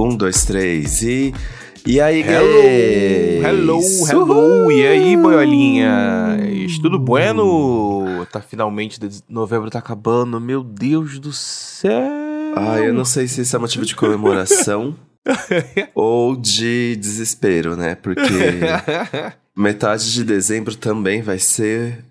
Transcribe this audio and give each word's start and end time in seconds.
Um, 0.00 0.16
dois, 0.16 0.46
três 0.46 1.02
e. 1.02 1.34
E 1.86 2.00
aí, 2.00 2.22
Hello, 2.22 3.44
hello, 3.44 3.82
hello. 4.08 4.22
Uhul! 4.22 4.72
E 4.72 4.86
aí, 4.86 5.14
boiolinhas? 5.14 6.78
Tudo 6.80 6.98
bueno? 6.98 8.26
Tá 8.32 8.40
finalmente, 8.40 8.98
novembro 9.28 9.68
tá 9.68 9.78
acabando. 9.78 10.40
Meu 10.40 10.64
Deus 10.64 11.18
do 11.18 11.34
céu. 11.34 12.08
Ah, 12.56 12.78
eu 12.78 12.94
não 12.94 13.04
sei 13.04 13.28
se 13.28 13.42
isso 13.42 13.54
é 13.54 13.58
motivo 13.58 13.84
de 13.84 13.94
comemoração 13.94 14.96
ou 15.94 16.34
de 16.34 16.96
desespero, 16.96 17.76
né? 17.76 17.94
Porque 17.94 18.22
metade 19.54 20.14
de 20.14 20.24
dezembro 20.24 20.74
também 20.76 21.20
vai 21.20 21.38
ser 21.38 22.02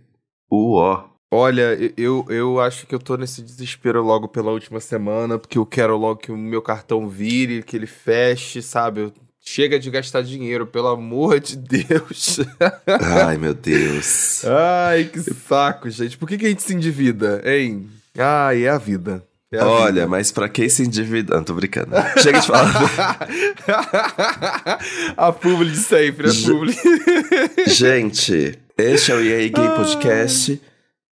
o 0.47 0.75
ó. 0.75 1.08
Olha, 1.31 1.77
eu, 1.95 2.25
eu 2.27 2.59
acho 2.59 2.87
que 2.87 2.95
eu 2.95 2.99
tô 2.99 3.15
nesse 3.15 3.43
desespero 3.43 4.01
logo 4.01 4.27
pela 4.27 4.51
última 4.51 4.79
semana, 4.79 5.37
porque 5.37 5.59
eu 5.59 5.65
quero 5.65 5.95
logo 5.95 6.19
que 6.19 6.31
o 6.31 6.37
meu 6.37 6.61
cartão 6.61 7.07
vire, 7.07 7.61
que 7.61 7.75
ele 7.77 7.85
feche, 7.85 8.63
sabe? 8.63 9.13
Chega 9.39 9.79
de 9.79 9.91
gastar 9.91 10.23
dinheiro, 10.23 10.65
pelo 10.65 10.87
amor 10.87 11.39
de 11.39 11.55
Deus. 11.55 12.39
Ai, 13.25 13.37
meu 13.37 13.53
Deus. 13.53 14.43
Ai, 14.45 15.03
que 15.05 15.19
saco, 15.21 15.87
gente. 15.89 16.17
Por 16.17 16.27
que, 16.27 16.37
que 16.37 16.47
a 16.47 16.49
gente 16.49 16.63
se 16.63 16.73
endivida, 16.73 17.43
hein? 17.45 17.87
Ai, 18.17 18.65
é 18.65 18.69
a 18.69 18.79
vida. 18.79 19.23
É 19.51 19.63
Olha, 19.63 19.93
vida. 19.93 20.07
mas 20.07 20.31
pra 20.31 20.49
quem 20.49 20.67
se 20.67 20.83
endivida. 20.83 21.35
Não, 21.35 21.43
tô 21.43 21.53
brincando. 21.53 21.91
Chega 22.21 22.39
de 22.39 22.47
falar. 22.47 23.27
a 25.15 25.31
publi 25.31 25.71
de 25.71 25.77
sempre, 25.77 26.29
a 26.29 26.33
publi. 26.33 26.75
Gente, 27.67 28.59
este 28.77 29.11
é 29.11 29.15
o 29.15 29.21
EA 29.21 29.47
Gay 29.49 29.69
Podcast. 29.75 30.61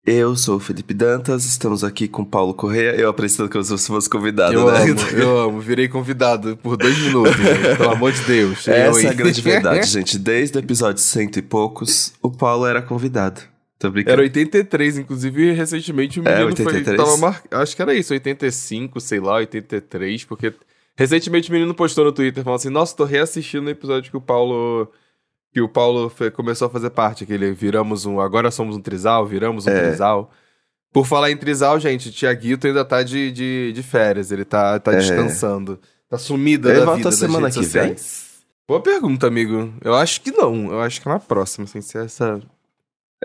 Eu 0.09 0.37
sou 0.37 0.55
o 0.55 0.59
Felipe 0.59 0.93
Dantas, 0.93 1.43
estamos 1.43 1.83
aqui 1.83 2.07
com 2.07 2.23
Paulo 2.23 2.53
Correia. 2.53 2.95
Eu 2.95 3.09
apresentando 3.09 3.49
como 3.49 3.61
se 3.61 3.69
você 3.71 3.87
fosse 3.87 4.09
convidado, 4.09 4.53
Eu 4.53 4.71
né? 4.71 4.83
amo, 4.83 5.01
eu 5.11 5.37
amo. 5.41 5.59
Virei 5.59 5.89
convidado 5.89 6.55
por 6.55 6.77
dois 6.77 6.97
minutos, 6.97 7.35
gente, 7.35 7.75
pelo 7.77 7.89
amor 7.91 8.13
de 8.13 8.21
Deus. 8.21 8.65
Eu, 8.67 8.73
Essa 8.73 9.07
é 9.07 9.09
a 9.09 9.13
grande 9.13 9.41
verdade, 9.41 9.85
gente. 9.91 10.17
Desde 10.17 10.57
o 10.57 10.59
episódio 10.59 11.01
cento 11.01 11.37
e 11.39 11.41
poucos, 11.41 12.13
o 12.21 12.31
Paulo 12.31 12.65
era 12.65 12.81
convidado. 12.81 13.41
Tô 13.77 13.91
brincando. 13.91 14.13
Era 14.13 14.21
83, 14.21 14.97
inclusive, 14.99 15.51
recentemente 15.51 16.21
o 16.21 16.23
É, 16.25 16.31
menino 16.31 16.47
83? 16.51 16.85
foi. 16.85 16.95
Tava 16.95 17.17
mar... 17.17 17.43
Acho 17.51 17.75
que 17.75 17.81
era 17.81 17.93
isso, 17.93 18.13
85, 18.13 19.01
sei 19.01 19.19
lá, 19.19 19.35
83, 19.35 20.23
porque 20.23 20.53
recentemente 20.95 21.49
o 21.49 21.53
menino 21.53 21.73
postou 21.75 22.05
no 22.05 22.13
Twitter 22.13 22.45
falando 22.45 22.59
assim: 22.59 22.69
Nossa, 22.69 22.95
tô 22.95 23.03
reassistindo 23.03 23.65
o 23.67 23.69
episódio 23.69 24.09
que 24.09 24.15
o 24.15 24.21
Paulo. 24.21 24.89
Que 25.57 25.61
o 25.61 25.67
Paulo 25.67 26.07
fe- 26.07 26.29
começou 26.29 26.67
a 26.67 26.69
fazer 26.69 26.91
parte, 26.91 27.25
que 27.25 27.33
ele 27.33 27.51
viramos 27.51 28.05
um. 28.05 28.19
Agora 28.19 28.51
somos 28.51 28.75
um 28.77 28.79
trisal, 28.79 29.25
viramos 29.25 29.65
um 29.65 29.71
É. 29.71 29.87
trisal. 29.87 30.29
Por 30.93 31.03
falar 31.07 31.31
em 31.31 31.37
trisal, 31.37 31.79
gente, 31.79 32.11
Tiaguito 32.11 32.67
ainda 32.67 32.85
tá 32.85 33.01
de, 33.01 33.31
de, 33.31 33.71
de 33.73 33.81
férias, 33.81 34.31
ele 34.31 34.45
tá, 34.45 34.77
tá 34.79 34.93
É. 34.93 34.97
descansando. 34.97 35.79
Tá 36.07 36.15
sumida 36.19 36.69
Ele 36.69 36.79
da 36.81 36.85
volta 36.85 36.97
vida 36.97 37.09
das 37.09 37.17
semana 37.19 37.49
que 37.49 37.61
vem? 37.61 37.95
Boa 38.67 38.81
pergunta, 38.81 39.25
amigo. 39.25 39.73
Eu 39.83 39.95
acho 39.95 40.21
que 40.21 40.29
não. 40.31 40.71
Eu 40.71 40.79
acho 40.79 41.01
que 41.01 41.09
é 41.09 41.11
na 41.11 41.19
próxima, 41.19 41.65
sem 41.65 41.81
ser 41.81 42.05
essa. 42.05 42.39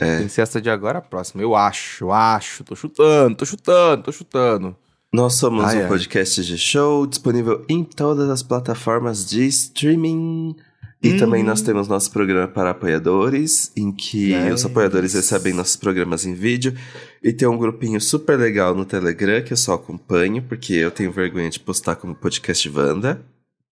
É. 0.01 0.17
Sem 0.21 0.29
ser 0.29 0.41
essa 0.41 0.59
de 0.59 0.71
agora, 0.71 1.01
a 1.01 1.03
próxima. 1.03 1.43
Eu 1.43 1.55
acho, 1.55 2.05
eu 2.05 2.13
acho. 2.13 2.65
Tô 2.65 2.75
chutando, 2.75 3.37
tô 3.37 3.45
chutando, 3.45 4.05
tô 4.05 4.11
chutando. 4.11 4.75
Nós 5.13 5.35
somos 5.35 5.65
Ai, 5.67 5.81
um 5.81 5.83
ai. 5.83 5.89
podcast 5.89 6.43
de 6.43 6.57
show 6.57 7.07
disponível 7.07 7.63
em 7.69 7.85
todas 7.85 8.31
as 8.31 8.43
plataformas 8.43 9.27
de 9.29 9.45
streaming. 9.49 10.57
E 11.03 11.13
Hum. 11.15 11.17
também 11.19 11.43
nós 11.43 11.61
temos 11.63 11.89
nosso 11.89 12.11
programa 12.13 12.47
para 12.47 12.71
apoiadores, 12.71 13.73
em 13.77 13.91
que 13.91 14.31
Yes. 14.33 14.55
os 14.55 14.65
apoiadores 14.67 15.15
recebem 15.15 15.53
nossos 15.53 15.75
programas 15.77 16.25
em 16.25 16.33
vídeo. 16.35 16.75
E 17.23 17.33
tem 17.33 17.49
um 17.49 17.59
grupinho 17.59 18.01
super 18.01 18.39
legal 18.39 18.75
no 18.75 18.85
Telegram 18.85 19.43
que 19.43 19.53
eu 19.53 19.57
só 19.57 19.75
acompanho, 19.75 20.43
porque 20.43 20.75
eu 20.75 20.91
tenho 20.91 21.11
vergonha 21.11 21.51
de 21.51 21.59
postar 21.59 21.97
como 21.97 22.15
podcast 22.15 22.69
Wanda. 22.71 23.21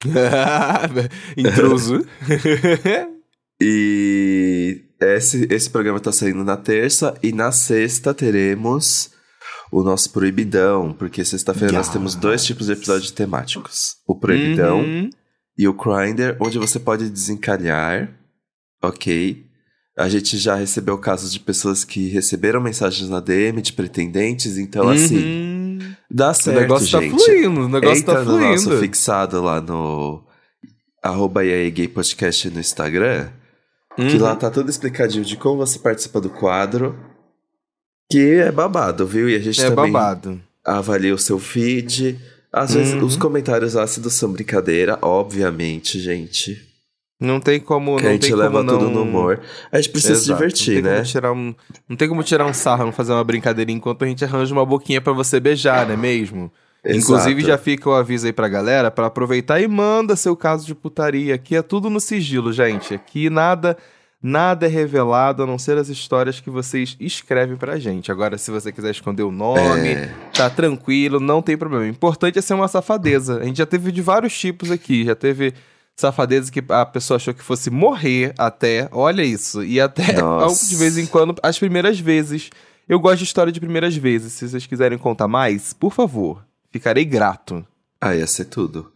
Intruso. 1.36 2.04
E 3.62 4.84
esse, 4.98 5.46
esse 5.50 5.68
programa 5.68 6.00
tá 6.00 6.10
saindo 6.10 6.42
na 6.42 6.56
terça 6.56 7.14
e 7.22 7.30
na 7.30 7.52
sexta 7.52 8.14
teremos 8.14 9.10
o 9.70 9.82
nosso 9.82 10.10
Proibidão, 10.12 10.94
porque 10.98 11.22
sexta-feira 11.24 11.74
nós 11.74 11.86
Yes. 11.86 11.92
temos 11.92 12.14
dois 12.14 12.42
tipos 12.42 12.66
de 12.66 12.72
episódios 12.72 13.10
temáticos. 13.10 13.96
O 14.08 14.18
Proibidão 14.18 14.80
Uhum. 14.80 15.10
E 15.62 15.68
o 15.68 15.72
Grindr, 15.74 16.36
onde 16.40 16.58
você 16.58 16.78
pode 16.78 17.08
desencalhar, 17.10 18.10
ok? 18.82 19.44
A 19.98 20.08
gente 20.08 20.38
já 20.38 20.54
recebeu 20.54 20.96
casos 20.96 21.32
de 21.32 21.38
pessoas 21.40 21.84
que 21.84 22.08
receberam 22.08 22.60
mensagens 22.60 23.10
na 23.10 23.20
DM 23.20 23.60
de 23.60 23.72
pretendentes, 23.72 24.56
então 24.56 24.88
assim, 24.88 25.18
Uhum. 25.18 25.78
dá 26.10 26.30
O 26.30 26.34
certo, 26.34 26.60
negócio 26.60 26.86
gente. 26.86 27.10
tá 27.10 27.18
fluindo, 27.18 27.60
o 27.60 27.68
negócio 27.68 28.04
tá 28.04 28.24
no 28.24 28.38
nosso 28.40 28.64
fluindo. 28.64 28.80
fixado 28.82 29.42
lá 29.42 29.60
no 29.60 30.22
arroba 31.02 31.42
Gay 31.42 31.88
Podcast 31.88 32.48
no 32.50 32.60
Instagram, 32.60 33.28
que 33.96 34.02
Uhum. 34.16 34.22
lá 34.22 34.34
tá 34.36 34.50
tudo 34.50 34.70
explicadinho 34.70 35.24
de 35.24 35.36
como 35.36 35.58
você 35.58 35.78
participa 35.78 36.20
do 36.20 36.30
quadro, 36.30 36.98
que 38.10 38.18
é 38.36 38.50
babado, 38.50 39.06
viu? 39.06 39.28
E 39.28 39.34
a 39.34 39.38
gente 39.40 39.60
É 39.60 39.68
também 39.70 39.92
babado. 39.92 40.40
avalia 40.64 41.14
o 41.14 41.18
seu 41.18 41.38
feed. 41.38 42.18
Às 42.52 42.74
vezes 42.74 42.94
Uhum. 42.94 43.04
os 43.04 43.16
comentários 43.16 43.76
ácidos 43.76 44.14
são 44.14 44.32
brincadeira, 44.32 44.98
obviamente, 45.02 46.00
gente. 46.00 46.60
Não 47.20 47.38
tem 47.38 47.60
como. 47.60 47.96
Que 47.96 48.02
não 48.02 48.10
a 48.10 48.12
gente 48.14 48.26
tem 48.28 48.34
leva 48.34 48.50
como 48.58 48.62
não... 48.64 48.78
tudo 48.78 48.90
no 48.90 49.02
humor. 49.02 49.40
A 49.70 49.76
gente 49.76 49.90
precisa 49.90 50.14
se 50.16 50.22
Exato, 50.24 50.38
divertir, 50.38 50.82
não 50.82 50.90
né? 50.90 51.02
Tirar 51.02 51.32
um, 51.32 51.54
não 51.88 51.96
tem 51.96 52.08
como 52.08 52.22
tirar 52.22 52.46
um 52.46 52.54
sarro, 52.54 52.86
não 52.86 52.92
fazer 52.92 53.12
uma 53.12 53.22
brincadeirinha 53.22 53.76
enquanto 53.76 54.04
a 54.04 54.08
gente 54.08 54.24
arranja 54.24 54.54
uma 54.54 54.64
boquinha 54.64 55.00
pra 55.00 55.12
você 55.12 55.38
beijar, 55.38 55.86
não 55.86 55.94
é 55.94 55.96
mesmo? 55.96 56.50
Inclusive, 56.82 57.42
já 57.42 57.48
Exato. 57.48 57.62
fica 57.62 57.90
o 57.90 57.92
aviso 57.92 58.26
aí 58.26 58.32
pra 58.32 58.48
galera 58.48 58.90
pra 58.90 59.06
aproveitar 59.06 59.60
e 59.60 59.68
manda 59.68 60.16
seu 60.16 60.34
caso 60.34 60.64
de 60.66 60.74
putaria. 60.74 61.34
Aqui 61.34 61.54
é 61.54 61.60
tudo 61.60 61.90
no 61.90 62.00
sigilo, 62.00 62.54
gente. 62.54 62.94
Aqui 62.94 63.28
nada 63.28 63.76
nada 64.22 64.66
é 64.66 64.68
revelado 64.68 65.42
a 65.42 65.46
não 65.46 65.58
ser 65.58 65.78
as 65.78 65.88
histórias 65.88 66.40
que 66.40 66.50
vocês 66.50 66.96
escrevem 67.00 67.56
pra 67.56 67.78
gente. 67.78 68.10
Agora, 68.12 68.36
se 68.38 68.50
você 68.50 68.70
quiser 68.72 68.90
esconder 68.90 69.22
o 69.22 69.30
nome, 69.32 69.88
É, 69.92 70.14
tá 70.34 70.48
tranquilo, 70.50 71.18
não 71.20 71.40
tem 71.42 71.56
problema. 71.56 71.84
O 71.84 71.88
importante 71.88 72.38
é 72.38 72.42
ser 72.42 72.54
uma 72.54 72.68
safadeza. 72.68 73.38
A 73.40 73.44
gente 73.44 73.58
já 73.58 73.66
teve 73.66 73.90
de 73.92 74.02
vários 74.02 74.38
tipos 74.38 74.70
aqui. 74.70 75.04
Já 75.04 75.14
teve 75.14 75.54
safadeza 75.96 76.50
que 76.50 76.62
a 76.68 76.86
pessoa 76.86 77.16
achou 77.16 77.34
que 77.34 77.42
fosse 77.42 77.70
morrer 77.70 78.32
até. 78.38 78.88
Olha 78.92 79.22
isso. 79.22 79.62
E 79.64 79.80
até 79.80 80.12
Nossa. 80.20 80.68
de 80.68 80.76
vez 80.76 80.96
em 80.98 81.06
quando, 81.06 81.34
as 81.42 81.58
primeiras 81.58 81.98
vezes. 81.98 82.50
Eu 82.88 82.98
gosto 82.98 83.18
de 83.18 83.24
história 83.24 83.52
de 83.52 83.60
primeiras 83.60 83.94
vezes. 83.96 84.32
Se 84.32 84.48
vocês 84.48 84.66
quiserem 84.66 84.98
contar 84.98 85.28
mais, 85.28 85.72
por 85.72 85.92
favor. 85.92 86.42
Ficarei 86.72 87.04
grato. 87.04 87.64
ah, 88.00 88.14
ia 88.14 88.26
ser 88.26 88.46
tudo. 88.46 88.90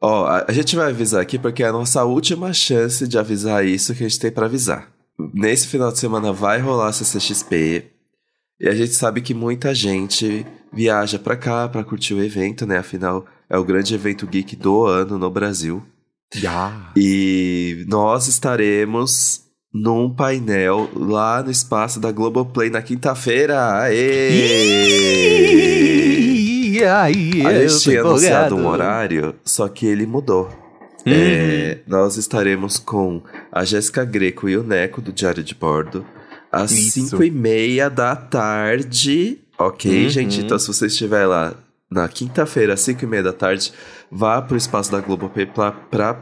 Ó, 0.00 0.26
a, 0.26 0.44
a 0.48 0.52
gente 0.52 0.76
vai 0.76 0.90
avisar 0.90 1.20
aqui 1.20 1.38
porque 1.38 1.62
é 1.62 1.68
a 1.68 1.72
nossa 1.72 2.04
última 2.04 2.52
chance 2.52 3.06
de 3.08 3.18
avisar 3.18 3.64
isso 3.64 3.94
que 3.94 4.04
a 4.04 4.08
gente 4.08 4.20
tem 4.20 4.30
pra 4.30 4.46
avisar. 4.46 4.92
Nesse 5.32 5.66
final 5.66 5.90
de 5.90 5.98
semana 5.98 6.32
vai 6.32 6.60
rolar 6.60 6.88
a 6.88 6.92
CCXP. 6.92 7.90
E 8.60 8.68
a 8.68 8.74
gente 8.74 8.94
sabe 8.94 9.20
que 9.20 9.34
muita 9.34 9.74
gente 9.74 10.46
viaja 10.72 11.18
pra 11.18 11.36
cá 11.36 11.68
pra 11.68 11.84
curtir 11.84 12.14
o 12.14 12.22
evento, 12.22 12.66
né? 12.66 12.78
Afinal, 12.78 13.26
é 13.48 13.58
o 13.58 13.64
grande 13.64 13.94
evento 13.94 14.26
geek 14.26 14.56
do 14.56 14.84
ano 14.84 15.18
no 15.18 15.30
Brasil. 15.30 15.82
Já. 16.34 16.92
E 16.96 17.84
nós 17.88 18.28
estaremos 18.28 19.42
num 19.72 20.14
painel 20.14 20.90
lá 20.94 21.42
no 21.42 21.50
espaço 21.50 22.00
da 22.00 22.10
Globoplay 22.10 22.70
na 22.70 22.82
quinta-feira. 22.82 23.82
Aê! 23.82 25.95
E 26.78 26.84
aí, 26.84 27.46
A 27.46 27.52
eu 27.52 27.68
gente 27.68 27.72
tô 27.84 27.90
tinha 27.90 28.00
anunciado 28.00 28.56
um 28.56 28.66
horário, 28.66 29.34
só 29.44 29.68
que 29.68 29.86
ele 29.86 30.06
mudou. 30.06 30.44
Uhum. 31.06 31.12
É, 31.12 31.78
nós 31.86 32.16
estaremos 32.16 32.78
com 32.78 33.22
a 33.52 33.64
Jéssica 33.64 34.04
Greco 34.04 34.48
e 34.48 34.56
o 34.56 34.62
Neco 34.64 35.00
do 35.00 35.12
Diário 35.12 35.42
de 35.42 35.54
Bordo 35.54 36.04
às 36.50 36.72
Isso. 36.72 37.08
5 37.10 37.22
e 37.24 37.30
meia 37.30 37.88
da 37.88 38.16
tarde. 38.16 39.38
Ok, 39.58 40.04
Uhum. 40.04 40.08
gente? 40.10 40.40
Então, 40.40 40.58
se 40.58 40.66
você 40.66 40.86
estiver 40.86 41.26
lá 41.26 41.54
na 41.90 42.08
quinta-feira, 42.08 42.74
às 42.74 42.80
5 42.80 43.04
e 43.04 43.06
meia 43.06 43.22
da 43.22 43.32
tarde, 43.32 43.72
vá 44.10 44.42
pro 44.42 44.56
espaço 44.56 44.90
da 44.90 45.00
Globoplay 45.00 45.46
pra, 45.46 45.70
pra, 45.72 46.18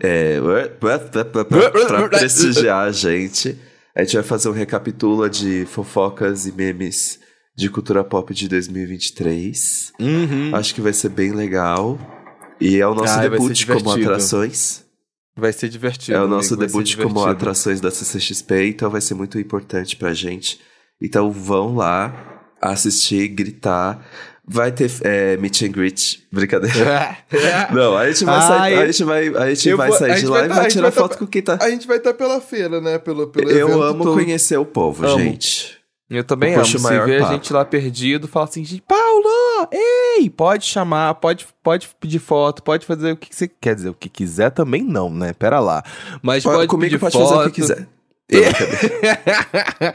é, 0.00 0.38
pra 0.78 2.08
prestigiar 2.08 2.86
a 2.86 2.92
gente. 2.92 3.58
A 3.94 4.02
gente 4.02 4.14
vai 4.14 4.22
fazer 4.22 4.48
um 4.48 4.52
recapitula 4.52 5.28
de 5.30 5.64
fofocas 5.66 6.46
e 6.46 6.52
memes 6.52 7.18
de 7.56 7.70
cultura 7.70 8.04
pop 8.04 8.34
de 8.34 8.48
2023. 8.48 9.92
Uhum. 9.98 10.50
Acho 10.54 10.74
que 10.74 10.80
vai 10.80 10.92
ser 10.92 11.08
bem 11.08 11.32
legal. 11.32 11.98
E 12.60 12.78
é 12.80 12.86
o 12.86 12.94
nosso 12.94 13.12
Ai, 13.14 13.28
vai 13.28 13.38
debut 13.38 13.66
como 13.66 13.90
atrações. 13.90 14.84
Vai 15.38 15.52
ser 15.52 15.68
divertido. 15.68 16.16
é 16.16 16.22
o 16.22 16.26
nosso 16.28 16.54
amigo, 16.54 16.72
vai 16.72 16.82
debut 16.84 16.96
como 17.02 17.24
atrações 17.24 17.80
da 17.80 17.90
CCXP, 17.90 18.68
então 18.68 18.90
vai 18.90 19.00
ser 19.02 19.14
muito 19.14 19.38
importante 19.38 19.94
pra 19.96 20.14
gente. 20.14 20.58
Então 21.00 21.30
vão 21.30 21.74
lá 21.74 22.42
assistir, 22.60 23.28
gritar. 23.28 24.06
Vai 24.48 24.70
ter 24.72 24.90
é, 25.02 25.36
meet 25.36 25.62
and 25.62 25.72
greet. 25.72 26.22
Brincadeira. 26.32 27.18
Não, 27.74 27.96
a 27.96 28.08
gente 28.10 28.24
vai 28.24 28.40
sair, 28.40 28.74
Ai, 28.76 28.82
a 28.82 28.86
gente 28.86 29.04
vai, 29.04 29.28
a 29.28 29.54
gente 29.54 29.74
vai 29.74 29.88
vou- 29.88 29.98
sair 29.98 30.14
de 30.14 30.20
gente 30.20 30.28
lá 30.30 30.38
vai 30.38 30.46
e 30.46 30.48
tá- 30.48 30.54
vai 30.54 30.68
tirar 30.70 30.82
vai 30.82 30.92
tá- 30.92 31.00
foto 31.00 31.18
com 31.18 31.26
quem 31.26 31.42
tá. 31.42 31.58
A 31.60 31.68
gente 31.68 31.86
vai 31.86 31.96
estar 31.98 32.14
pela 32.14 32.40
feira, 32.40 32.80
né? 32.80 32.98
Pelo, 32.98 33.26
pelo 33.26 33.50
Eu 33.50 33.82
amo 33.82 34.04
todo. 34.04 34.14
conhecer 34.14 34.56
o 34.56 34.64
povo, 34.64 35.04
Amo. 35.06 35.18
gente. 35.18 35.76
Eu 36.08 36.22
também 36.22 36.52
Eu 36.52 36.60
amo. 36.60 36.66
Se 36.66 36.78
ver 36.78 37.22
a 37.22 37.32
gente 37.32 37.52
lá 37.52 37.64
perdido, 37.64 38.28
fala 38.28 38.44
assim, 38.44 38.64
gente, 38.64 38.82
Paulo, 38.82 39.68
ei, 39.72 40.30
pode 40.30 40.64
chamar, 40.64 41.14
pode, 41.14 41.46
pode 41.62 41.88
pedir 42.00 42.20
foto, 42.20 42.62
pode 42.62 42.86
fazer 42.86 43.12
o 43.12 43.16
que 43.16 43.34
você 43.34 43.48
quer 43.48 43.74
dizer, 43.74 43.88
o 43.88 43.94
que 43.94 44.08
quiser 44.08 44.50
também 44.50 44.84
não, 44.84 45.10
né? 45.10 45.32
Pera 45.32 45.58
lá. 45.58 45.82
Mas 46.22 46.44
pode, 46.44 46.58
pode 46.58 46.68
comigo 46.68 46.90
pedir 46.90 47.00
pode 47.00 47.12
foto. 47.12 47.28
fazer 47.28 47.48
o 47.48 47.52
que 47.52 47.60
quiser. 47.60 47.88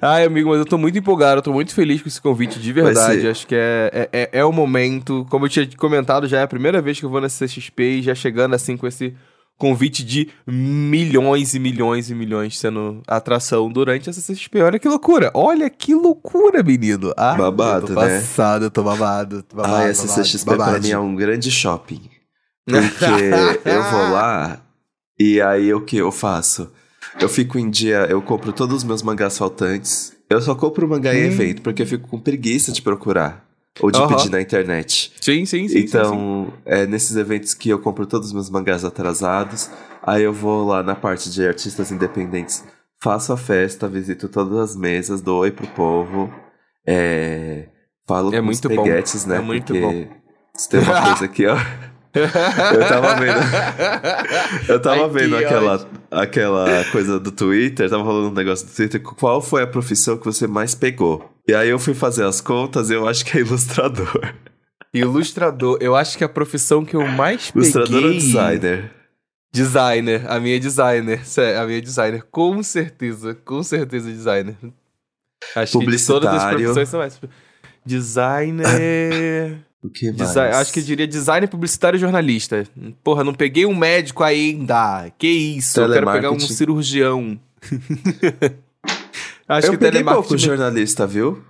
Ai, 0.00 0.24
amigo, 0.24 0.50
mas 0.50 0.58
eu 0.58 0.64
tô 0.64 0.76
muito 0.76 0.98
empolgado, 0.98 1.38
eu 1.38 1.42
tô 1.42 1.52
muito 1.52 1.74
feliz 1.74 2.02
com 2.02 2.08
esse 2.08 2.20
convite, 2.20 2.58
de 2.58 2.72
verdade. 2.72 3.26
Acho 3.26 3.46
que 3.46 3.54
é, 3.54 3.90
é, 3.92 4.08
é, 4.12 4.28
é 4.40 4.44
o 4.44 4.52
momento. 4.52 5.26
Como 5.30 5.46
eu 5.46 5.48
tinha 5.48 5.66
comentado, 5.76 6.28
já 6.28 6.40
é 6.40 6.42
a 6.42 6.48
primeira 6.48 6.82
vez 6.82 6.98
que 6.98 7.06
eu 7.06 7.10
vou 7.10 7.20
na 7.20 7.28
CXP 7.28 7.82
e 7.82 8.02
já 8.02 8.14
chegando 8.14 8.54
assim 8.54 8.76
com 8.76 8.86
esse 8.86 9.14
convite 9.62 10.02
de 10.04 10.28
milhões 10.44 11.54
e 11.54 11.60
milhões 11.60 12.10
e 12.10 12.14
milhões 12.16 12.58
sendo 12.58 13.00
atração 13.06 13.70
durante 13.70 14.10
essa 14.10 14.20
CXP. 14.20 14.60
Olha 14.60 14.76
que 14.76 14.88
loucura! 14.88 15.30
Olha 15.32 15.70
que 15.70 15.94
loucura, 15.94 16.64
menino! 16.64 17.14
Ah, 17.16 17.36
babado, 17.36 17.86
eu 17.86 17.94
tô 17.94 18.00
né? 18.00 18.18
passado, 18.18 18.64
eu 18.64 18.70
tô 18.72 18.82
babado. 18.82 19.44
tô 19.44 19.54
babado 19.54 19.76
ah, 19.76 19.88
essa 19.88 20.04
babado, 20.04 20.22
CXP 20.22 20.44
babado. 20.50 20.70
pra 20.72 20.80
mim 20.80 20.90
é 20.90 20.98
um 20.98 21.14
grande 21.14 21.48
shopping. 21.48 22.00
Porque 22.66 23.68
eu 23.70 23.82
vou 23.84 24.10
lá 24.10 24.60
e 25.16 25.40
aí 25.40 25.72
o 25.72 25.82
que 25.84 25.96
eu 25.96 26.10
faço? 26.10 26.72
Eu 27.20 27.28
fico 27.28 27.56
em 27.56 27.70
dia, 27.70 28.08
eu 28.10 28.20
compro 28.20 28.52
todos 28.52 28.78
os 28.78 28.84
meus 28.84 29.00
mangás 29.00 29.38
faltantes. 29.38 30.12
Eu 30.28 30.42
só 30.42 30.56
compro 30.56 30.88
mangá 30.88 31.14
em 31.14 31.22
Hum. 31.22 31.26
evento, 31.26 31.62
porque 31.62 31.82
eu 31.82 31.86
fico 31.86 32.08
com 32.08 32.18
preguiça 32.18 32.72
de 32.72 32.82
procurar. 32.82 33.44
Ou 33.80 33.90
de 33.90 33.98
Aham. 33.98 34.08
pedir 34.16 34.30
na 34.30 34.40
internet. 34.40 35.12
Sim, 35.20 35.46
sim, 35.46 35.66
sim. 35.66 35.68
sim, 35.68 35.74
sim. 35.74 35.84
então, 35.84 36.52
é 36.64 36.86
nesses 36.86 37.16
eventos 37.16 37.54
que 37.54 37.70
eu 37.70 37.78
compro 37.78 38.06
todos 38.06 38.28
os 38.28 38.32
meus 38.34 38.50
mangás 38.50 38.84
atrasados. 38.84 39.70
Aí 40.02 40.22
eu 40.22 40.32
vou 40.32 40.66
lá 40.66 40.82
na 40.82 40.94
parte 40.94 41.30
de 41.30 41.46
artistas 41.46 41.90
independentes, 41.90 42.64
faço 43.02 43.32
a 43.32 43.36
festa, 43.36 43.88
visito 43.88 44.28
todas 44.28 44.58
as 44.58 44.76
mesas, 44.76 45.22
dou 45.22 45.40
oi 45.40 45.50
pro 45.50 45.66
povo. 45.68 46.32
É, 46.86 47.68
falo 48.06 48.34
É 48.34 48.38
com 48.40 48.44
muito 48.44 48.68
os 48.68 48.76
bom. 48.76 48.82
peguetes, 48.82 49.24
né? 49.24 49.36
É 49.36 49.40
muito 49.40 49.72
porque 49.72 49.80
bom. 49.80 50.16
Se 50.56 50.68
tem 50.68 50.80
uma 50.80 51.02
coisa 51.02 51.24
aqui, 51.26 51.46
ó. 51.46 51.56
Eu 52.14 52.88
tava 52.88 53.14
vendo. 53.16 53.40
Eu 54.68 54.82
tava 54.82 55.02
Ai, 55.04 55.08
vendo 55.08 55.34
ódio. 55.34 55.46
aquela, 55.46 55.88
aquela 56.10 56.84
coisa 56.86 57.18
do 57.18 57.32
Twitter, 57.32 57.88
tava 57.88 58.04
falando 58.04 58.30
um 58.30 58.34
negócio 58.34 58.66
do 58.66 58.72
Twitter. 58.72 59.00
Qual 59.00 59.40
foi 59.40 59.62
a 59.62 59.66
profissão 59.66 60.18
que 60.18 60.24
você 60.24 60.46
mais 60.46 60.74
pegou? 60.74 61.30
E 61.48 61.54
aí 61.54 61.70
eu 61.70 61.78
fui 61.78 61.94
fazer 61.94 62.24
as 62.24 62.40
contas 62.40 62.90
e 62.90 62.94
eu 62.94 63.08
acho 63.08 63.24
que 63.24 63.38
é 63.38 63.40
ilustrador. 63.40 64.34
Ilustrador, 64.94 65.78
eu 65.80 65.96
acho 65.96 66.18
que 66.18 66.24
a 66.24 66.28
profissão 66.28 66.84
que 66.84 66.94
eu 66.94 67.06
mais 67.06 67.50
peguei... 67.50 67.70
Ilustrador 67.70 68.04
ou 68.04 68.12
designer? 68.12 68.90
Designer, 69.50 70.30
a 70.30 70.38
minha 70.38 70.56
é 70.56 70.58
designer, 70.58 71.20
a 71.58 71.66
minha 71.66 71.78
é 71.78 71.80
designer, 71.80 72.22
com 72.30 72.62
certeza, 72.62 73.34
com 73.34 73.62
certeza 73.62 74.10
designer. 74.10 74.56
Acho 75.56 75.78
que 75.78 76.06
todas 76.06 76.30
as 76.30 76.54
profissões 76.54 76.88
são. 76.88 77.28
Designer... 77.84 79.64
O 79.82 79.90
que 79.90 80.06
mais? 80.12 80.16
Desi- 80.16 80.38
acho 80.38 80.72
que 80.72 80.78
eu 80.80 80.84
diria 80.84 81.06
designer 81.06 81.48
publicitário 81.48 81.96
e 81.96 82.00
jornalista. 82.00 82.64
Porra, 83.02 83.24
não 83.24 83.34
peguei 83.34 83.66
um 83.66 83.74
médico 83.74 84.22
ainda. 84.22 85.10
Que 85.18 85.26
isso? 85.26 85.80
Eu 85.80 85.92
quero 85.92 86.10
pegar 86.12 86.30
um 86.30 86.38
cirurgião. 86.38 87.38
acho 89.48 89.66
eu 89.66 89.72
que 89.72 89.78
peguei 89.78 90.02
pouco 90.04 90.28
telemarketing. 90.28 90.38
jornalista, 90.38 91.06
viu? 91.06 91.42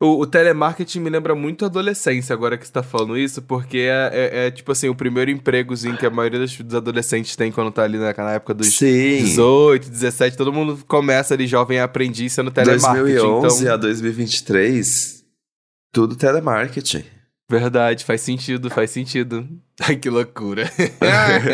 O, 0.00 0.20
o 0.20 0.26
telemarketing 0.26 1.00
me 1.00 1.10
lembra 1.10 1.34
muito 1.34 1.64
a 1.64 1.66
adolescência, 1.66 2.32
agora 2.32 2.56
que 2.56 2.64
você 2.64 2.72
tá 2.72 2.84
falando 2.84 3.18
isso, 3.18 3.42
porque 3.42 3.78
é, 3.78 4.10
é- 4.12 4.46
é, 4.46 4.50
tipo 4.50 4.70
assim, 4.70 4.88
o 4.88 4.94
primeiro 4.94 5.28
empregozinho 5.28 5.96
que 5.96 6.06
a 6.06 6.10
maioria 6.10 6.38
dos, 6.38 6.56
dos 6.56 6.74
adolescentes 6.76 7.34
tem 7.34 7.50
quando 7.50 7.72
tá 7.72 7.82
ali 7.82 7.98
na, 7.98 8.14
na 8.16 8.32
época 8.32 8.54
dos 8.54 8.68
Sim. 8.76 9.24
18, 9.24 9.90
17, 9.90 10.36
todo 10.36 10.52
mundo 10.52 10.78
começa 10.86 11.34
ali 11.34 11.48
jovem 11.48 11.80
aprendiz 11.80 12.32
sendo 12.32 12.50
telemarketing. 12.52 13.02
2011 13.16 13.62
então, 13.64 13.74
a 13.74 13.76
2023, 13.76 15.24
tudo 15.92 16.14
telemarketing. 16.14 17.02
Verdade, 17.50 18.04
faz 18.04 18.20
sentido, 18.20 18.68
faz 18.70 18.90
sentido. 18.90 19.48
Ai, 19.80 19.96
que 19.96 20.10
loucura. 20.10 20.70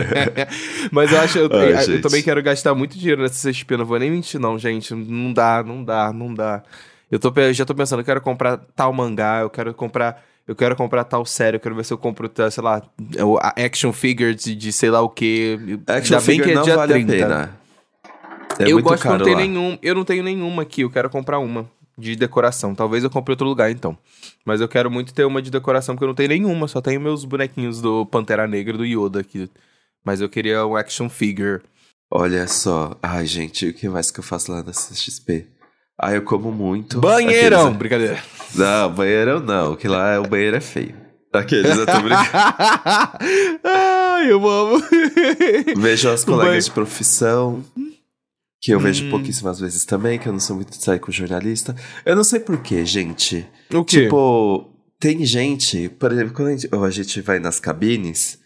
Mas 0.90 1.12
eu 1.12 1.20
acho, 1.20 1.38
eu, 1.38 1.48
Ai, 1.52 1.72
eu 1.72 1.80
gente. 1.82 2.00
também 2.00 2.22
quero 2.22 2.42
gastar 2.42 2.74
muito 2.74 2.98
dinheiro 2.98 3.22
nessa 3.22 3.50
CXP, 3.50 3.76
não 3.76 3.84
vou 3.84 3.98
nem 3.98 4.10
mentir 4.10 4.40
não, 4.40 4.58
gente, 4.58 4.94
não 4.94 5.32
dá, 5.32 5.62
não 5.62 5.84
dá, 5.84 6.12
não 6.12 6.34
dá. 6.34 6.62
Eu 7.10 7.18
tô, 7.18 7.32
já 7.52 7.64
tô 7.64 7.74
pensando, 7.74 8.00
eu 8.00 8.04
quero 8.04 8.20
comprar 8.20 8.56
tal 8.74 8.92
mangá, 8.92 9.40
eu 9.40 9.50
quero 9.50 9.72
comprar, 9.72 10.24
eu 10.48 10.56
quero 10.56 10.74
comprar 10.74 11.04
tal 11.04 11.24
série, 11.24 11.56
eu 11.56 11.60
quero 11.60 11.74
ver 11.74 11.84
se 11.84 11.92
eu 11.92 11.98
compro, 11.98 12.28
tá, 12.28 12.50
sei 12.50 12.62
lá, 12.62 12.82
action 13.56 13.92
figure 13.92 14.34
de, 14.34 14.54
de 14.54 14.72
sei 14.72 14.90
lá 14.90 15.00
o 15.00 15.08
que. 15.08 15.78
Action 15.86 16.20
figure 16.20 16.50
é 16.50 16.54
não 16.54 16.64
vale 16.64 16.92
30. 16.94 17.12
a 17.12 17.16
pena. 17.16 17.64
É 18.58 18.70
eu 18.70 18.80
gosto 18.82 19.06
não 19.06 19.18
ter 19.18 19.34
lá. 19.34 19.40
nenhum, 19.40 19.78
eu 19.82 19.94
não 19.94 20.04
tenho 20.04 20.22
nenhuma 20.22 20.62
aqui, 20.62 20.82
eu 20.82 20.90
quero 20.90 21.10
comprar 21.10 21.38
uma 21.38 21.68
de 21.96 22.16
decoração. 22.16 22.74
Talvez 22.74 23.04
eu 23.04 23.10
compre 23.10 23.32
outro 23.32 23.46
lugar 23.46 23.70
então. 23.70 23.96
Mas 24.44 24.60
eu 24.60 24.68
quero 24.68 24.90
muito 24.90 25.12
ter 25.14 25.24
uma 25.24 25.40
de 25.42 25.50
decoração 25.50 25.94
porque 25.94 26.04
eu 26.04 26.08
não 26.08 26.14
tenho 26.14 26.28
nenhuma, 26.30 26.66
só 26.68 26.80
tenho 26.80 27.00
meus 27.00 27.24
bonequinhos 27.24 27.80
do 27.80 28.04
Pantera 28.06 28.46
Negra 28.46 28.76
do 28.76 28.84
Yoda 28.84 29.20
aqui. 29.20 29.48
Mas 30.04 30.20
eu 30.20 30.28
queria 30.28 30.66
um 30.66 30.76
action 30.76 31.08
figure. 31.08 31.60
Olha 32.10 32.46
só. 32.46 32.96
Ai, 33.02 33.26
gente, 33.26 33.68
o 33.68 33.74
que 33.74 33.88
mais 33.88 34.10
que 34.10 34.20
eu 34.20 34.24
faço 34.24 34.52
lá 34.52 34.62
na 34.62 34.72
CXP? 34.72 35.46
Ah, 35.98 36.12
eu 36.12 36.22
como 36.22 36.50
muito. 36.52 37.00
Banheirão! 37.00 37.60
Aqueles- 37.62 37.78
Brincadeira. 37.78 38.22
Não, 38.54 38.92
banheirão 38.92 39.40
não, 39.40 39.76
que 39.76 39.88
lá 39.88 40.12
é- 40.14 40.18
o 40.18 40.26
banheiro 40.26 40.56
é 40.56 40.60
feio. 40.60 40.94
Aqueles, 41.32 41.76
eu 41.76 41.86
tô 41.86 41.92
brincando. 42.00 42.28
Ai, 43.64 44.30
eu 44.30 44.48
amo. 44.48 44.82
Vejo 45.76 46.08
as 46.10 46.24
colegas 46.24 46.50
banho- 46.50 46.62
de 46.62 46.70
profissão, 46.70 47.64
que 48.64 48.70
eu 48.72 48.80
vejo 48.80 49.04
Hum. 49.04 49.10
pouquíssimas 49.10 49.60
vezes 49.60 49.84
também, 49.84 50.18
que 50.18 50.26
eu 50.26 50.32
não 50.32 50.40
sou 50.40 50.56
muito 50.56 50.70
de 50.70 50.82
sair 50.82 50.98
com 50.98 51.12
jornalista. 51.12 51.76
Eu 52.06 52.16
não 52.16 52.24
sei 52.24 52.40
porquê, 52.40 52.82
gente. 52.86 53.46
O 53.72 53.84
quê? 53.84 54.04
Tipo, 54.04 54.70
tem 54.98 55.22
gente, 55.26 55.90
por 55.90 56.10
exemplo, 56.10 56.32
quando 56.32 56.48
a 56.48 56.56
gente, 56.56 56.68
a 56.72 56.90
gente 56.90 57.20
vai 57.20 57.38
nas 57.38 57.60
cabines, 57.60 58.38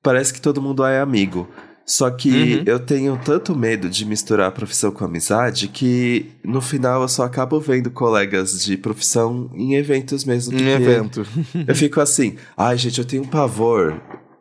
parece 0.00 0.32
que 0.32 0.40
todo 0.40 0.62
mundo 0.62 0.84
é 0.84 1.00
amigo. 1.00 1.48
Só 1.84 2.08
que 2.10 2.30
Uhum. 2.58 2.62
eu 2.66 2.78
tenho 2.78 3.20
tanto 3.24 3.54
medo 3.54 3.90
de 3.90 4.06
misturar 4.06 4.46
a 4.48 4.52
profissão 4.52 4.90
com 4.92 5.04
a 5.04 5.08
amizade 5.08 5.66
que 5.68 6.30
no 6.44 6.60
final 6.62 7.02
eu 7.02 7.08
só 7.08 7.24
acabo 7.24 7.58
vendo 7.60 7.90
colegas 7.90 8.64
de 8.64 8.76
profissão 8.76 9.50
em 9.54 9.74
eventos 9.74 10.24
mesmo. 10.24 10.52
Porque 10.52 10.66
evento. 10.68 11.26
Eu 11.68 11.74
fico 11.74 12.00
assim, 12.00 12.36
ai 12.56 12.78
gente, 12.78 12.98
eu 13.00 13.04
tenho 13.04 13.22
um 13.24 13.26
pavor. 13.26 14.00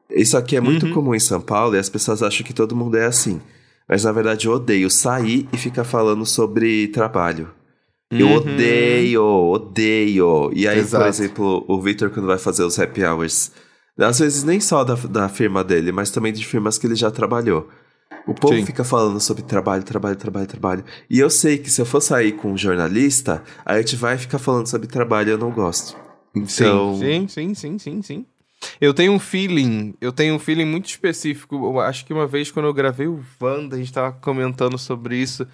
Isso 0.10 0.38
aqui 0.38 0.56
é 0.56 0.62
muito 0.62 0.86
Uhum. 0.86 0.94
comum 0.94 1.16
em 1.16 1.20
São 1.20 1.42
Paulo 1.42 1.76
e 1.76 1.80
as 1.80 1.90
pessoas 1.90 2.22
acham 2.24 2.46
que 2.46 2.54
todo 2.54 2.76
mundo 2.76 2.96
é 2.98 3.06
assim. 3.08 3.42
Mas 3.88 4.04
na 4.04 4.12
verdade 4.12 4.48
eu 4.48 4.54
odeio 4.54 4.90
sair 4.90 5.48
e 5.52 5.58
ficar 5.58 5.84
falando 5.84 6.26
sobre 6.26 6.88
trabalho. 6.90 7.50
Eu 8.12 8.28
Uhum. 8.28 8.36
odeio, 8.38 9.24
odeio. 9.24 10.52
E 10.54 10.68
aí, 10.68 10.76
por 10.78 10.82
Exato. 10.84 11.08
exemplo, 11.08 11.66
o 11.68 11.82
Victor, 11.82 12.10
quando 12.12 12.28
vai 12.28 12.38
fazer 12.38 12.64
os 12.64 12.78
happy 12.78 13.04
hours, 13.04 13.52
às 13.98 14.20
vezes 14.20 14.44
nem 14.44 14.60
só 14.60 14.84
da, 14.84 14.94
da 14.96 15.28
firma 15.30 15.64
dele, 15.64 15.92
mas 15.92 16.12
também 16.12 16.32
de 16.32 16.46
firmas 16.46 16.78
que 16.78 16.86
ele 16.88 16.96
já 16.96 17.10
trabalhou. 17.10 17.68
O 18.28 18.34
povo 18.34 18.56
Sim. 18.56 18.66
fica 18.66 18.84
falando 18.84 19.20
sobre 19.20 19.44
trabalho, 19.44 19.84
trabalho, 19.84 20.16
trabalho, 20.16 20.48
trabalho. 20.48 20.84
E 21.10 21.20
eu 21.20 21.30
sei 21.30 21.58
que 21.58 21.70
se 21.70 21.82
eu 21.82 21.86
for 21.86 22.00
sair 22.02 22.34
com 22.34 22.54
um 22.54 22.58
jornalista, 22.58 23.44
a 23.66 23.78
gente 23.80 23.96
vai 23.96 24.18
ficar 24.18 24.38
falando 24.40 24.68
sobre 24.68 24.88
trabalho 24.88 25.30
e 25.30 25.32
eu 25.32 25.38
não 25.38 25.52
gosto. 25.52 25.98
Então, 26.36 26.96
Sim, 26.96 27.28
sim, 27.28 27.54
sim, 27.54 27.78
sim, 27.78 28.02
sim. 28.02 28.26
Eu 28.80 28.94
tenho 28.94 29.14
um 29.14 29.20
feeling, 29.20 29.94
eu 30.02 30.12
tenho 30.12 30.36
um 30.36 30.40
feeling 30.40 30.66
muito 30.66 30.88
específico. 30.88 31.56
Eu 31.56 31.80
acho 31.80 32.06
que 32.06 32.14
uma 32.14 32.28
vez 32.28 32.52
quando 32.52 32.66
eu 32.66 32.74
gravei 32.74 33.08
o 33.08 33.24
Wanda, 33.42 33.76
a 33.76 33.80
gente 33.80 33.92
tava 33.94 34.12
comentando 34.12 34.78
sobre 34.78 35.18
isso, 35.18 35.48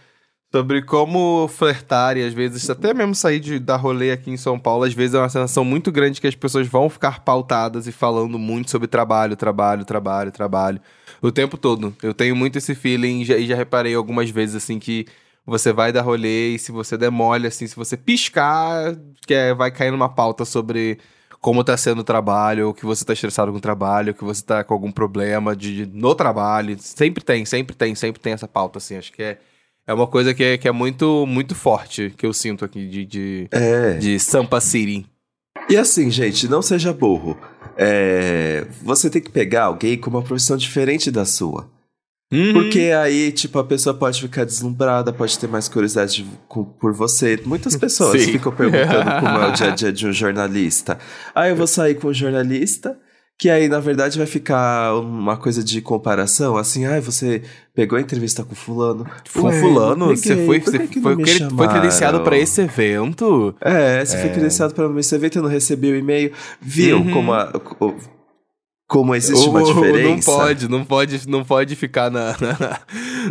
sobre 0.51 0.81
como 0.81 1.47
flertar 1.47 2.17
e 2.17 2.23
às 2.25 2.33
vezes 2.33 2.69
até 2.69 2.93
mesmo 2.93 3.13
sair 3.13 3.39
de, 3.39 3.59
da 3.59 3.75
rolê 3.75 4.11
aqui 4.11 4.31
em 4.31 4.37
São 4.37 4.57
Paulo, 4.57 4.83
às 4.83 4.93
vezes 4.93 5.13
é 5.13 5.19
uma 5.19 5.29
sensação 5.29 5.63
muito 5.63 5.91
grande 5.91 6.19
que 6.19 6.27
as 6.27 6.35
pessoas 6.35 6.67
vão 6.67 6.89
ficar 6.89 7.21
pautadas 7.23 7.87
e 7.87 7.91
falando 7.91 8.39
muito 8.39 8.71
sobre 8.71 8.87
trabalho, 8.87 9.35
trabalho, 9.35 9.85
trabalho, 9.85 10.31
trabalho, 10.31 10.81
o 11.21 11.31
tempo 11.31 11.57
todo. 11.57 11.95
Eu 12.01 12.13
tenho 12.13 12.35
muito 12.35 12.57
esse 12.57 12.73
feeling 12.73 13.21
e 13.21 13.25
já, 13.25 13.37
e 13.37 13.45
já 13.45 13.55
reparei 13.55 13.93
algumas 13.93 14.29
vezes 14.29 14.55
assim 14.55 14.79
que 14.79 15.05
você 15.45 15.73
vai 15.73 15.91
dar 15.91 16.01
rolê 16.01 16.55
e 16.55 16.59
se 16.59 16.71
você 16.71 16.97
demole, 16.97 17.47
assim, 17.47 17.67
se 17.67 17.75
você 17.75 17.97
piscar, 17.97 18.95
que 19.25 19.33
é, 19.33 19.53
vai 19.53 19.71
cair 19.71 19.91
numa 19.91 20.09
pauta 20.09 20.45
sobre 20.45 20.99
como 21.41 21.63
tá 21.63 21.75
sendo 21.77 21.99
o 21.99 22.03
trabalho, 22.03 22.67
ou 22.67 22.73
que 22.73 22.85
você 22.85 23.03
tá 23.05 23.13
estressado 23.13 23.51
com 23.51 23.57
o 23.57 23.61
trabalho, 23.61 24.13
que 24.13 24.23
você 24.23 24.43
tá 24.43 24.63
com 24.63 24.73
algum 24.73 24.91
problema 24.91 25.55
de, 25.55 25.85
de- 25.85 25.97
no 25.97 26.13
trabalho. 26.13 26.77
Sempre 26.79 27.23
tem, 27.23 27.45
sempre 27.45 27.75
tem, 27.75 27.95
sempre 27.95 28.21
tem 28.21 28.33
essa 28.33 28.47
pauta, 28.47 28.77
assim. 28.77 28.97
Acho 28.97 29.11
que 29.13 29.23
é, 29.23 29.37
é 29.87 29.93
uma 29.93 30.05
coisa 30.07 30.33
que 30.33 30.43
é, 30.43 30.57
que 30.57 30.67
é 30.67 30.71
muito, 30.71 31.25
muito 31.25 31.55
forte 31.55 32.13
que 32.17 32.25
eu 32.25 32.33
sinto 32.33 32.65
aqui 32.65 32.87
de, 32.87 33.05
de, 33.05 33.47
é. 33.51 33.93
de 33.93 34.19
Sampa 34.19 34.59
City. 34.59 35.05
E 35.69 35.77
assim, 35.77 36.09
gente, 36.09 36.47
não 36.47 36.61
seja 36.61 36.91
burro. 36.91 37.37
É, 37.77 38.65
Você 38.83 39.09
tem 39.09 39.21
que 39.21 39.29
pegar 39.31 39.65
alguém 39.65 39.97
com 39.97 40.09
uma 40.09 40.21
profissão 40.21 40.57
diferente 40.57 41.09
da 41.09 41.23
sua. 41.25 41.69
Uhum. 42.31 42.53
Porque 42.53 42.91
aí, 42.95 43.31
tipo, 43.31 43.57
a 43.57 43.63
pessoa 43.63 43.93
pode 43.93 44.21
ficar 44.21 44.45
deslumbrada, 44.45 45.11
pode 45.11 45.37
ter 45.39 45.47
mais 45.47 45.67
curiosidade 45.67 46.23
de- 46.23 46.29
com- 46.47 46.63
por 46.63 46.93
você. 46.93 47.39
Muitas 47.43 47.75
pessoas 47.77 48.21
Sim. 48.21 48.33
ficam 48.33 48.51
perguntando 48.51 49.11
como 49.19 49.37
é 49.39 49.47
o 49.49 49.51
dia 49.51 49.67
a 49.71 49.75
dia 49.75 49.91
de 49.91 50.05
um 50.07 50.13
jornalista. 50.13 50.99
Aí 51.33 51.49
eu 51.49 51.55
vou 51.55 51.65
sair 51.67 51.95
com 51.95 52.07
um 52.09 52.13
jornalista 52.13 52.95
Que 53.41 53.49
aí, 53.49 53.69
na 53.69 53.79
verdade, 53.79 54.17
vai 54.17 54.27
ficar 54.27 54.93
uma 54.99 55.37
coisa 55.37 55.63
de 55.63 55.79
comparação, 55.81 56.57
assim, 56.57 56.85
ai, 56.85 56.99
você 56.99 57.41
pegou 57.73 57.97
a 57.97 58.01
entrevista 58.01 58.43
com 58.43 58.53
fulano. 58.53 59.05
Com 59.33 59.49
fulano, 59.49 60.07
peguei, 60.09 60.17
você 60.17 60.45
foi, 60.45 60.59
você 60.59 60.79
que 60.79 60.99
foi, 60.99 61.15
que 61.23 61.49
foi 61.55 61.67
credenciado 61.69 62.19
pra 62.19 62.37
esse 62.37 62.59
evento? 62.61 63.55
É, 63.61 64.03
você 64.03 64.17
foi 64.19 64.29
credenciado 64.31 64.73
para 64.73 64.99
esse 64.99 65.15
evento 65.15 65.39
e 65.39 65.41
não 65.41 65.47
recebeu 65.49 65.93
o 65.93 65.95
e-mail. 65.97 66.33
Viu 66.61 66.97
Uhum. 66.97 67.11
como, 67.13 67.31
a- 67.31 67.49
o- 67.79 67.95
como 68.89 69.13
existe 69.13 69.47
uma 69.47 69.61
diferença? 69.63 70.09
Não 70.09 70.19
pode, 70.19 70.67
não 70.67 70.83
pode, 70.83 71.29
não 71.29 71.45
pode 71.45 71.75
ficar 71.75 72.09
na, 72.11 72.35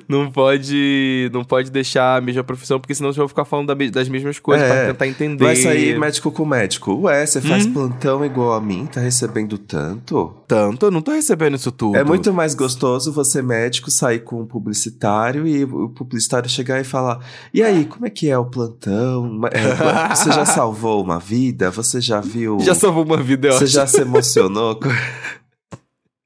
não 0.08 0.30
pode, 0.30 1.28
não 1.32 1.42
pode 1.42 1.68
deixar 1.70 2.16
a 2.16 2.20
mesma 2.20 2.44
profissão 2.44 2.78
porque 2.78 2.94
senão 2.94 3.12
você 3.12 3.18
vai 3.18 3.26
ficar 3.28 3.44
falando 3.44 3.66
da 3.66 3.74
das 3.90 4.08
mesmas 4.08 4.38
coisas 4.38 4.64
É, 4.64 4.68
pra 4.68 4.86
tentar 4.92 5.06
entender. 5.08 5.44
Vai 5.44 5.56
sair 5.56 5.98
médico 5.98 6.30
com 6.30 6.44
médico. 6.46 6.94
Ué, 7.02 7.26
você 7.26 7.40
faz 7.40 7.66
Hum. 7.66 7.72
plantão 7.72 8.24
igual 8.24 8.52
a 8.54 8.60
mim, 8.60 8.86
tá 8.86 9.00
recebendo 9.00 9.58
tanto? 9.58 10.32
tanto, 10.46 10.86
eu 10.86 10.90
não 10.92 11.02
tô 11.02 11.10
recebendo 11.10 11.56
isso 11.56 11.72
tudo. 11.72 11.96
É 11.96 12.04
muito 12.04 12.32
mais 12.32 12.54
gostoso 12.54 13.12
você, 13.12 13.42
médico, 13.42 13.90
sair 13.90 14.20
com 14.20 14.40
um 14.42 14.46
publicitário 14.46 15.46
e 15.46 15.64
o 15.64 15.88
publicitário 15.88 16.48
chegar 16.48 16.80
e 16.80 16.84
falar: 16.84 17.18
E 17.52 17.62
aí, 17.64 17.84
como 17.84 18.06
é 18.06 18.10
que 18.10 18.30
é 18.30 18.38
o 18.38 18.44
plantão? 18.46 19.40
É, 19.52 20.14
você 20.14 20.30
já 20.30 20.44
salvou 20.46 21.02
uma 21.02 21.18
vida? 21.18 21.70
Você 21.72 22.00
já 22.00 22.20
viu. 22.20 22.58
Já 22.60 22.74
salvou 22.76 23.04
uma 23.04 23.16
vida, 23.16 23.48
é 23.48 23.50
Você 23.50 23.64
ótimo. 23.64 23.68
já 23.70 23.86
se 23.88 24.00
emocionou? 24.00 24.76
com- 24.76 24.88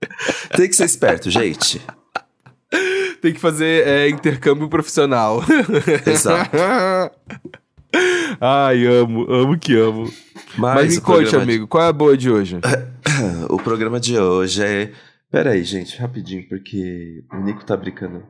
Tem 0.56 0.68
que 0.68 0.75
ser 0.76 0.85
esperto, 0.85 1.30
gente. 1.30 1.80
Tem 3.21 3.32
que 3.32 3.40
fazer 3.40 3.87
é, 3.87 4.09
intercâmbio 4.09 4.68
profissional. 4.68 5.42
Exato. 6.06 6.50
Ai, 8.40 8.87
amo, 8.87 9.30
amo 9.30 9.59
que 9.59 9.76
amo. 9.76 10.04
Mas, 10.56 10.75
Mas, 10.75 10.94
me 10.97 11.00
conte, 11.00 11.37
amigo, 11.37 11.66
qual 11.66 11.85
é 11.85 11.88
a 11.88 11.92
boa 11.92 12.16
de 12.16 12.30
hoje? 12.30 12.56
de- 12.56 13.44
o 13.52 13.56
programa 13.59 14.00
de 14.00 14.18
hoje 14.18 14.62
é. 14.64 14.92
Pera 15.30 15.50
aí, 15.50 15.62
gente, 15.64 15.99
rapidinho, 15.99 16.47
porque 16.49 17.25
o 17.32 17.37
Nico 17.42 17.64
tá 17.64 17.76
brincando. 17.76 18.23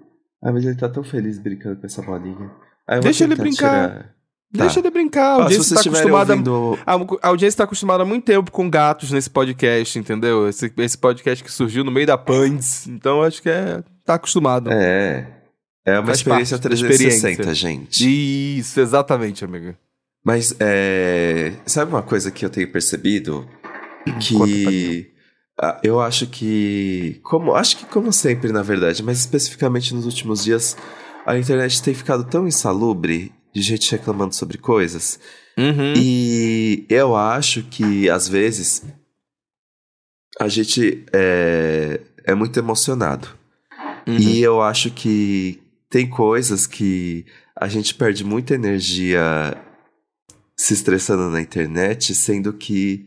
Ah, 0.43 0.53
mas 0.53 0.65
ele 0.65 0.77
tá 0.77 0.89
tão 0.89 1.03
feliz 1.03 1.39
brincando 1.39 1.77
com 1.81 1.87
essa 1.87 2.03
bolinha. 2.03 2.51
Ah, 2.87 2.99
Deixa 2.99 3.25
ele 3.25 3.35
brincar. 3.37 3.89
tirar- 3.91 4.15
Tá. 4.57 4.65
Deixa 4.65 4.81
ele 4.81 4.91
brincar, 4.91 5.41
a 5.41 5.43
audiência 5.45 5.75
tá 5.75 5.81
estiverem 5.81 6.15
acostumada... 6.15 6.33
ouvindo. 6.51 6.79
A 7.23 7.29
audiência 7.29 7.55
está 7.55 7.65
acostumada 7.65 8.03
há 8.03 8.07
muito 8.07 8.25
tempo 8.25 8.51
com 8.51 8.69
gatos 8.69 9.11
nesse 9.11 9.31
podcast, 9.31 9.99
entendeu? 9.99 10.47
Esse, 10.47 10.71
esse 10.77 10.99
podcast 10.99 11.43
que 11.43 11.51
surgiu 11.51 11.83
no 11.83 11.91
meio 11.91 12.07
da 12.07 12.19
Pans. 12.19 12.87
Então 12.87 13.23
acho 13.23 13.41
que 13.41 13.49
é. 13.49 13.83
Tá 14.05 14.15
acostumado. 14.15 14.71
É. 14.71 15.27
É 15.87 15.99
uma 15.99 16.07
Faz 16.07 16.19
experiência 16.19 16.59
parte 16.59 16.65
da 16.65 16.69
360, 16.69 17.31
experiência. 17.31 17.55
gente. 17.55 18.59
Isso, 18.59 18.79
exatamente, 18.79 19.45
amigo. 19.45 19.75
Mas 20.25 20.55
é. 20.61 21.55
Sabe 21.65 21.91
uma 21.91 22.03
coisa 22.03 22.31
que 22.31 22.45
eu 22.45 22.51
tenho 22.51 22.71
percebido? 22.71 23.49
Pra 24.05 24.15
Que. 24.19 25.11
Eu 25.83 26.01
acho 26.01 26.27
que. 26.27 27.21
Como, 27.23 27.55
acho 27.55 27.79
que 27.79 27.85
como 27.87 28.13
sempre, 28.13 28.53
na 28.53 28.63
verdade, 28.63 29.03
mas 29.03 29.19
especificamente 29.21 29.95
nos 29.95 30.05
últimos 30.05 30.45
dias, 30.45 30.77
a 31.25 31.39
internet 31.39 31.83
tem 31.83 31.95
ficado 31.95 32.25
tão 32.25 32.47
insalubre 32.47 33.33
de 33.53 33.61
gente 33.63 33.91
reclamando 33.91 34.35
sobre 34.35 34.59
coisas. 34.59 35.19
Uhum. 35.57 35.95
E 35.97 36.87
eu 36.89 37.15
acho 37.15 37.63
que, 37.65 38.09
às 38.09 38.27
vezes, 38.27 38.83
a 40.41 40.49
gente 40.49 41.05
é, 41.13 42.01
é 42.25 42.35
muito 42.35 42.59
emocionado. 42.59 43.29
Uhum. 44.07 44.17
E 44.17 44.43
eu 44.43 44.63
acho 44.63 44.91
que 44.91 45.61
tem 45.91 46.09
coisas 46.09 46.67
que 46.67 47.27
a 47.55 47.69
gente 47.69 47.95
perde 47.95 48.25
muita 48.25 48.55
energia 48.55 49.57
se 50.57 50.75
estressando 50.75 51.31
na 51.31 51.41
internet, 51.41 52.15
sendo 52.15 52.53
que, 52.53 53.07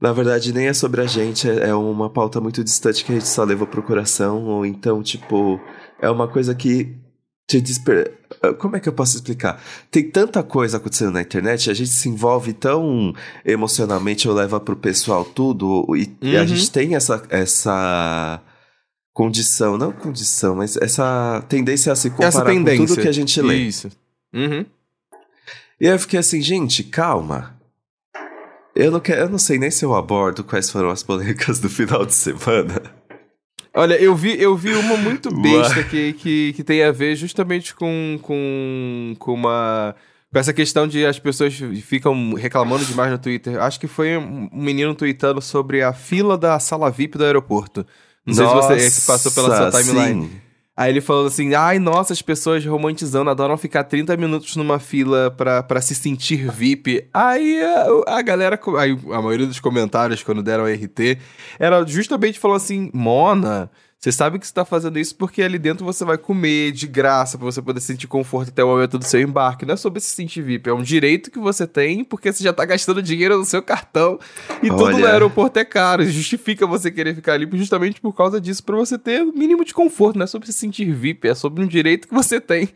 na 0.00 0.12
verdade, 0.12 0.52
nem 0.52 0.68
é 0.68 0.72
sobre 0.72 1.00
a 1.00 1.06
gente, 1.06 1.48
é 1.48 1.68
é 1.68 1.74
uma 1.74 2.08
pauta 2.08 2.40
muito 2.40 2.62
distante 2.62 3.04
que 3.04 3.12
a 3.12 3.14
gente 3.16 3.28
só 3.28 3.44
leva 3.44 3.66
pro 3.66 3.82
coração, 3.82 4.44
ou 4.44 4.64
então, 4.64 5.02
tipo, 5.02 5.60
é 6.00 6.08
uma 6.08 6.28
coisa 6.28 6.54
que 6.54 7.01
te 7.48 7.60
desper... 7.60 8.12
Como 8.58 8.76
é 8.76 8.80
que 8.80 8.88
eu 8.88 8.92
posso 8.92 9.16
explicar? 9.16 9.62
Tem 9.90 10.08
tanta 10.08 10.42
coisa 10.42 10.78
acontecendo 10.78 11.12
na 11.12 11.20
internet, 11.22 11.70
a 11.70 11.74
gente 11.74 11.90
se 11.90 12.08
envolve 12.08 12.52
tão 12.52 13.14
emocionalmente, 13.44 14.28
ou 14.28 14.34
leva 14.34 14.58
pro 14.58 14.74
pessoal 14.76 15.24
tudo, 15.24 15.86
e, 15.96 16.10
e 16.20 16.36
a 16.36 16.40
Uhum. 16.40 16.46
gente 16.46 16.70
tem 16.70 16.94
essa, 16.94 17.22
essa 17.28 18.40
condição, 19.12 19.76
não 19.76 19.92
condição, 19.92 20.56
mas 20.56 20.76
essa 20.76 21.44
tendência 21.48 21.92
a 21.92 21.96
se 21.96 22.10
comparar 22.10 22.44
com 22.44 22.64
tudo 22.76 22.96
que 22.96 23.08
a 23.08 23.12
gente 23.12 23.40
lê. 23.42 23.56
Isso. 23.56 23.90
Uhum. 24.32 24.64
E 25.80 25.86
aí 25.86 25.94
eu 25.94 25.98
fiquei 25.98 26.18
assim, 26.18 26.40
gente, 26.40 26.82
calma. 26.84 27.60
Eu 28.74 28.90
não, 28.90 29.00
quero, 29.00 29.22
eu 29.22 29.28
não 29.28 29.38
sei 29.38 29.58
nem 29.58 29.70
se 29.70 29.84
eu 29.84 29.94
abordo 29.94 30.42
quais 30.42 30.70
foram 30.70 30.88
as 30.88 31.02
polêmicas 31.02 31.58
do 31.58 31.68
final 31.68 32.06
de 32.06 32.14
semana. 32.14 32.80
Olha, 33.74 33.94
eu 33.94 34.14
vi, 34.14 34.40
eu 34.40 34.56
vi 34.56 34.74
uma 34.74 34.96
muito 34.96 35.30
besta 35.40 35.82
que, 35.82 36.12
que, 36.14 36.52
que 36.54 36.64
tem 36.64 36.82
a 36.82 36.92
ver 36.92 37.16
justamente 37.16 37.74
com, 37.74 38.18
com, 38.22 39.14
com 39.18 39.34
uma. 39.34 39.94
Com 40.30 40.38
essa 40.38 40.52
questão 40.52 40.86
de 40.86 41.04
as 41.04 41.18
pessoas 41.18 41.54
ficam 41.82 42.34
reclamando 42.34 42.84
demais 42.84 43.10
no 43.10 43.18
Twitter. 43.18 43.60
Acho 43.60 43.78
que 43.78 43.86
foi 43.86 44.16
um 44.16 44.48
menino 44.52 44.94
tweetando 44.94 45.42
sobre 45.42 45.82
a 45.82 45.92
fila 45.92 46.38
da 46.38 46.58
sala 46.58 46.90
VIP 46.90 47.18
do 47.18 47.24
aeroporto. 47.24 47.86
Não 48.24 48.34
sei 48.34 48.46
se 48.46 48.90
você 49.00 49.06
passou 49.06 49.32
pela 49.32 49.48
sua 49.56 49.66
Nossa, 49.66 49.82
timeline. 49.82 50.26
sim. 50.26 50.41
Aí 50.76 50.90
ele 50.90 51.00
falando 51.00 51.26
assim: 51.26 51.54
ai, 51.54 51.78
nossa, 51.78 52.12
as 52.12 52.22
pessoas 52.22 52.64
romantizando, 52.64 53.28
adoram 53.30 53.56
ficar 53.58 53.84
30 53.84 54.16
minutos 54.16 54.56
numa 54.56 54.78
fila 54.78 55.30
pra, 55.30 55.80
se 55.80 55.94
sentir 55.94 56.50
VIP. 56.50 57.08
Aí 57.12 57.62
a, 57.62 58.16
a 58.18 58.22
galera, 58.22 58.58
aí 58.78 58.98
a 59.12 59.20
maioria 59.20 59.46
dos 59.46 59.60
comentários, 59.60 60.22
quando 60.22 60.42
deram 60.42 60.64
RT, 60.64 61.18
era 61.58 61.86
justamente 61.86 62.38
falando 62.38 62.56
assim: 62.56 62.90
Mona, 62.94 63.70
você 64.02 64.10
sabe 64.10 64.36
que 64.40 64.46
você 64.46 64.52
tá 64.52 64.64
fazendo 64.64 64.98
isso 64.98 65.14
porque 65.14 65.40
ali 65.42 65.60
dentro 65.60 65.84
você 65.84 66.04
vai 66.04 66.18
comer 66.18 66.72
de 66.72 66.88
graça 66.88 67.38
pra 67.38 67.44
você 67.44 67.62
poder 67.62 67.78
sentir 67.80 68.08
conforto 68.08 68.48
até 68.48 68.64
o 68.64 68.66
momento 68.66 68.98
do 68.98 69.04
seu 69.04 69.20
embarque. 69.20 69.64
Não 69.64 69.74
é 69.74 69.76
sobre 69.76 70.00
se 70.00 70.10
sentir 70.10 70.42
VIP, 70.42 70.68
é 70.68 70.74
um 70.74 70.82
direito 70.82 71.30
que 71.30 71.38
você 71.38 71.68
tem 71.68 72.02
porque 72.02 72.32
você 72.32 72.42
já 72.42 72.52
tá 72.52 72.64
gastando 72.64 73.00
dinheiro 73.00 73.38
no 73.38 73.44
seu 73.44 73.62
cartão 73.62 74.18
e 74.60 74.68
tudo 74.68 74.90
no 74.90 74.96
Olha. 74.96 75.12
aeroporto 75.12 75.56
é 75.60 75.64
caro. 75.64 76.04
Justifica 76.04 76.66
você 76.66 76.90
querer 76.90 77.14
ficar 77.14 77.34
ali 77.34 77.48
justamente 77.52 78.00
por 78.00 78.12
causa 78.12 78.40
disso, 78.40 78.64
pra 78.64 78.74
você 78.74 78.98
ter 78.98 79.22
o 79.22 79.32
mínimo 79.32 79.64
de 79.64 79.72
conforto. 79.72 80.18
Não 80.18 80.24
é 80.24 80.26
sobre 80.26 80.48
se 80.48 80.54
sentir 80.54 80.90
VIP, 80.92 81.28
é 81.28 81.34
sobre 81.36 81.62
um 81.62 81.66
direito 81.68 82.08
que 82.08 82.14
você 82.14 82.40
tem. 82.40 82.70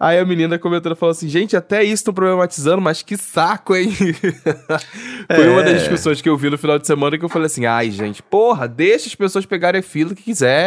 Aí 0.00 0.18
a 0.18 0.24
menina 0.24 0.58
comentando 0.58 0.96
falou 0.96 1.12
assim: 1.12 1.28
gente, 1.28 1.56
até 1.56 1.84
isso 1.84 1.94
estão 1.94 2.12
problematizando, 2.12 2.82
mas 2.82 3.00
que 3.00 3.16
saco, 3.16 3.76
hein? 3.76 3.92
Foi 5.34 5.48
uma 5.48 5.62
das 5.62 5.74
É. 5.74 5.78
discussões 5.78 6.20
que 6.20 6.28
eu 6.28 6.36
vi 6.36 6.50
no 6.50 6.58
final 6.58 6.78
de 6.80 6.86
semana 6.86 7.16
que 7.16 7.24
eu 7.24 7.28
falei 7.28 7.46
assim: 7.46 7.64
ai, 7.64 7.92
gente, 7.92 8.20
porra, 8.22 8.66
deixa 8.66 9.06
as 9.06 9.14
pessoas 9.14 9.46
pegarem 9.46 9.78
a 9.78 9.82
fila 9.82 10.12
que 10.14 10.22
quiser. 10.22 10.63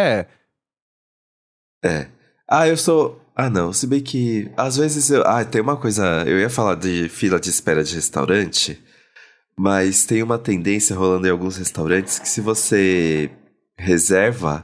É. 1.84 2.08
Ah, 2.50 2.68
eu 2.68 2.78
sou. 2.78 3.22
Ah, 3.36 3.50
não. 3.50 3.72
Se 3.72 3.86
bem 3.88 4.02
que. 4.02 4.52
Às 4.58 4.78
vezes 4.78 5.10
eu. 5.10 5.24
Ah, 5.26 5.44
tem 5.46 5.62
uma 5.62 5.78
coisa. 5.78 6.24
Eu 6.26 6.40
ia 6.40 6.50
falar 6.50 6.76
de 6.76 7.08
fila 7.10 7.40
de 7.40 7.50
espera 7.50 7.84
de 7.84 7.94
restaurante. 7.96 8.82
Mas 9.60 10.06
tem 10.06 10.22
uma 10.22 10.38
tendência 10.38 10.96
rolando 10.96 11.28
em 11.28 11.32
alguns 11.32 11.58
restaurantes 11.58 12.20
que 12.20 12.30
se 12.30 12.42
você 12.42 13.32
reserva 13.78 14.64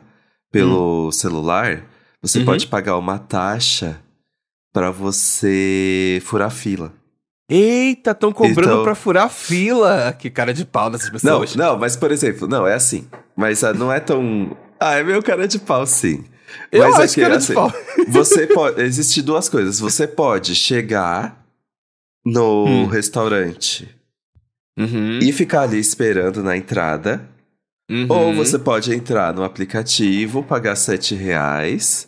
pelo 0.52 1.12
celular, 1.12 1.84
você 2.22 2.40
Uhum. 2.40 2.46
pode 2.46 2.68
pagar 2.68 2.98
uma 2.98 3.18
taxa 3.18 4.00
pra 4.72 4.92
você 4.92 6.22
furar 6.24 6.52
fila. 6.52 6.94
Eita, 7.50 8.12
estão 8.12 8.32
cobrando 8.32 8.62
Então- 8.72 8.84
pra 8.84 8.94
furar 8.96 9.30
fila. 9.30 10.14
Que 10.14 10.30
cara 10.30 10.54
de 10.54 10.64
pau 10.64 10.92
dessas 10.92 11.10
Não, 11.24 11.40
pessoas. 11.42 11.56
não, 11.56 11.78
mas 11.78 11.96
por 11.96 12.12
exemplo, 12.12 12.48
não, 12.48 12.66
é 12.68 12.76
assim. 12.76 13.08
Mas 13.36 13.64
ah, 13.64 13.74
não 13.74 13.92
é 13.92 14.00
tão. 14.00 14.56
Ah, 14.84 14.96
é 14.96 15.04
meio 15.04 15.22
cara 15.24 15.48
de 15.48 15.60
pau, 15.60 15.86
sim. 15.86 16.24
Eu 16.72 16.84
mas 16.84 17.00
acho 17.00 17.14
que 17.16 17.22
era 17.22 17.38
de 17.38 17.44
assim, 17.44 17.54
pau. 17.54 17.72
Você 18.10 18.48
pode. 18.48 18.82
Existem 18.82 19.24
duas 19.24 19.48
coisas. 19.50 19.80
Você 19.80 20.08
pode 20.08 20.54
chegar 20.56 21.44
no 22.26 22.66
Hum. 22.66 22.86
restaurante 22.88 23.90
Uhum, 24.78 25.20
e 25.22 25.32
ficar 25.32 25.62
ali 25.62 25.78
esperando 25.80 26.42
na 26.44 26.58
entrada. 26.58 27.30
uhum. 27.90 28.08
Ou 28.10 28.34
você 28.34 28.58
pode 28.58 28.92
entrar 28.94 29.34
no 29.34 29.44
aplicativo, 29.44 30.42
pagar 30.42 30.76
sete 30.76 31.14
reais 31.14 32.08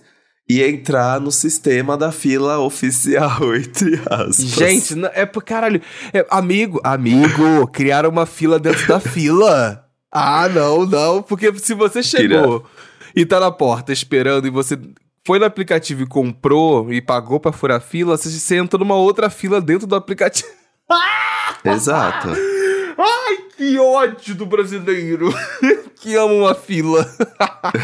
e 0.50 0.64
entrar 0.64 1.20
no 1.22 1.32
sistema 1.32 1.96
da 1.98 2.12
fila 2.12 2.58
oficial, 2.60 3.40
entre 3.56 3.96
aspas. 4.10 4.36
Gente, 4.38 4.96
é 5.14 5.26
por 5.26 5.44
caralho. 5.44 5.80
É, 6.14 6.26
amigo, 6.30 6.80
amigo, 6.84 7.68
criaram 7.68 8.10
uma 8.10 8.26
fila 8.26 8.58
dentro 8.60 8.88
da 8.88 9.00
fila. 9.00 9.85
Ah, 10.18 10.48
não, 10.48 10.86
não. 10.86 11.22
Porque 11.22 11.54
se 11.60 11.74
você 11.74 12.02
chegou 12.02 12.66
e 13.14 13.26
tá 13.26 13.38
na 13.38 13.52
porta 13.52 13.92
esperando 13.92 14.48
e 14.48 14.50
você 14.50 14.80
foi 15.26 15.40
no 15.40 15.46
aplicativo 15.46 16.04
e 16.04 16.08
comprou 16.08 16.94
e 16.94 17.02
pagou 17.02 17.38
pra 17.38 17.52
furar 17.52 17.82
fila, 17.82 18.16
você, 18.16 18.30
você 18.30 18.56
entra 18.56 18.80
numa 18.80 18.96
outra 18.96 19.30
fila 19.30 19.60
dentro 19.60 19.86
do 19.86 19.94
aplicativo. 19.94 20.48
Exato. 21.66 22.30
Ai, 22.98 23.38
que 23.58 23.78
ódio 23.78 24.36
do 24.36 24.46
brasileiro 24.46 25.34
que 26.00 26.16
ama 26.16 26.34
uma 26.34 26.56
fila. 26.56 27.06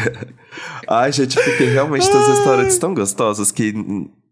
Ai, 0.88 1.12
gente, 1.12 1.34
porque 1.34 1.64
realmente 1.64 2.10
tem 2.10 2.18
uns 2.18 2.28
restaurantes 2.28 2.78
tão 2.78 2.94
gostosos 2.94 3.52
que 3.52 3.74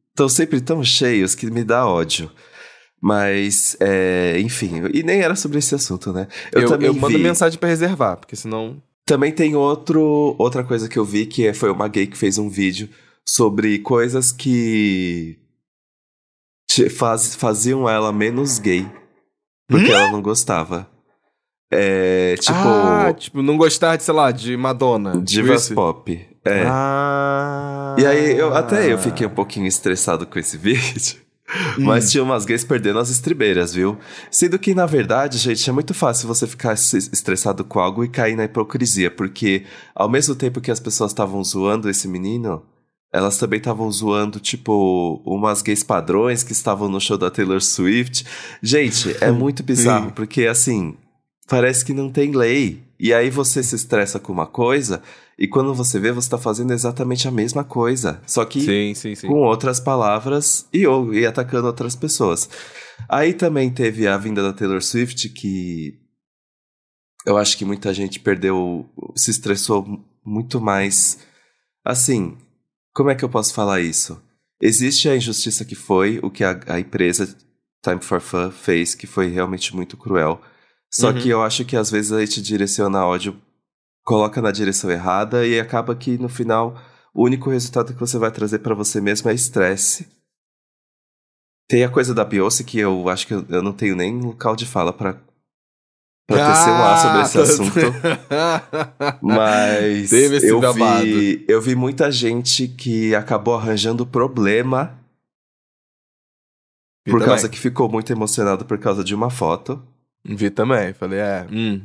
estão 0.09 0.28
sempre 0.28 0.59
tão 0.59 0.83
cheios 0.83 1.35
que 1.35 1.50
me 1.50 1.64
dá 1.64 1.87
ódio. 1.87 2.30
Mas, 3.00 3.76
é, 3.80 4.38
enfim, 4.40 4.83
e 4.92 5.02
nem 5.02 5.21
era 5.21 5.35
sobre 5.35 5.59
esse 5.59 5.75
assunto, 5.75 6.12
né? 6.12 6.28
Eu, 6.52 6.69
também 6.69 6.88
eu 6.88 6.95
mando 6.95 7.16
vi... 7.16 7.23
mensagem 7.23 7.59
pra 7.59 7.69
reservar, 7.69 8.19
porque 8.19 8.37
senão. 8.37 8.83
Também 9.07 9.33
tem 9.33 9.57
outro, 9.57 10.37
outra 10.38 10.62
coisa 10.62 10.88
que 10.88 10.99
eu 10.99 11.04
vi 11.04 11.25
que 11.25 11.47
é, 11.47 11.54
foi 11.54 11.71
uma 11.71 11.88
gay 11.88 12.07
que 12.07 12.16
fez 12.16 12.37
um 12.37 12.49
vídeo 12.49 12.88
sobre 13.26 13.78
coisas 13.78 14.30
que 14.30 15.38
faz, 16.90 17.35
faziam 17.35 17.88
ela 17.88 18.12
menos 18.12 18.59
gay. 18.59 18.87
Porque 19.66 19.90
hum? 19.90 19.95
ela 19.95 20.11
não 20.11 20.21
gostava. 20.21 20.88
É, 21.73 22.35
tipo. 22.37 22.59
Ah, 22.59 23.14
tipo, 23.16 23.40
não 23.40 23.57
gostar 23.57 23.97
de, 23.97 24.02
sei 24.02 24.14
lá, 24.14 24.30
de 24.33 24.57
Madonna. 24.57 25.21
Divas 25.23 25.69
tipo 25.69 25.76
pop. 25.76 26.28
É. 26.45 26.64
Ah. 26.66 27.95
E 27.99 28.04
aí, 28.04 28.37
eu, 28.37 28.54
até 28.54 28.92
eu 28.92 28.99
fiquei 28.99 29.26
um 29.26 29.35
pouquinho 29.35 29.66
estressado 29.66 30.26
com 30.26 30.38
esse 30.38 30.59
vídeo. 30.59 31.21
Hum. 31.78 31.85
Mas 31.85 32.11
tinha 32.11 32.23
umas 32.23 32.45
gays 32.45 32.64
perdendo 32.64 32.99
as 32.99 33.11
estribeiras, 33.11 33.75
viu? 33.75 33.99
Sendo 34.30 34.59
que, 34.59 34.75
na 34.75 34.87
verdade, 34.87 35.38
gente, 35.38 35.69
é 35.69 35.73
muito 35.73 35.95
fácil 35.95 36.28
você 36.28 36.47
ficar 36.47 36.75
estressado 36.75 37.64
com 37.64 37.80
algo 37.80 38.04
e 38.04 38.09
cair 38.09 38.37
na 38.37 38.45
hipocrisia, 38.45 39.11
porque 39.11 39.64
ao 39.95 40.09
mesmo 40.09 40.35
tempo 40.35 40.61
que 40.61 40.71
as 40.71 40.80
pessoas 40.80 41.11
estavam 41.11 41.42
zoando 41.42 41.88
esse 41.88 42.07
menino, 42.07 42.62
elas 43.12 43.38
também 43.38 43.59
estavam 43.59 43.90
zoando, 43.90 44.38
tipo, 44.38 45.21
umas 45.25 45.62
gays 45.62 45.83
padrões 45.83 46.42
que 46.42 46.52
estavam 46.52 46.88
no 46.88 47.00
show 47.00 47.19
da 47.19 47.30
Taylor 47.30 47.61
Swift. 47.61 48.25
Gente, 48.62 49.16
é 49.21 49.30
muito 49.33 49.62
bizarro, 49.62 50.12
porque 50.12 50.47
assim, 50.47 50.97
parece 51.49 51.85
que 51.85 51.92
não 51.92 52.09
tem 52.11 52.30
lei. 52.33 52.83
E 52.99 53.12
aí 53.14 53.30
você 53.30 53.62
se 53.62 53.75
estressa 53.75 54.21
com 54.21 54.33
uma 54.33 54.47
coisa 54.47 55.02
e 55.41 55.49
quando 55.49 55.73
você 55.73 55.99
vê, 55.99 56.13
você 56.13 56.27
está 56.27 56.37
fazendo 56.37 56.71
exatamente 56.75 57.27
a 57.27 57.31
mesma 57.31 57.65
coisa. 57.65 58.21
Só 58.27 58.45
que 58.45 58.61
sim, 58.61 58.95
sim, 58.95 59.15
sim. 59.15 59.27
com 59.27 59.41
outras 59.41 59.81
palavras 59.81 60.69
e, 60.71 60.87
ou, 60.87 61.15
e 61.15 61.25
atacando 61.25 61.67
outras 61.67 61.97
pessoas. 61.97 62.47
Aí 63.09 63.33
também 63.33 63.71
teve 63.71 64.07
a 64.07 64.19
vinda 64.19 64.43
da 64.43 64.53
Taylor 64.53 64.83
Swift, 64.83 65.31
que 65.31 65.99
eu 67.25 67.39
acho 67.39 67.57
que 67.57 67.65
muita 67.65 67.95
gente 67.95 68.21
perdeu, 68.21 68.87
se 69.17 69.31
estressou 69.31 69.87
muito 70.23 70.61
mais. 70.61 71.21
Assim, 71.83 72.37
como 72.93 73.09
é 73.09 73.15
que 73.15 73.25
eu 73.25 73.29
posso 73.31 73.55
falar 73.55 73.81
isso? 73.81 74.23
Existe 74.61 75.09
a 75.09 75.17
injustiça 75.17 75.65
que 75.65 75.75
foi 75.75 76.21
o 76.23 76.31
que 76.31 76.45
a, 76.45 76.61
a 76.67 76.79
empresa 76.79 77.35
Time 77.83 78.03
for 78.03 78.21
Fun 78.21 78.51
fez, 78.51 78.95
que 78.95 79.07
foi 79.07 79.29
realmente 79.29 79.75
muito 79.75 79.97
cruel. 79.97 80.39
Só 80.93 81.09
uhum. 81.09 81.19
que 81.19 81.31
eu 81.31 81.43
acho 81.43 81.65
que 81.65 81.77
às 81.77 81.91
vezes 81.91 82.13
a 82.13 82.21
gente 82.21 82.43
direciona 82.43 83.07
ódio 83.07 83.41
coloca 84.04 84.40
na 84.40 84.50
direção 84.50 84.90
errada 84.90 85.47
e 85.47 85.59
acaba 85.59 85.95
que 85.95 86.19
no 86.19 86.28
final 86.28 86.80
o 87.14 87.25
único 87.25 87.50
resultado 87.50 87.92
que 87.92 88.00
você 88.00 88.19
vai 88.19 88.30
trazer 88.30 88.61
para 88.61 88.75
você 88.75 89.00
mesmo 89.00 89.30
é 89.30 89.35
estresse. 89.35 90.09
Tem 91.69 91.85
a 91.85 91.88
coisa 91.88 92.14
da 92.14 92.25
Beyoncé 92.25 92.64
que 92.64 92.78
eu 92.78 93.09
acho 93.09 93.26
que 93.26 93.35
eu, 93.35 93.45
eu 93.49 93.62
não 93.62 93.73
tenho 93.73 93.95
nem 93.95 94.21
local 94.21 94.57
de 94.57 94.66
fala 94.66 94.92
para 94.92 95.21
pra 96.26 96.47
ah, 96.47 96.52
tecer 96.52 96.73
um 96.73 96.76
ar 96.76 96.99
sobre 96.99 97.23
esse 97.23 97.38
assunto. 97.38 97.80
Mas 99.21 100.12
eu 100.12 100.73
vi, 100.73 101.45
eu 101.49 101.61
vi 101.61 101.75
muita 101.75 102.11
gente 102.11 102.69
que 102.69 103.14
acabou 103.14 103.54
arranjando 103.57 104.07
problema 104.07 104.97
vi 107.04 107.11
por 107.11 107.21
também. 107.21 107.26
causa 107.26 107.49
que 107.49 107.59
ficou 107.59 107.88
muito 107.88 108.12
emocionado 108.12 108.64
por 108.64 108.78
causa 108.78 109.02
de 109.02 109.14
uma 109.14 109.30
foto. 109.30 109.83
Vi 110.25 110.50
também, 110.50 110.92
falei, 110.92 111.19
é. 111.19 111.47
Hum. 111.50 111.83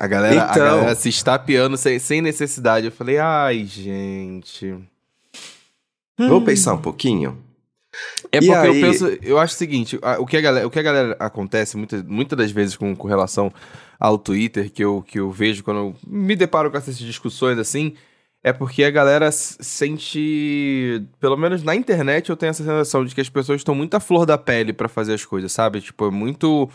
A 0.00 0.06
galera, 0.06 0.34
então, 0.34 0.46
a 0.48 0.70
galera 0.70 0.94
se 0.94 1.10
estapeando 1.10 1.76
sem, 1.76 1.98
sem 1.98 2.22
necessidade. 2.22 2.86
Eu 2.86 2.92
falei, 2.92 3.18
ai, 3.18 3.66
gente. 3.66 4.74
Vou 6.18 6.38
hum. 6.38 6.44
pensar 6.44 6.72
um 6.72 6.80
pouquinho. 6.80 7.36
É 8.32 8.38
porque 8.38 8.50
aí... 8.50 8.80
eu 8.80 8.86
penso, 8.86 9.06
eu 9.20 9.38
acho 9.38 9.54
o 9.54 9.58
seguinte, 9.58 10.00
o 10.18 10.24
que 10.24 10.38
a 10.38 10.40
galera, 10.40 10.66
o 10.66 10.70
que 10.70 10.78
a 10.78 10.82
galera 10.82 11.16
acontece 11.20 11.76
muitas 11.76 12.02
muita 12.04 12.34
das 12.34 12.50
vezes 12.50 12.76
com, 12.76 12.96
com 12.96 13.08
relação 13.08 13.52
ao 13.98 14.16
Twitter, 14.16 14.70
que 14.70 14.82
eu, 14.82 15.04
que 15.06 15.20
eu 15.20 15.30
vejo 15.30 15.62
quando 15.62 15.76
eu 15.76 15.94
me 16.06 16.34
deparo 16.34 16.70
com 16.70 16.78
essas 16.78 16.96
discussões 16.96 17.58
assim, 17.58 17.94
é 18.42 18.54
porque 18.54 18.84
a 18.84 18.90
galera 18.90 19.30
sente, 19.30 21.02
pelo 21.20 21.36
menos 21.36 21.62
na 21.62 21.74
internet 21.74 22.30
eu 22.30 22.36
tenho 22.36 22.50
essa 22.50 22.64
sensação 22.64 23.04
de 23.04 23.14
que 23.14 23.20
as 23.20 23.28
pessoas 23.28 23.60
estão 23.60 23.74
muito 23.74 23.94
à 23.94 24.00
flor 24.00 24.24
da 24.24 24.38
pele 24.38 24.72
para 24.72 24.88
fazer 24.88 25.12
as 25.12 25.26
coisas, 25.26 25.52
sabe? 25.52 25.82
Tipo, 25.82 26.06
é 26.06 26.10
muito 26.10 26.70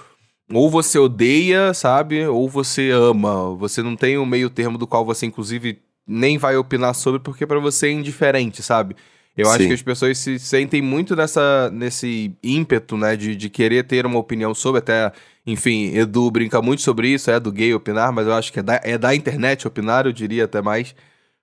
ou 0.52 0.70
você 0.70 1.00
odeia, 1.00 1.74
sabe? 1.74 2.26
Ou 2.28 2.48
você 2.50 2.92
ama. 2.92 3.56
Você 3.56 3.82
não 3.82 3.96
tem 3.96 4.18
um 4.18 4.26
meio 4.26 4.50
termo 4.50 4.78
do 4.78 4.88
qual 4.88 5.06
você, 5.06 5.26
inclusive, 5.26 5.80
nem 6.08 6.38
vai 6.38 6.56
opinar 6.58 6.94
sobre, 6.94 7.20
porque 7.20 7.48
para 7.48 7.60
você 7.60 7.88
é 7.88 7.92
indiferente, 7.92 8.62
sabe? 8.62 8.96
Eu 9.36 9.48
Sim. 9.48 9.52
acho 9.52 9.68
que 9.68 9.74
as 9.74 9.82
pessoas 9.82 10.18
se 10.18 10.40
sentem 10.40 10.82
muito 10.82 11.16
nessa, 11.16 11.70
nesse 11.72 12.34
ímpeto, 12.42 12.96
né, 12.96 13.18
de, 13.18 13.36
de 13.36 13.50
querer 13.50 13.84
ter 13.84 14.06
uma 14.06 14.18
opinião 14.18 14.54
sobre, 14.54 14.80
até, 14.80 15.12
enfim, 15.46 15.94
Edu 15.94 16.32
brinca 16.32 16.62
muito 16.62 16.82
sobre 16.82 17.10
isso, 17.10 17.30
é 17.30 17.38
do 17.38 17.52
gay 17.52 17.74
opinar, 17.74 18.14
mas 18.14 18.28
eu 18.28 18.34
acho 18.34 18.54
que 18.54 18.60
é 18.60 18.64
da, 18.64 18.80
é 18.82 18.98
da 18.98 19.14
internet 19.14 19.68
opinar, 19.68 20.06
eu 20.06 20.14
diria 20.14 20.46
até 20.46 20.62
mais. 20.62 20.96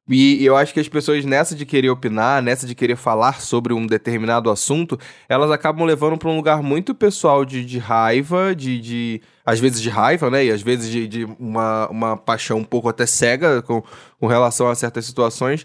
E 0.09 0.45
eu 0.45 0.57
acho 0.57 0.75
que 0.75 0.81
as 0.81 0.89
pessoas 0.89 1.25
nessa 1.25 1.55
de 1.55 1.65
querer 1.65 1.89
opinar, 1.89 2.43
nessa 2.43 2.67
de 2.67 2.75
querer 2.75 2.97
falar 2.97 3.41
sobre 3.41 3.73
um 3.73 3.87
determinado 3.87 4.51
assunto, 4.51 4.99
elas 5.29 5.51
acabam 5.51 5.87
levando 5.87 6.19
para 6.19 6.29
um 6.29 6.37
lugar 6.37 6.61
muito 6.61 6.93
pessoal 6.93 7.45
de, 7.45 7.65
de 7.65 7.79
raiva, 7.79 8.55
de, 8.55 8.81
de. 8.81 9.23
às 9.47 9.61
vezes 9.61 9.81
de 9.81 9.89
raiva, 9.89 10.29
né? 10.29 10.45
E 10.47 10.51
às 10.51 10.61
vezes 10.61 10.91
de, 10.91 11.07
de 11.07 11.25
uma, 11.39 11.89
uma 11.89 12.17
paixão 12.17 12.59
um 12.59 12.65
pouco 12.65 12.89
até 12.89 13.07
cega 13.07 13.63
com, 13.63 13.83
com 14.19 14.27
relação 14.27 14.69
a 14.69 14.75
certas 14.75 15.07
situações. 15.07 15.65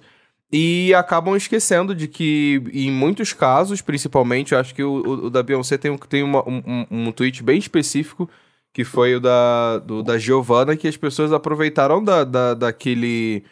E 0.51 0.93
acabam 0.93 1.35
esquecendo 1.35 1.93
de 1.93 2.07
que, 2.07 2.61
em 2.71 2.89
muitos 2.91 3.33
casos, 3.33 3.81
principalmente, 3.81 4.53
eu 4.53 4.59
acho 4.59 4.73
que 4.73 4.83
o, 4.83 5.25
o 5.25 5.29
da 5.29 5.43
Beyoncé 5.43 5.77
tem, 5.77 5.97
tem 5.97 6.23
uma, 6.23 6.47
um, 6.47 6.85
um 6.89 7.11
tweet 7.11 7.43
bem 7.43 7.57
específico, 7.57 8.29
que 8.71 8.83
foi 8.85 9.15
o 9.15 9.19
da, 9.19 9.79
do, 9.79 10.03
da 10.03 10.17
Giovanna, 10.17 10.77
que 10.77 10.87
as 10.87 10.95
pessoas 10.95 11.33
aproveitaram 11.33 12.01
da, 12.01 12.23
da, 12.23 12.53
daquele 12.53 13.43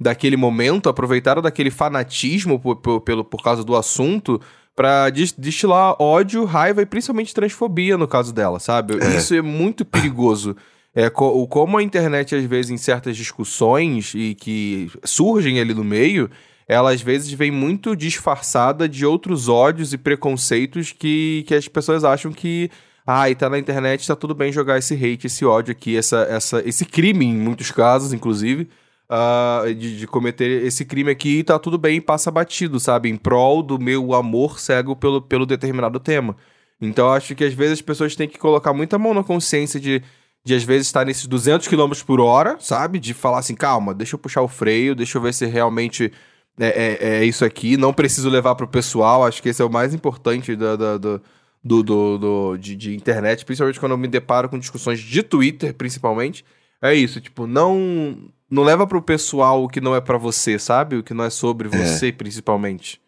daquele 0.00 0.36
momento, 0.36 0.88
aproveitaram 0.88 1.42
daquele 1.42 1.70
fanatismo 1.70 2.58
por, 2.58 2.76
por, 2.76 3.00
pelo, 3.02 3.22
por 3.22 3.42
causa 3.42 3.62
do 3.62 3.76
assunto 3.76 4.40
para 4.74 5.10
destilar 5.10 5.94
ódio, 6.00 6.44
raiva 6.46 6.80
e 6.80 6.86
principalmente 6.86 7.34
transfobia 7.34 7.98
no 7.98 8.08
caso 8.08 8.32
dela, 8.32 8.58
sabe? 8.58 8.94
É. 8.94 9.16
Isso 9.16 9.34
é 9.34 9.42
muito 9.42 9.84
perigoso. 9.84 10.56
É, 10.94 11.10
co 11.10 11.46
como 11.46 11.76
a 11.76 11.82
internet, 11.82 12.34
às 12.34 12.44
vezes, 12.44 12.70
em 12.70 12.76
certas 12.76 13.16
discussões 13.16 14.12
e 14.14 14.34
que 14.34 14.90
surgem 15.04 15.60
ali 15.60 15.74
no 15.74 15.84
meio, 15.84 16.30
ela 16.66 16.92
às 16.92 17.02
vezes 17.02 17.30
vem 17.32 17.50
muito 17.50 17.94
disfarçada 17.94 18.88
de 18.88 19.04
outros 19.04 19.48
ódios 19.48 19.92
e 19.92 19.98
preconceitos 19.98 20.92
que, 20.92 21.44
que 21.46 21.54
as 21.54 21.68
pessoas 21.68 22.02
acham 22.02 22.32
que. 22.32 22.70
Ah, 23.06 23.28
e 23.28 23.34
tá 23.34 23.50
na 23.50 23.58
internet, 23.58 24.06
tá 24.06 24.16
tudo 24.16 24.34
bem 24.34 24.52
jogar 24.52 24.78
esse 24.78 24.94
hate, 24.94 25.26
esse 25.26 25.44
ódio 25.44 25.72
aqui, 25.72 25.96
essa, 25.96 26.26
essa, 26.30 26.62
esse 26.66 26.84
crime, 26.84 27.26
em 27.26 27.36
muitos 27.36 27.70
casos, 27.70 28.12
inclusive, 28.12 28.68
uh, 29.10 29.74
de, 29.74 29.98
de, 29.98 30.06
cometer 30.06 30.64
esse 30.64 30.84
crime 30.84 31.10
aqui 31.10 31.38
e 31.38 31.44
tá 31.44 31.58
tudo 31.58 31.76
bem, 31.76 32.00
passa 32.00 32.30
batido, 32.30 32.78
sabe? 32.78 33.08
Em 33.10 33.16
prol 33.16 33.62
do 33.62 33.78
meu 33.78 34.14
amor 34.14 34.60
cego 34.60 34.94
pelo, 34.94 35.20
pelo 35.20 35.44
determinado 35.44 35.98
tema. 35.98 36.36
Então 36.80 37.12
acho 37.12 37.34
que 37.34 37.44
às 37.44 37.52
vezes 37.52 37.74
as 37.74 37.82
pessoas 37.82 38.14
têm 38.14 38.28
que 38.28 38.38
colocar 38.38 38.72
muita 38.72 38.98
mão 38.98 39.12
na 39.12 39.24
consciência 39.24 39.80
de, 39.80 40.02
de 40.44 40.54
às 40.54 40.62
vezes 40.62 40.86
estar 40.86 41.04
nesses 41.04 41.26
200 41.26 41.66
km 41.66 41.92
por 42.06 42.20
hora, 42.20 42.56
sabe? 42.60 42.98
De 42.98 43.12
falar 43.12 43.40
assim, 43.40 43.54
calma, 43.54 43.92
deixa 43.92 44.14
eu 44.14 44.18
puxar 44.18 44.42
o 44.42 44.48
freio, 44.48 44.94
deixa 44.94 45.18
eu 45.18 45.22
ver 45.22 45.34
se 45.34 45.44
realmente 45.44 46.12
é, 46.58 46.68
é, 46.68 47.18
é 47.18 47.24
isso 47.24 47.44
aqui, 47.44 47.76
não 47.76 47.92
preciso 47.92 48.28
levar 48.30 48.54
pro 48.54 48.68
pessoal, 48.68 49.26
acho 49.26 49.42
que 49.42 49.48
esse 49.48 49.60
é 49.60 49.64
o 49.64 49.70
mais 49.70 49.92
importante 49.94 50.54
da, 50.56 50.76
do, 50.96 51.22
do, 51.62 51.82
do, 52.18 52.56
de, 52.56 52.76
de 52.76 52.94
internet, 52.94 53.44
principalmente 53.44 53.80
quando 53.80 53.92
eu 53.92 53.98
me 53.98 54.08
deparo 54.08 54.48
com 54.48 54.58
discussões 54.58 55.00
de 55.00 55.22
Twitter, 55.22 55.74
principalmente. 55.74 56.44
É 56.82 56.94
isso, 56.94 57.20
tipo, 57.20 57.46
não 57.46 58.30
não 58.50 58.64
leva 58.64 58.86
pro 58.86 59.02
pessoal 59.02 59.62
o 59.62 59.68
que 59.68 59.80
não 59.80 59.94
é 59.94 60.00
para 60.00 60.18
você, 60.18 60.58
sabe? 60.58 60.96
O 60.96 61.02
que 61.02 61.14
não 61.14 61.24
é 61.24 61.30
sobre 61.30 61.68
é. 61.68 61.70
você, 61.70 62.08
é. 62.08 62.12
principalmente. 62.12 63.00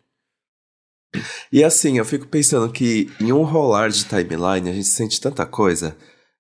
E 1.53 1.63
assim, 1.63 1.99
eu 1.99 2.05
fico 2.05 2.27
pensando 2.27 2.71
que 2.73 3.11
em 3.21 3.33
um 3.33 3.43
rolar 3.43 3.89
de 3.91 4.05
timeline 4.05 4.71
a 4.71 4.73
gente 4.73 4.89
sente 4.89 5.21
tanta 5.21 5.45
coisa. 5.45 5.97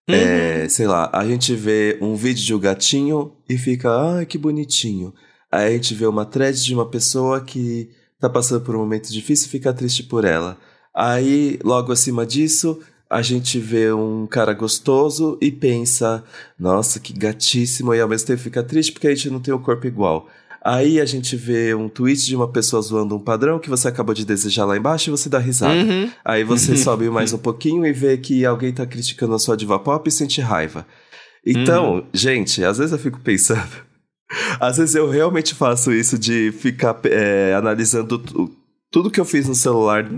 É, 0.08 0.12
uhum. 0.12 0.18
É, 0.18 0.68
sei 0.68 0.86
lá, 0.86 1.10
a 1.12 1.24
gente 1.26 1.54
vê 1.54 1.98
um 2.00 2.14
vídeo 2.14 2.44
de 2.44 2.54
um 2.54 2.58
gatinho 2.58 3.36
e 3.48 3.58
fica, 3.58 3.90
ah, 3.90 4.24
que 4.24 4.38
bonitinho. 4.38 5.12
Aí 5.50 5.68
a 5.68 5.70
gente 5.72 5.94
vê 5.94 6.06
uma 6.06 6.24
thread 6.24 6.64
de 6.64 6.74
uma 6.74 6.88
pessoa 6.88 7.40
que 7.40 7.90
tá 8.18 8.28
passando 8.28 8.64
por 8.64 8.74
um 8.74 8.80
momento 8.80 9.12
difícil 9.12 9.46
e 9.46 9.50
fica 9.50 9.72
triste 9.72 10.02
por 10.04 10.24
ela. 10.24 10.58
Aí, 10.94 11.58
logo 11.62 11.92
acima 11.92 12.24
disso, 12.24 12.80
a 13.12 13.20
gente 13.20 13.58
vê 13.58 13.92
um 13.92 14.26
cara 14.26 14.54
gostoso 14.54 15.36
e 15.38 15.52
pensa, 15.52 16.24
nossa, 16.58 16.98
que 16.98 17.12
gatíssimo, 17.12 17.94
e 17.94 18.00
ao 18.00 18.08
mesmo 18.08 18.26
tempo 18.26 18.40
fica 18.40 18.62
triste 18.62 18.90
porque 18.90 19.06
a 19.06 19.14
gente 19.14 19.28
não 19.28 19.38
tem 19.38 19.52
o 19.52 19.58
corpo 19.58 19.86
igual. 19.86 20.28
Aí 20.64 20.98
a 20.98 21.04
gente 21.04 21.36
vê 21.36 21.74
um 21.74 21.90
tweet 21.90 22.24
de 22.24 22.34
uma 22.34 22.48
pessoa 22.48 22.80
zoando 22.80 23.14
um 23.14 23.20
padrão 23.20 23.58
que 23.58 23.68
você 23.68 23.86
acabou 23.88 24.14
de 24.14 24.24
desejar 24.24 24.64
lá 24.64 24.78
embaixo 24.78 25.10
e 25.10 25.10
você 25.10 25.28
dá 25.28 25.38
risada. 25.38 25.74
Uhum. 25.74 26.10
Aí 26.24 26.42
você 26.42 26.74
sobe 26.78 27.10
mais 27.10 27.34
um 27.34 27.38
pouquinho 27.38 27.84
e 27.84 27.92
vê 27.92 28.16
que 28.16 28.46
alguém 28.46 28.72
tá 28.72 28.86
criticando 28.86 29.34
a 29.34 29.38
sua 29.38 29.58
diva 29.58 29.78
pop 29.78 30.08
e 30.08 30.12
sente 30.12 30.40
raiva. 30.40 30.86
Então, 31.44 31.96
uhum. 31.96 32.04
gente, 32.14 32.64
às 32.64 32.78
vezes 32.78 32.92
eu 32.92 32.98
fico 32.98 33.20
pensando. 33.20 33.92
Às 34.58 34.78
vezes 34.78 34.94
eu 34.94 35.10
realmente 35.10 35.54
faço 35.54 35.92
isso 35.92 36.18
de 36.18 36.52
ficar 36.52 36.98
é, 37.04 37.52
analisando 37.54 38.18
tudo 38.90 39.10
que 39.10 39.20
eu 39.20 39.26
fiz 39.26 39.46
no 39.46 39.54
celular 39.54 40.08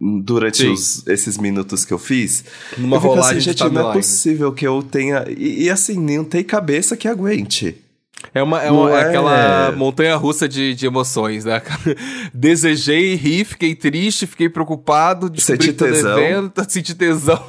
durante 0.00 0.66
os, 0.66 1.06
esses 1.06 1.38
minutos 1.38 1.84
que 1.84 1.92
eu 1.92 1.98
fiz. 1.98 2.44
Numa 2.76 2.96
eu 2.96 3.00
rolagem 3.00 3.38
assim, 3.38 3.50
gente, 3.50 3.68
não 3.70 3.90
é 3.90 3.92
possível 3.92 4.52
que 4.52 4.66
eu 4.66 4.82
tenha... 4.82 5.24
E, 5.28 5.64
e, 5.64 5.70
assim, 5.70 5.98
não 5.98 6.24
tem 6.24 6.42
cabeça 6.42 6.96
que 6.96 7.08
aguente. 7.08 7.76
É, 8.34 8.42
uma, 8.42 8.62
é, 8.62 8.70
uma, 8.70 8.90
é 8.90 9.08
aquela 9.08 9.72
montanha 9.72 10.14
russa 10.16 10.48
de, 10.48 10.74
de 10.74 10.86
emoções, 10.86 11.44
né? 11.44 11.60
Desejei, 12.34 13.14
ri, 13.14 13.44
fiquei 13.44 13.74
triste, 13.74 14.26
fiquei 14.26 14.48
preocupado, 14.48 15.30
descobri 15.30 15.66
senti 15.72 15.76
tesão. 15.76 16.14
devendo, 16.16 16.52
senti 16.68 16.94
tesão. 16.94 17.42